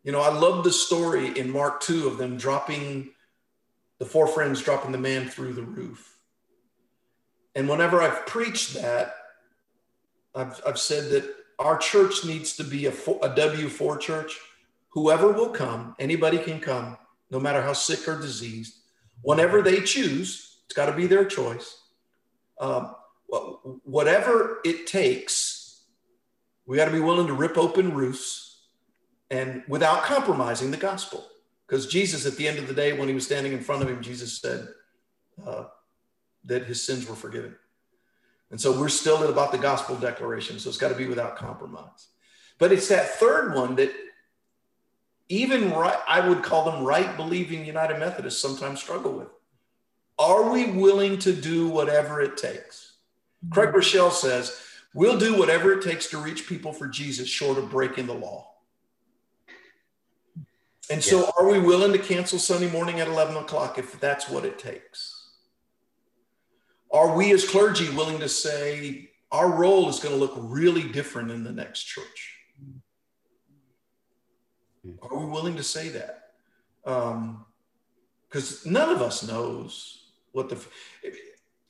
You 0.02 0.12
know, 0.12 0.20
I 0.20 0.32
love 0.32 0.64
the 0.64 0.72
story 0.72 1.38
in 1.38 1.50
Mark 1.50 1.80
2 1.82 2.06
of 2.06 2.18
them 2.18 2.36
dropping 2.36 3.10
the 3.98 4.06
four 4.06 4.26
friends 4.26 4.62
dropping 4.62 4.92
the 4.92 4.98
man 4.98 5.28
through 5.28 5.52
the 5.52 5.62
roof. 5.62 6.16
And 7.54 7.68
whenever 7.68 8.00
I've 8.00 8.26
preached 8.26 8.74
that, 8.74 9.14
I've, 10.34 10.60
I've 10.66 10.78
said 10.78 11.10
that 11.10 11.34
our 11.58 11.76
church 11.76 12.24
needs 12.24 12.56
to 12.56 12.64
be 12.64 12.86
a, 12.86 12.90
a 12.92 13.34
W4 13.34 14.00
church. 14.00 14.38
Whoever 14.90 15.32
will 15.32 15.50
come, 15.50 15.94
anybody 15.98 16.38
can 16.38 16.60
come, 16.60 16.96
no 17.30 17.38
matter 17.38 17.60
how 17.60 17.74
sick 17.74 18.08
or 18.08 18.18
diseased 18.18 18.80
whenever 19.22 19.62
they 19.62 19.80
choose, 19.80 20.58
it's 20.64 20.74
got 20.74 20.86
to 20.86 20.92
be 20.92 21.06
their 21.06 21.24
choice. 21.24 21.82
Um, 22.58 22.94
whatever 23.84 24.60
it 24.64 24.86
takes, 24.86 25.82
we 26.66 26.76
got 26.76 26.86
to 26.86 26.90
be 26.90 27.00
willing 27.00 27.26
to 27.26 27.32
rip 27.32 27.56
open 27.56 27.94
roofs 27.94 28.49
and 29.30 29.62
without 29.68 30.02
compromising 30.02 30.70
the 30.70 30.76
gospel. 30.76 31.26
Because 31.66 31.86
Jesus, 31.86 32.26
at 32.26 32.36
the 32.36 32.48
end 32.48 32.58
of 32.58 32.66
the 32.66 32.74
day, 32.74 32.92
when 32.92 33.08
he 33.08 33.14
was 33.14 33.24
standing 33.24 33.52
in 33.52 33.60
front 33.60 33.82
of 33.82 33.88
him, 33.88 34.02
Jesus 34.02 34.38
said 34.38 34.66
uh, 35.46 35.64
that 36.44 36.64
his 36.64 36.82
sins 36.82 37.08
were 37.08 37.14
forgiven. 37.14 37.54
And 38.50 38.60
so 38.60 38.78
we're 38.78 38.88
still 38.88 39.22
at 39.22 39.30
about 39.30 39.52
the 39.52 39.58
gospel 39.58 39.94
declaration. 39.94 40.58
So 40.58 40.68
it's 40.68 40.78
got 40.78 40.88
to 40.88 40.96
be 40.96 41.06
without 41.06 41.36
compromise. 41.36 42.08
But 42.58 42.72
it's 42.72 42.88
that 42.88 43.10
third 43.10 43.54
one 43.54 43.76
that 43.76 43.92
even 45.28 45.70
right, 45.70 45.96
I 46.08 46.28
would 46.28 46.42
call 46.42 46.64
them 46.64 46.84
right 46.84 47.16
believing 47.16 47.64
United 47.64 48.00
Methodists 48.00 48.42
sometimes 48.42 48.82
struggle 48.82 49.12
with. 49.12 49.28
Are 50.18 50.50
we 50.50 50.72
willing 50.72 51.18
to 51.20 51.32
do 51.32 51.68
whatever 51.68 52.20
it 52.20 52.36
takes? 52.36 52.94
Craig 53.50 53.70
Groeschel 53.70 54.10
says, 54.10 54.60
we'll 54.92 55.18
do 55.18 55.38
whatever 55.38 55.72
it 55.72 55.82
takes 55.82 56.08
to 56.08 56.18
reach 56.18 56.48
people 56.48 56.72
for 56.72 56.88
Jesus 56.88 57.28
short 57.28 57.56
of 57.56 57.70
breaking 57.70 58.06
the 58.06 58.12
law. 58.12 58.49
And 60.90 61.02
so, 61.02 61.30
are 61.38 61.48
we 61.48 61.60
willing 61.60 61.92
to 61.92 61.98
cancel 61.98 62.38
Sunday 62.38 62.68
morning 62.68 62.98
at 62.98 63.06
11 63.06 63.36
o'clock 63.36 63.78
if 63.78 64.00
that's 64.00 64.28
what 64.28 64.44
it 64.44 64.58
takes? 64.58 65.28
Are 66.90 67.16
we 67.16 67.32
as 67.32 67.48
clergy 67.48 67.88
willing 67.90 68.18
to 68.18 68.28
say 68.28 69.10
our 69.30 69.48
role 69.48 69.88
is 69.88 70.00
going 70.00 70.12
to 70.12 70.20
look 70.20 70.34
really 70.36 70.82
different 70.82 71.30
in 71.30 71.44
the 71.44 71.52
next 71.52 71.84
church? 71.84 72.38
Are 75.00 75.16
we 75.16 75.26
willing 75.26 75.56
to 75.56 75.62
say 75.62 75.90
that? 75.90 76.32
Because 76.82 78.66
um, 78.66 78.72
none 78.72 78.88
of 78.88 79.00
us 79.00 79.22
knows 79.22 80.10
what 80.32 80.48
the, 80.48 80.60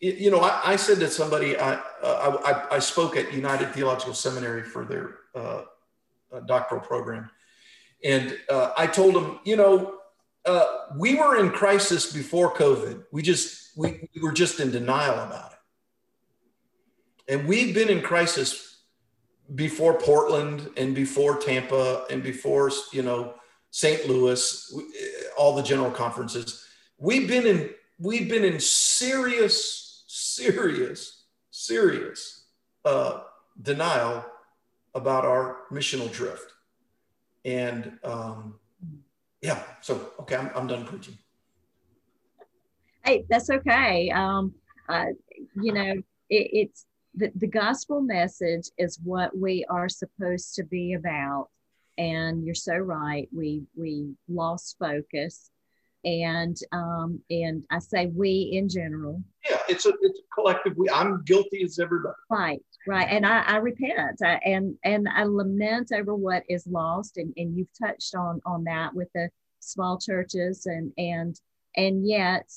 you 0.01 0.31
know, 0.31 0.41
I, 0.41 0.73
I 0.73 0.77
said 0.77 0.99
to 1.01 1.11
somebody, 1.11 1.59
I, 1.59 1.75
uh, 2.03 2.39
I, 2.71 2.77
I, 2.77 2.79
spoke 2.79 3.17
at 3.17 3.33
United 3.33 3.73
Theological 3.75 4.15
Seminary 4.15 4.63
for 4.63 4.85
their 4.85 5.17
uh, 5.35 5.65
uh, 6.33 6.41
doctoral 6.47 6.81
program. 6.81 7.29
And 8.05 8.39
uh, 8.49 8.73
I 8.77 8.87
told 8.87 9.15
them, 9.15 9.41
you 9.45 9.57
know, 9.57 9.95
uh, 10.47 10.65
we 10.97 11.15
were 11.17 11.37
in 11.37 11.51
crisis 11.51 12.13
before 12.13 12.55
COVID. 12.55 13.05
We 13.13 13.23
just, 13.23 13.77
we, 13.77 14.09
we 14.15 14.23
were 14.23 14.33
just 14.33 14.59
in 14.59 14.71
denial 14.71 15.15
about 15.15 15.53
it. 15.53 15.59
And 17.35 17.47
we've 17.47 17.75
been 17.75 17.89
in 17.89 18.01
crisis 18.01 18.71
before 19.55 19.99
Portland 19.99 20.71
and 20.77 20.95
before 20.95 21.37
Tampa 21.39 22.05
and 22.11 22.23
before 22.23 22.71
you 22.93 23.03
know 23.03 23.35
St. 23.71 24.09
Louis, 24.09 24.75
all 25.37 25.55
the 25.55 25.63
general 25.63 25.91
conferences, 25.91 26.67
we've 26.99 27.29
been 27.29 27.47
in 27.47 27.71
we've 27.99 28.29
been 28.29 28.45
in 28.45 28.59
serious, 28.59 30.05
serious, 30.09 31.25
serious 31.51 32.47
uh, 32.85 33.21
denial 33.61 34.25
about 34.95 35.25
our 35.25 35.59
missional 35.71 36.11
drift, 36.11 36.53
and 37.45 37.99
um, 38.05 38.59
yeah. 39.41 39.63
So 39.81 40.13
okay, 40.21 40.37
I'm, 40.37 40.51
I'm 40.55 40.67
done 40.67 40.85
preaching. 40.85 41.17
Hey, 43.05 43.25
that's 43.29 43.51
okay. 43.51 44.11
Um, 44.11 44.55
uh, 44.89 45.07
you 45.61 45.73
know, 45.73 45.93
it, 46.29 46.51
it's 46.53 46.87
the, 47.15 47.33
the 47.35 47.47
gospel 47.47 48.01
message 48.01 48.69
is 48.79 48.99
what 49.03 49.37
we 49.37 49.65
are 49.71 49.89
supposed 49.89 50.55
to 50.57 50.65
be 50.65 50.95
about. 50.95 51.49
And 51.99 52.45
you're 52.45 52.55
so 52.55 52.77
right. 52.77 53.29
We 53.35 53.63
we 53.77 54.15
lost 54.29 54.77
focus, 54.79 55.50
and 56.05 56.57
um, 56.73 57.21
and 57.31 57.65
I 57.71 57.79
say 57.79 58.07
we 58.07 58.51
in 58.53 58.69
general. 58.69 59.23
Yeah, 59.49 59.59
it's 59.69 59.87
a 59.87 59.93
it's 60.01 60.19
a 60.19 60.35
collective. 60.35 60.77
We 60.77 60.89
I'm 60.91 61.23
guilty 61.25 61.63
as 61.63 61.79
everybody. 61.79 62.15
Right, 62.31 62.63
right, 62.87 63.09
and 63.11 63.27
I, 63.27 63.43
I 63.43 63.57
repent 63.57 64.21
I, 64.25 64.41
and 64.45 64.77
and 64.85 65.09
I 65.09 65.25
lament 65.25 65.91
over 65.95 66.15
what 66.15 66.43
is 66.49 66.67
lost, 66.67 67.17
and 67.17 67.33
and 67.37 67.57
you've 67.57 67.69
touched 67.81 68.15
on 68.15 68.41
on 68.47 68.65
that 68.65 68.95
with 68.95 69.09
the 69.15 69.31
small 69.61 69.99
churches, 69.99 70.67
and 70.67 70.93
and 70.97 71.39
and 71.77 72.07
yet 72.07 72.51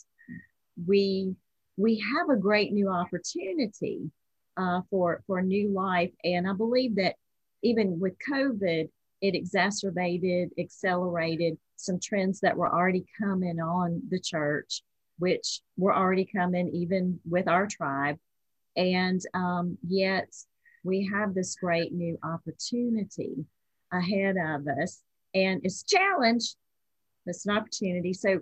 we 0.87 1.35
we 1.77 1.99
have 2.15 2.29
a 2.29 2.39
great 2.39 2.71
new 2.71 2.89
opportunity 2.89 4.09
uh, 4.57 4.81
for 4.89 5.23
for 5.27 5.41
new 5.41 5.69
life, 5.69 6.11
and 6.23 6.47
I 6.47 6.53
believe 6.53 6.95
that 6.95 7.15
even 7.61 7.99
with 7.99 8.13
COVID, 8.29 8.89
it 9.21 9.35
exacerbated, 9.35 10.51
accelerated 10.59 11.57
some 11.75 11.99
trends 11.99 12.39
that 12.41 12.57
were 12.57 12.73
already 12.73 13.05
coming 13.21 13.59
on 13.59 14.01
the 14.09 14.19
church, 14.19 14.83
which 15.19 15.61
were 15.77 15.95
already 15.95 16.25
coming 16.25 16.69
even 16.69 17.19
with 17.29 17.47
our 17.47 17.67
tribe, 17.67 18.17
and 18.75 19.21
um, 19.33 19.77
yet 19.87 20.29
we 20.83 21.09
have 21.13 21.33
this 21.33 21.55
great 21.55 21.93
new 21.93 22.17
opportunity 22.23 23.45
ahead 23.91 24.35
of 24.37 24.67
us, 24.67 25.01
and 25.33 25.61
it's 25.63 25.83
challenge. 25.83 26.55
It's 27.25 27.45
an 27.45 27.55
opportunity. 27.55 28.13
So 28.13 28.39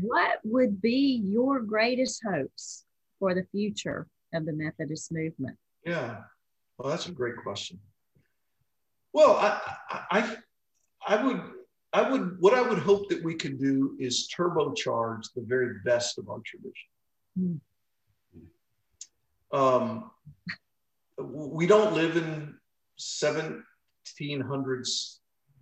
what 0.00 0.40
would 0.42 0.82
be 0.82 1.22
your 1.24 1.60
greatest 1.60 2.20
hopes 2.28 2.84
for 3.20 3.34
the 3.34 3.46
future 3.52 4.08
of 4.34 4.44
the 4.44 4.52
Methodist 4.52 5.12
movement? 5.12 5.56
Yeah, 5.84 6.22
well, 6.76 6.90
that's 6.90 7.06
a 7.06 7.12
great 7.12 7.36
question. 7.36 7.78
Well, 9.12 9.36
I, 9.36 9.60
I, 10.10 10.36
I 11.06 11.24
would, 11.24 11.40
I 11.96 12.10
would, 12.10 12.38
what 12.40 12.52
I 12.52 12.60
would 12.60 12.80
hope 12.80 13.08
that 13.08 13.24
we 13.24 13.34
can 13.34 13.56
do 13.56 13.96
is 13.98 14.28
turbocharge 14.28 15.32
the 15.34 15.40
very 15.40 15.76
best 15.82 16.18
of 16.18 16.28
our 16.28 16.40
tradition. 16.44 16.90
Mm. 17.40 17.60
Um, 19.50 20.10
we 21.18 21.66
don't 21.66 21.94
live 21.94 22.18
in 22.18 22.54
1700s 23.00 23.62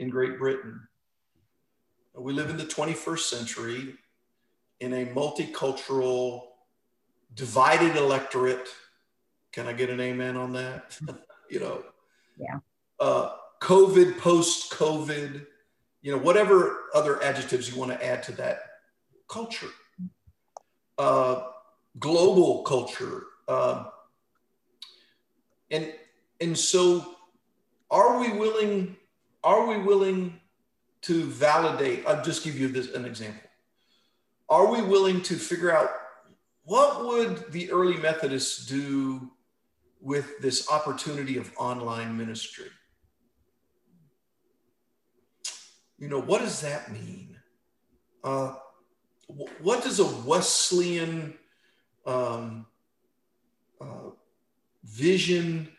in 0.01 0.11
Great 0.11 0.37
Britain. 0.41 0.81
We 2.17 2.33
live 2.33 2.51
in 2.51 2.57
the 2.57 2.65
21st 2.65 3.21
century 3.21 3.95
in 4.81 4.93
a 4.93 5.07
multicultural, 5.07 6.47
divided 7.35 7.95
electorate. 7.95 8.67
Can 9.53 9.69
I 9.69 9.73
get 9.73 9.89
an 9.89 10.01
amen 10.01 10.37
on 10.37 10.53
that? 10.55 10.99
you 11.49 11.61
know, 11.61 11.85
yeah. 12.37 12.59
Uh, 12.99 13.35
COVID, 13.61 14.19
post 14.19 14.73
COVID, 14.73 15.47
you 16.05 16.13
know, 16.13 16.19
whatever 16.19 16.83
other 16.95 17.21
adjectives 17.23 17.73
you 17.73 17.81
want 17.81 17.91
to 17.91 18.07
add 18.07 18.23
to 18.25 18.33
that 18.33 18.59
culture, 19.27 19.71
uh, 20.99 21.49
global 21.99 22.63
culture. 22.63 23.25
Uh, 23.49 23.87
and, 25.71 25.93
and 26.43 26.57
so 26.57 27.17
are 27.91 28.21
we 28.21 28.31
willing, 28.39 28.95
are 29.43 29.67
we 29.67 29.79
willing 29.79 30.39
to 31.01 31.25
validate? 31.25 32.07
I'll 32.07 32.23
just 32.23 32.45
give 32.45 32.61
you 32.61 32.69
this, 32.69 32.93
an 32.95 33.07
example 33.07 33.41
are 34.51 34.71
we 34.71 34.83
willing 34.83 35.23
to 35.23 35.37
figure 35.37 35.75
out 35.75 35.89
what 36.65 37.07
would 37.07 37.51
the 37.51 37.73
early 37.73 37.97
Methodists 37.97 38.67
do 38.67 39.31
with 40.01 40.39
this 40.41 40.71
opportunity 40.71 41.39
of 41.39 41.51
online 41.57 42.17
ministry? 42.17 42.69
You 46.05 46.11
know, 46.11 46.21
what 46.21 46.43
does 46.43 46.61
that 46.61 46.93
mean? 46.93 47.35
Uh, 48.23 48.57
what 49.63 49.83
does 49.83 50.01
a 50.01 50.05
Wesleyan 50.05 51.33
um, 52.05 52.67
uh, 53.81 54.11
vision 54.85 55.71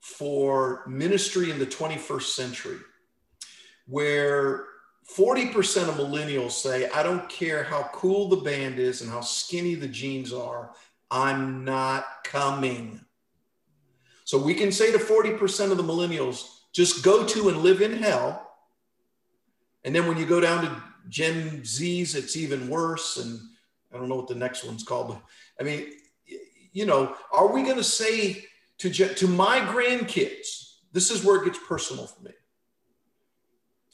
for 0.00 0.84
ministry 0.86 1.50
in 1.50 1.58
the 1.58 1.64
21st 1.64 2.34
century, 2.34 2.76
where 3.86 4.66
40% 5.16 5.88
of 5.88 5.94
millennials 5.94 6.50
say, 6.50 6.90
I 6.90 7.02
don't 7.02 7.26
care 7.30 7.64
how 7.64 7.88
cool 7.94 8.28
the 8.28 8.36
band 8.36 8.78
is 8.78 9.00
and 9.00 9.10
how 9.10 9.22
skinny 9.22 9.76
the 9.76 9.88
jeans 9.88 10.30
are, 10.30 10.72
I'm 11.10 11.64
not 11.64 12.04
coming. 12.24 13.00
So 14.26 14.36
we 14.36 14.52
can 14.52 14.72
say 14.72 14.92
to 14.92 14.98
40% 14.98 15.70
of 15.70 15.78
the 15.78 15.82
millennials, 15.82 16.58
just 16.74 17.02
go 17.02 17.26
to 17.26 17.48
and 17.48 17.62
live 17.62 17.80
in 17.80 17.94
hell. 17.94 18.48
And 19.84 19.94
then 19.94 20.06
when 20.06 20.18
you 20.18 20.26
go 20.26 20.40
down 20.40 20.64
to 20.64 20.82
Gen 21.08 21.60
Zs, 21.62 22.14
it's 22.14 22.36
even 22.36 22.68
worse. 22.68 23.16
And 23.16 23.40
I 23.92 23.96
don't 23.96 24.08
know 24.08 24.16
what 24.16 24.28
the 24.28 24.34
next 24.34 24.64
one's 24.64 24.82
called. 24.82 25.08
But 25.08 25.22
I 25.58 25.62
mean, 25.62 25.86
you 26.72 26.86
know, 26.86 27.14
are 27.32 27.52
we 27.52 27.62
going 27.62 27.76
to 27.76 27.84
say 27.84 28.44
to, 28.78 28.90
to 28.90 29.28
my 29.28 29.60
grandkids, 29.60 30.78
this 30.92 31.10
is 31.10 31.24
where 31.24 31.40
it 31.40 31.44
gets 31.44 31.58
personal 31.66 32.06
for 32.06 32.22
me. 32.22 32.32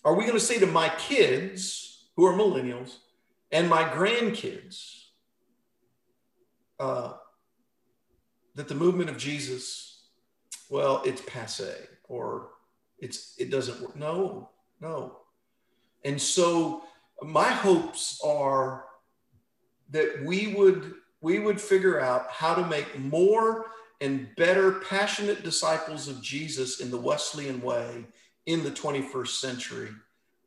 Are 0.05 0.15
we 0.15 0.23
going 0.23 0.39
to 0.39 0.45
say 0.45 0.61
to 0.61 0.67
my 0.67 0.89
kids, 0.91 2.09
who 2.15 2.25
are 2.25 2.33
millennials, 2.33 2.99
and 3.51 3.69
my 3.69 3.83
grandkids, 3.83 5.07
uh, 6.79 7.15
that 8.55 8.69
the 8.69 8.75
movement 8.75 9.11
of 9.11 9.19
Jesus, 9.19 10.05
well, 10.71 11.03
it's 11.05 11.23
passe 11.23 11.75
or 12.05 12.51
it's 12.99 13.35
it 13.39 13.51
doesn't 13.51 13.81
work? 13.81 13.97
No, 13.97 14.51
no. 14.81 15.19
And 16.07 16.23
so 16.23 16.85
my 17.21 17.49
hopes 17.51 18.21
are 18.25 18.85
that 19.91 20.23
we 20.25 20.55
would 20.55 20.95
we 21.21 21.41
would 21.41 21.61
figure 21.61 22.01
out 22.01 22.31
how 22.31 22.55
to 22.55 22.65
make 22.69 22.97
more 22.99 23.67
and 24.01 24.29
better 24.37 24.73
passionate 24.89 25.43
disciples 25.43 26.07
of 26.07 26.23
Jesus 26.23 26.81
in 26.81 26.93
the 26.93 27.01
Wesleyan 27.01 27.61
way 27.61 28.05
in 28.45 28.63
the 28.63 28.71
21st 28.71 29.41
century, 29.41 29.89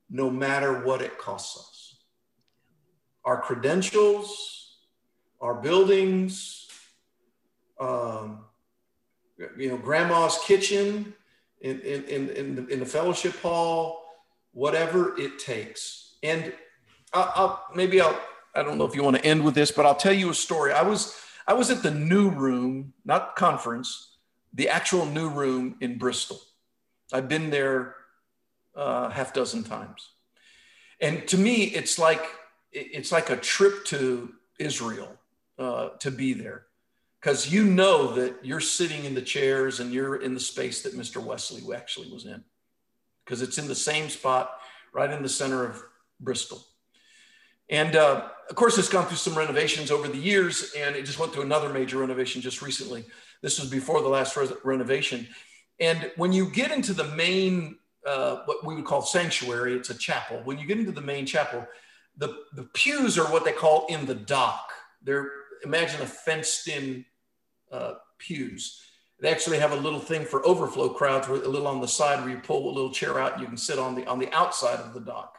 no 0.09 0.29
matter 0.29 0.85
what 0.85 1.01
it 1.01 1.17
costs 1.17 1.57
us. 1.57 1.95
Our 3.25 3.41
credentials, 3.41 4.77
our 5.41 5.55
buildings, 5.55 6.69
um, 7.81 8.45
you 9.57 9.69
know, 9.69 9.77
grandma's 9.77 10.39
kitchen 10.45 11.13
in, 11.59 11.81
in, 11.81 12.03
in, 12.05 12.29
in, 12.29 12.55
the, 12.55 12.67
in 12.67 12.79
the 12.79 12.85
fellowship 12.85 13.37
hall, 13.41 14.08
whatever 14.53 15.17
it 15.19 15.39
takes. 15.39 16.15
And 16.23 16.53
I'll, 17.13 17.31
I'll, 17.35 17.65
maybe 17.75 18.01
I'll, 18.01 18.19
I 18.55 18.63
don't 18.63 18.77
know 18.77 18.85
if 18.85 18.95
you 18.95 19.03
want 19.03 19.17
to 19.17 19.25
end 19.25 19.43
with 19.43 19.55
this, 19.55 19.71
but 19.71 19.85
I'll 19.85 19.95
tell 19.95 20.13
you 20.13 20.29
a 20.29 20.33
story. 20.33 20.73
I 20.73 20.81
was, 20.81 21.19
I 21.47 21.53
was 21.53 21.69
at 21.69 21.83
the 21.83 21.91
new 21.91 22.29
room, 22.29 22.93
not 23.05 23.35
conference, 23.35 24.17
the 24.53 24.69
actual 24.69 25.05
new 25.05 25.29
room 25.29 25.75
in 25.81 25.97
Bristol. 25.97 26.39
I've 27.13 27.27
been 27.27 27.49
there 27.49 27.95
uh, 28.75 29.09
half 29.09 29.33
dozen 29.33 29.63
times. 29.63 30.09
And 31.01 31.27
to 31.29 31.37
me, 31.37 31.63
it's 31.63 31.97
like 31.97 32.23
it's 32.71 33.11
like 33.11 33.29
a 33.29 33.37
trip 33.37 33.85
to 33.85 34.31
Israel 34.59 35.09
uh, 35.57 35.89
to 35.99 36.11
be 36.11 36.33
there, 36.33 36.65
because 37.19 37.51
you 37.51 37.63
know 37.63 38.13
that 38.13 38.45
you're 38.45 38.59
sitting 38.59 39.05
in 39.05 39.15
the 39.15 39.21
chairs 39.21 39.79
and 39.79 39.91
you're 39.91 40.17
in 40.17 40.33
the 40.33 40.39
space 40.39 40.83
that 40.83 40.95
Mr. 40.95 41.23
Wesley 41.23 41.63
actually 41.75 42.11
was 42.11 42.25
in, 42.25 42.43
because 43.29 43.43
it's 43.43 43.59
in 43.59 43.67
the 43.67 43.75
same 43.75 44.09
spot 44.09 44.59
right 44.91 45.11
in 45.11 45.21
the 45.21 45.29
center 45.29 45.63
of 45.63 45.79
Bristol. 46.19 46.65
And 47.69 47.95
uh, 47.95 48.27
of 48.49 48.55
course, 48.55 48.79
it's 48.79 48.89
gone 48.89 49.05
through 49.05 49.17
some 49.17 49.37
renovations 49.37 49.91
over 49.91 50.07
the 50.07 50.17
years, 50.17 50.73
and 50.75 50.95
it 50.95 51.05
just 51.05 51.19
went 51.19 51.31
through 51.31 51.43
another 51.43 51.69
major 51.69 51.99
renovation 51.99 52.41
just 52.41 52.63
recently. 52.63 53.05
This 53.43 53.59
was 53.59 53.69
before 53.69 54.01
the 54.01 54.07
last 54.07 54.35
re- 54.35 54.49
renovation. 54.63 55.27
And 55.79 56.11
when 56.15 56.33
you 56.33 56.49
get 56.49 56.71
into 56.71 56.91
the 56.91 57.03
main, 57.03 57.77
uh, 58.03 58.37
what 58.45 58.65
we 58.65 58.73
would 58.73 58.85
call 58.85 59.03
sanctuary, 59.03 59.75
it's 59.75 59.91
a 59.91 59.97
chapel. 59.97 60.41
When 60.43 60.57
you 60.57 60.65
get 60.65 60.79
into 60.79 60.91
the 60.91 60.99
main 61.01 61.27
chapel, 61.27 61.67
the, 62.17 62.35
the 62.55 62.63
pews 62.73 63.19
are 63.19 63.31
what 63.31 63.45
they 63.45 63.51
call 63.51 63.85
in 63.89 64.07
the 64.07 64.15
dock. 64.15 64.71
They're, 65.03 65.29
imagine 65.63 66.01
a 66.01 66.07
fenced 66.07 66.67
in 66.67 67.05
uh, 67.71 67.93
pews. 68.17 68.81
They 69.21 69.29
actually 69.29 69.59
have 69.59 69.73
a 69.73 69.75
little 69.75 69.99
thing 69.99 70.25
for 70.25 70.45
overflow 70.45 70.89
crowds, 70.89 71.27
a 71.27 71.33
little 71.33 71.67
on 71.67 71.81
the 71.81 71.87
side 71.87 72.21
where 72.21 72.29
you 72.29 72.39
pull 72.39 72.69
a 72.69 72.73
little 72.73 72.91
chair 72.91 73.19
out 73.19 73.33
and 73.33 73.41
you 73.41 73.47
can 73.47 73.57
sit 73.57 73.77
on 73.77 73.95
the, 73.95 74.05
on 74.07 74.19
the 74.19 74.31
outside 74.33 74.79
of 74.79 74.93
the 74.93 75.01
dock. 75.01 75.37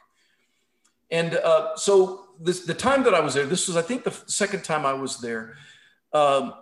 And 1.11 1.35
uh, 1.35 1.77
so 1.77 2.27
this, 2.39 2.61
the 2.67 2.75
time 2.75 3.03
that 3.05 3.15
I 3.15 3.21
was 3.21 3.35
there, 3.35 3.47
this 3.47 3.69
was, 3.69 3.77
I 3.77 3.83
think, 3.83 4.05
the 4.05 4.13
second 4.27 4.65
time 4.65 4.85
I 4.85 4.93
was 4.93 5.19
there. 5.19 5.55
Um, 6.13 6.55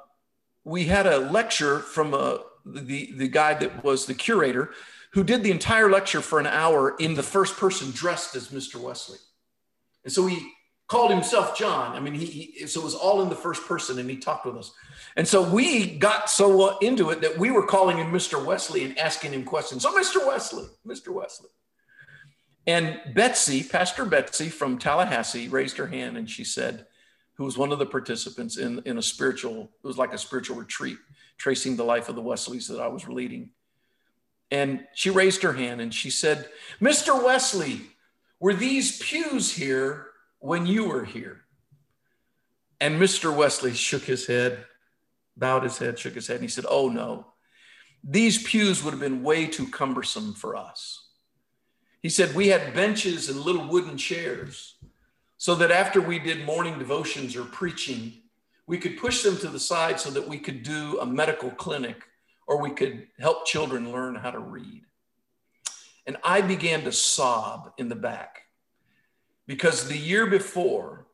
we 0.65 0.85
had 0.85 1.07
a 1.07 1.19
lecture 1.19 1.81
from 1.81 2.15
a, 2.15 2.41
the, 2.65 3.13
the 3.17 3.29
guy 3.29 3.55
that 3.55 3.83
was 3.83 4.07
the 4.07 4.15
curator, 4.15 4.71
who 5.13 5.25
did 5.25 5.43
the 5.43 5.51
entire 5.51 5.91
lecture 5.91 6.21
for 6.21 6.39
an 6.39 6.47
hour 6.47 6.95
in 6.99 7.15
the 7.15 7.23
first 7.23 7.57
person 7.57 7.91
dressed 7.91 8.37
as 8.37 8.49
Mr. 8.49 8.81
Wesley. 8.81 9.19
And 10.05 10.13
so 10.13 10.27
he 10.27 10.53
called 10.89 11.11
himself 11.11 11.57
John. 11.57 11.95
I 11.95 12.01
mean, 12.01 12.15
he, 12.15 12.25
he, 12.27 12.67
so 12.67 12.81
it 12.81 12.85
was 12.85 12.95
all 12.95 13.23
in 13.23 13.29
the 13.29 13.37
first 13.37 13.67
person, 13.67 13.99
and 13.99 14.09
he 14.09 14.17
talked 14.17 14.47
with 14.47 14.57
us. 14.57 14.73
And 15.17 15.29
so 15.29 15.43
we 15.43 15.99
got 15.99 16.31
so 16.31 16.79
into 16.79 17.11
it 17.11 17.21
that 17.21 17.39
we 17.39 17.51
were 17.51 17.67
calling 17.67 17.99
him 17.99 18.11
Mr. 18.11 18.43
Wesley 18.43 18.85
and 18.85 18.99
asking 18.99 19.33
him 19.33 19.45
questions. 19.45 19.83
So, 19.83 19.93
Mr. 19.93 20.27
Wesley, 20.27 20.67
Mr. 20.87 21.09
Wesley. 21.09 21.51
And 22.67 23.01
Betsy, 23.15 23.63
Pastor 23.63 24.05
Betsy 24.05 24.49
from 24.49 24.79
Tallahassee, 24.79 25.49
raised 25.49 25.77
her 25.79 25.87
hand 25.87 26.17
and 26.17 26.29
she 26.29 26.45
said, 26.45 26.87
who 27.35 27.45
was 27.45 27.57
one 27.57 27.73
of 27.73 27.79
the 27.79 27.87
participants 27.87 28.59
in, 28.59 28.83
in 28.85 28.99
a 28.99 29.03
spiritual, 29.03 29.71
it 29.83 29.87
was 29.87 29.97
like 29.97 30.13
a 30.13 30.19
spiritual 30.19 30.57
retreat, 30.57 30.99
tracing 31.39 31.77
the 31.77 31.85
life 31.85 32.09
of 32.09 32.17
the 32.17 32.21
Wesleys 32.21 32.67
that 32.69 32.81
I 32.81 32.89
was 32.89 33.09
leading. 33.09 33.51
And 34.51 34.85
she 34.95 35.11
raised 35.11 35.43
her 35.43 35.53
hand 35.53 35.81
and 35.81 35.95
she 35.95 36.11
said, 36.11 36.49
Mr. 36.81 37.23
Wesley, 37.23 37.83
were 38.41 38.55
these 38.55 38.99
pews 38.99 39.53
here 39.53 40.08
when 40.39 40.67
you 40.67 40.89
were 40.89 41.05
here? 41.05 41.43
And 42.81 43.01
Mr. 43.01 43.35
Wesley 43.35 43.75
shook 43.75 44.05
his 44.05 44.27
head, 44.27 44.65
bowed 45.37 45.65
his 45.65 45.79
head, 45.79 45.99
shook 45.99 46.15
his 46.15 46.27
head, 46.27 46.37
and 46.37 46.45
he 46.45 46.49
said, 46.49 46.67
Oh 46.69 46.89
no, 46.89 47.27
these 48.05 48.43
pews 48.43 48.83
would 48.83 48.93
have 48.93 49.01
been 49.01 49.23
way 49.23 49.47
too 49.47 49.67
cumbersome 49.67 50.35
for 50.35 50.57
us. 50.57 51.09
He 52.01 52.09
said, 52.09 52.35
We 52.35 52.49
had 52.49 52.75
benches 52.75 53.29
and 53.29 53.41
little 53.41 53.67
wooden 53.67 53.97
chairs 53.97 54.77
so 55.37 55.55
that 55.57 55.71
after 55.71 56.01
we 56.01 56.19
did 56.19 56.45
morning 56.45 56.79
devotions 56.79 57.37
or 57.37 57.45
preaching, 57.45 58.13
we 58.67 58.79
could 58.79 58.99
push 58.99 59.23
them 59.23 59.37
to 59.39 59.49
the 59.49 59.59
side 59.59 59.99
so 59.99 60.11
that 60.11 60.29
we 60.29 60.39
could 60.39 60.63
do 60.63 60.99
a 61.01 61.07
medical 61.07 61.51
clinic 61.51 62.03
or 62.47 62.61
we 62.61 62.71
could 62.71 63.07
help 63.19 63.47
children 63.47 63.93
learn 63.93 64.15
how 64.15 64.31
to 64.31 64.39
read. 64.39 64.83
And 66.07 66.17
I 66.25 66.41
began 66.41 66.85
to 66.85 66.93
sob 66.93 67.73
in 67.79 67.89
the 67.89 67.95
back 67.95 68.43
because 69.49 69.89
the 69.89 69.97
year 69.97 70.27
before 70.27 71.07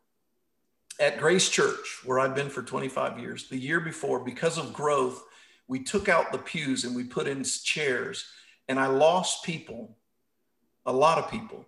at 1.00 1.18
Grace 1.18 1.48
Church, 1.48 2.00
where 2.04 2.18
I've 2.18 2.34
been 2.34 2.50
for 2.50 2.62
25 2.62 3.18
years, 3.18 3.48
the 3.48 3.56
year 3.56 3.80
before, 3.80 4.18
because 4.18 4.58
of 4.58 4.72
growth, 4.72 5.22
we 5.68 5.82
took 5.82 6.08
out 6.08 6.32
the 6.32 6.38
pews 6.38 6.84
and 6.84 6.94
we 6.94 7.04
put 7.04 7.28
in 7.28 7.44
chairs, 7.44 8.26
and 8.68 8.78
I 8.78 8.88
lost 8.88 9.44
people, 9.44 9.96
a 10.84 10.92
lot 10.92 11.16
of 11.16 11.30
people, 11.30 11.64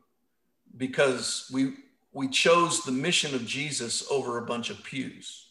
because 0.76 1.48
we, 1.52 1.74
we 2.12 2.28
chose 2.28 2.82
the 2.82 2.92
mission 2.92 3.34
of 3.34 3.46
Jesus 3.46 4.04
over 4.10 4.36
a 4.36 4.44
bunch 4.44 4.68
of 4.68 4.82
pews. 4.82 5.50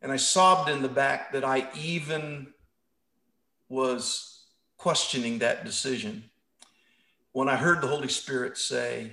And 0.00 0.12
I 0.12 0.16
sobbed 0.16 0.70
in 0.70 0.80
the 0.80 0.88
back 0.88 1.32
that 1.32 1.44
I 1.44 1.68
even 1.76 2.46
was 3.68 4.44
questioning 4.78 5.40
that 5.40 5.64
decision 5.64 6.24
when 7.32 7.48
I 7.48 7.56
heard 7.56 7.80
the 7.80 7.88
Holy 7.88 8.08
Spirit 8.08 8.56
say, 8.56 9.12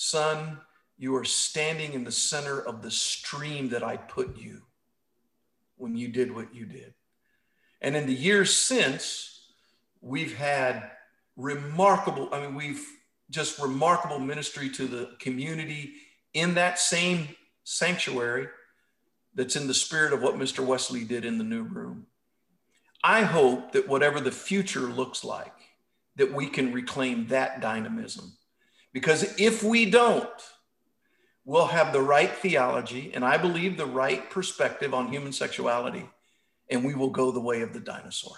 Son, 0.00 0.60
you 0.96 1.16
are 1.16 1.24
standing 1.24 1.92
in 1.92 2.04
the 2.04 2.12
center 2.12 2.60
of 2.60 2.82
the 2.82 2.90
stream 2.90 3.70
that 3.70 3.82
I 3.82 3.96
put 3.96 4.38
you 4.38 4.62
when 5.76 5.96
you 5.96 6.06
did 6.06 6.32
what 6.32 6.54
you 6.54 6.66
did. 6.66 6.94
And 7.80 7.96
in 7.96 8.06
the 8.06 8.14
years 8.14 8.56
since, 8.56 9.40
we've 10.00 10.36
had 10.36 10.88
remarkable, 11.36 12.28
I 12.32 12.42
mean, 12.42 12.54
we've 12.54 12.86
just 13.30 13.58
remarkable 13.58 14.20
ministry 14.20 14.70
to 14.70 14.86
the 14.86 15.16
community 15.18 15.94
in 16.32 16.54
that 16.54 16.78
same 16.78 17.30
sanctuary 17.64 18.46
that's 19.34 19.56
in 19.56 19.66
the 19.66 19.74
spirit 19.74 20.12
of 20.12 20.22
what 20.22 20.36
Mr. 20.36 20.64
Wesley 20.64 21.02
did 21.02 21.24
in 21.24 21.38
the 21.38 21.44
new 21.44 21.64
room. 21.64 22.06
I 23.02 23.22
hope 23.22 23.72
that 23.72 23.88
whatever 23.88 24.20
the 24.20 24.30
future 24.30 24.78
looks 24.78 25.24
like, 25.24 25.54
that 26.14 26.32
we 26.32 26.46
can 26.46 26.72
reclaim 26.72 27.26
that 27.26 27.60
dynamism. 27.60 28.38
Because 28.92 29.38
if 29.38 29.62
we 29.62 29.90
don't, 29.90 30.28
we'll 31.44 31.66
have 31.66 31.92
the 31.92 32.02
right 32.02 32.30
theology 32.30 33.12
and 33.14 33.24
I 33.24 33.36
believe 33.38 33.76
the 33.76 33.86
right 33.86 34.28
perspective 34.30 34.92
on 34.92 35.08
human 35.08 35.32
sexuality, 35.32 36.08
and 36.70 36.84
we 36.84 36.94
will 36.94 37.10
go 37.10 37.30
the 37.30 37.40
way 37.40 37.62
of 37.62 37.72
the 37.72 37.80
dinosaur. 37.80 38.36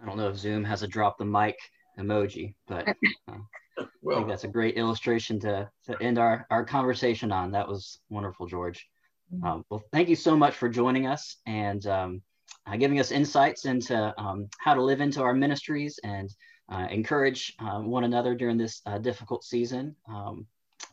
I 0.00 0.06
don't 0.06 0.16
know 0.16 0.28
if 0.28 0.36
Zoom 0.36 0.64
has 0.64 0.82
a 0.82 0.86
drop 0.86 1.18
the 1.18 1.24
mic 1.24 1.56
emoji, 1.98 2.54
but 2.66 2.88
uh, 3.28 3.84
well, 4.02 4.16
I 4.16 4.20
think 4.20 4.28
that's 4.28 4.44
a 4.44 4.48
great 4.48 4.76
illustration 4.76 5.40
to, 5.40 5.68
to 5.86 6.02
end 6.02 6.18
our, 6.18 6.46
our 6.50 6.64
conversation 6.64 7.32
on. 7.32 7.52
That 7.52 7.68
was 7.68 7.98
wonderful, 8.08 8.46
George. 8.46 8.88
Mm-hmm. 9.34 9.44
Um, 9.46 9.64
well, 9.70 9.82
thank 9.92 10.08
you 10.08 10.16
so 10.16 10.36
much 10.36 10.54
for 10.54 10.68
joining 10.68 11.06
us 11.06 11.36
and 11.46 11.84
um, 11.86 12.22
uh, 12.68 12.76
giving 12.76 13.00
us 13.00 13.10
insights 13.10 13.64
into 13.64 14.14
um, 14.18 14.48
how 14.58 14.74
to 14.74 14.82
live 14.82 15.00
into 15.00 15.22
our 15.22 15.34
ministries 15.34 15.98
and 16.04 16.30
uh, 16.70 16.86
encourage 16.90 17.54
uh, 17.60 17.78
one 17.78 18.04
another 18.04 18.34
during 18.34 18.58
this 18.58 18.82
uh, 18.86 18.98
difficult 18.98 19.44
season. 19.44 19.96
Um, 20.08 20.46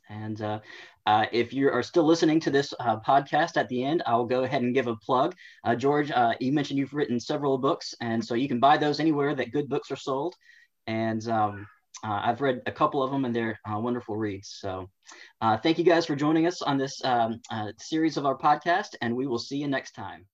and 0.09 0.41
uh, 0.41 0.59
uh, 1.05 1.25
if 1.31 1.51
you 1.51 1.69
are 1.69 1.83
still 1.83 2.03
listening 2.03 2.39
to 2.41 2.51
this 2.51 2.73
podcast 2.79 3.57
at 3.57 3.67
the 3.69 3.83
end, 3.83 4.03
I'll 4.05 4.25
go 4.25 4.43
ahead 4.43 4.61
and 4.61 4.73
give 4.73 4.87
a 4.87 4.95
plug. 4.95 5.35
George, 5.77 6.11
you 6.39 6.51
mentioned 6.51 6.77
you've 6.77 6.93
written 6.93 7.19
several 7.19 7.57
books, 7.57 7.95
and 8.01 8.23
so 8.23 8.35
you 8.35 8.47
can 8.47 8.59
buy 8.59 8.77
those 8.77 8.99
anywhere 8.99 9.33
that 9.33 9.51
good 9.51 9.67
books 9.67 9.91
are 9.91 9.95
sold. 9.95 10.35
And 10.87 11.27
um, 11.27 11.67
uh, 12.03 12.21
I've 12.23 12.41
read 12.41 12.61
a 12.67 12.71
couple 12.71 13.01
of 13.01 13.11
them 13.11 13.25
and 13.25 13.35
they're 13.35 13.59
uh, 13.67 13.79
wonderful 13.79 14.15
reads. 14.15 14.57
So 14.59 14.89
uh, 15.41 15.57
thank 15.57 15.79
you 15.79 15.83
guys 15.83 16.05
for 16.05 16.15
joining 16.15 16.45
us 16.45 16.61
on 16.61 16.77
this 16.77 17.03
um, 17.03 17.41
series 17.79 18.17
of 18.17 18.25
our 18.25 18.37
podcast, 18.37 18.95
and 19.01 19.15
we 19.15 19.25
will 19.27 19.39
see 19.39 19.57
you 19.57 19.67
next 19.67 19.93
time. 19.93 20.25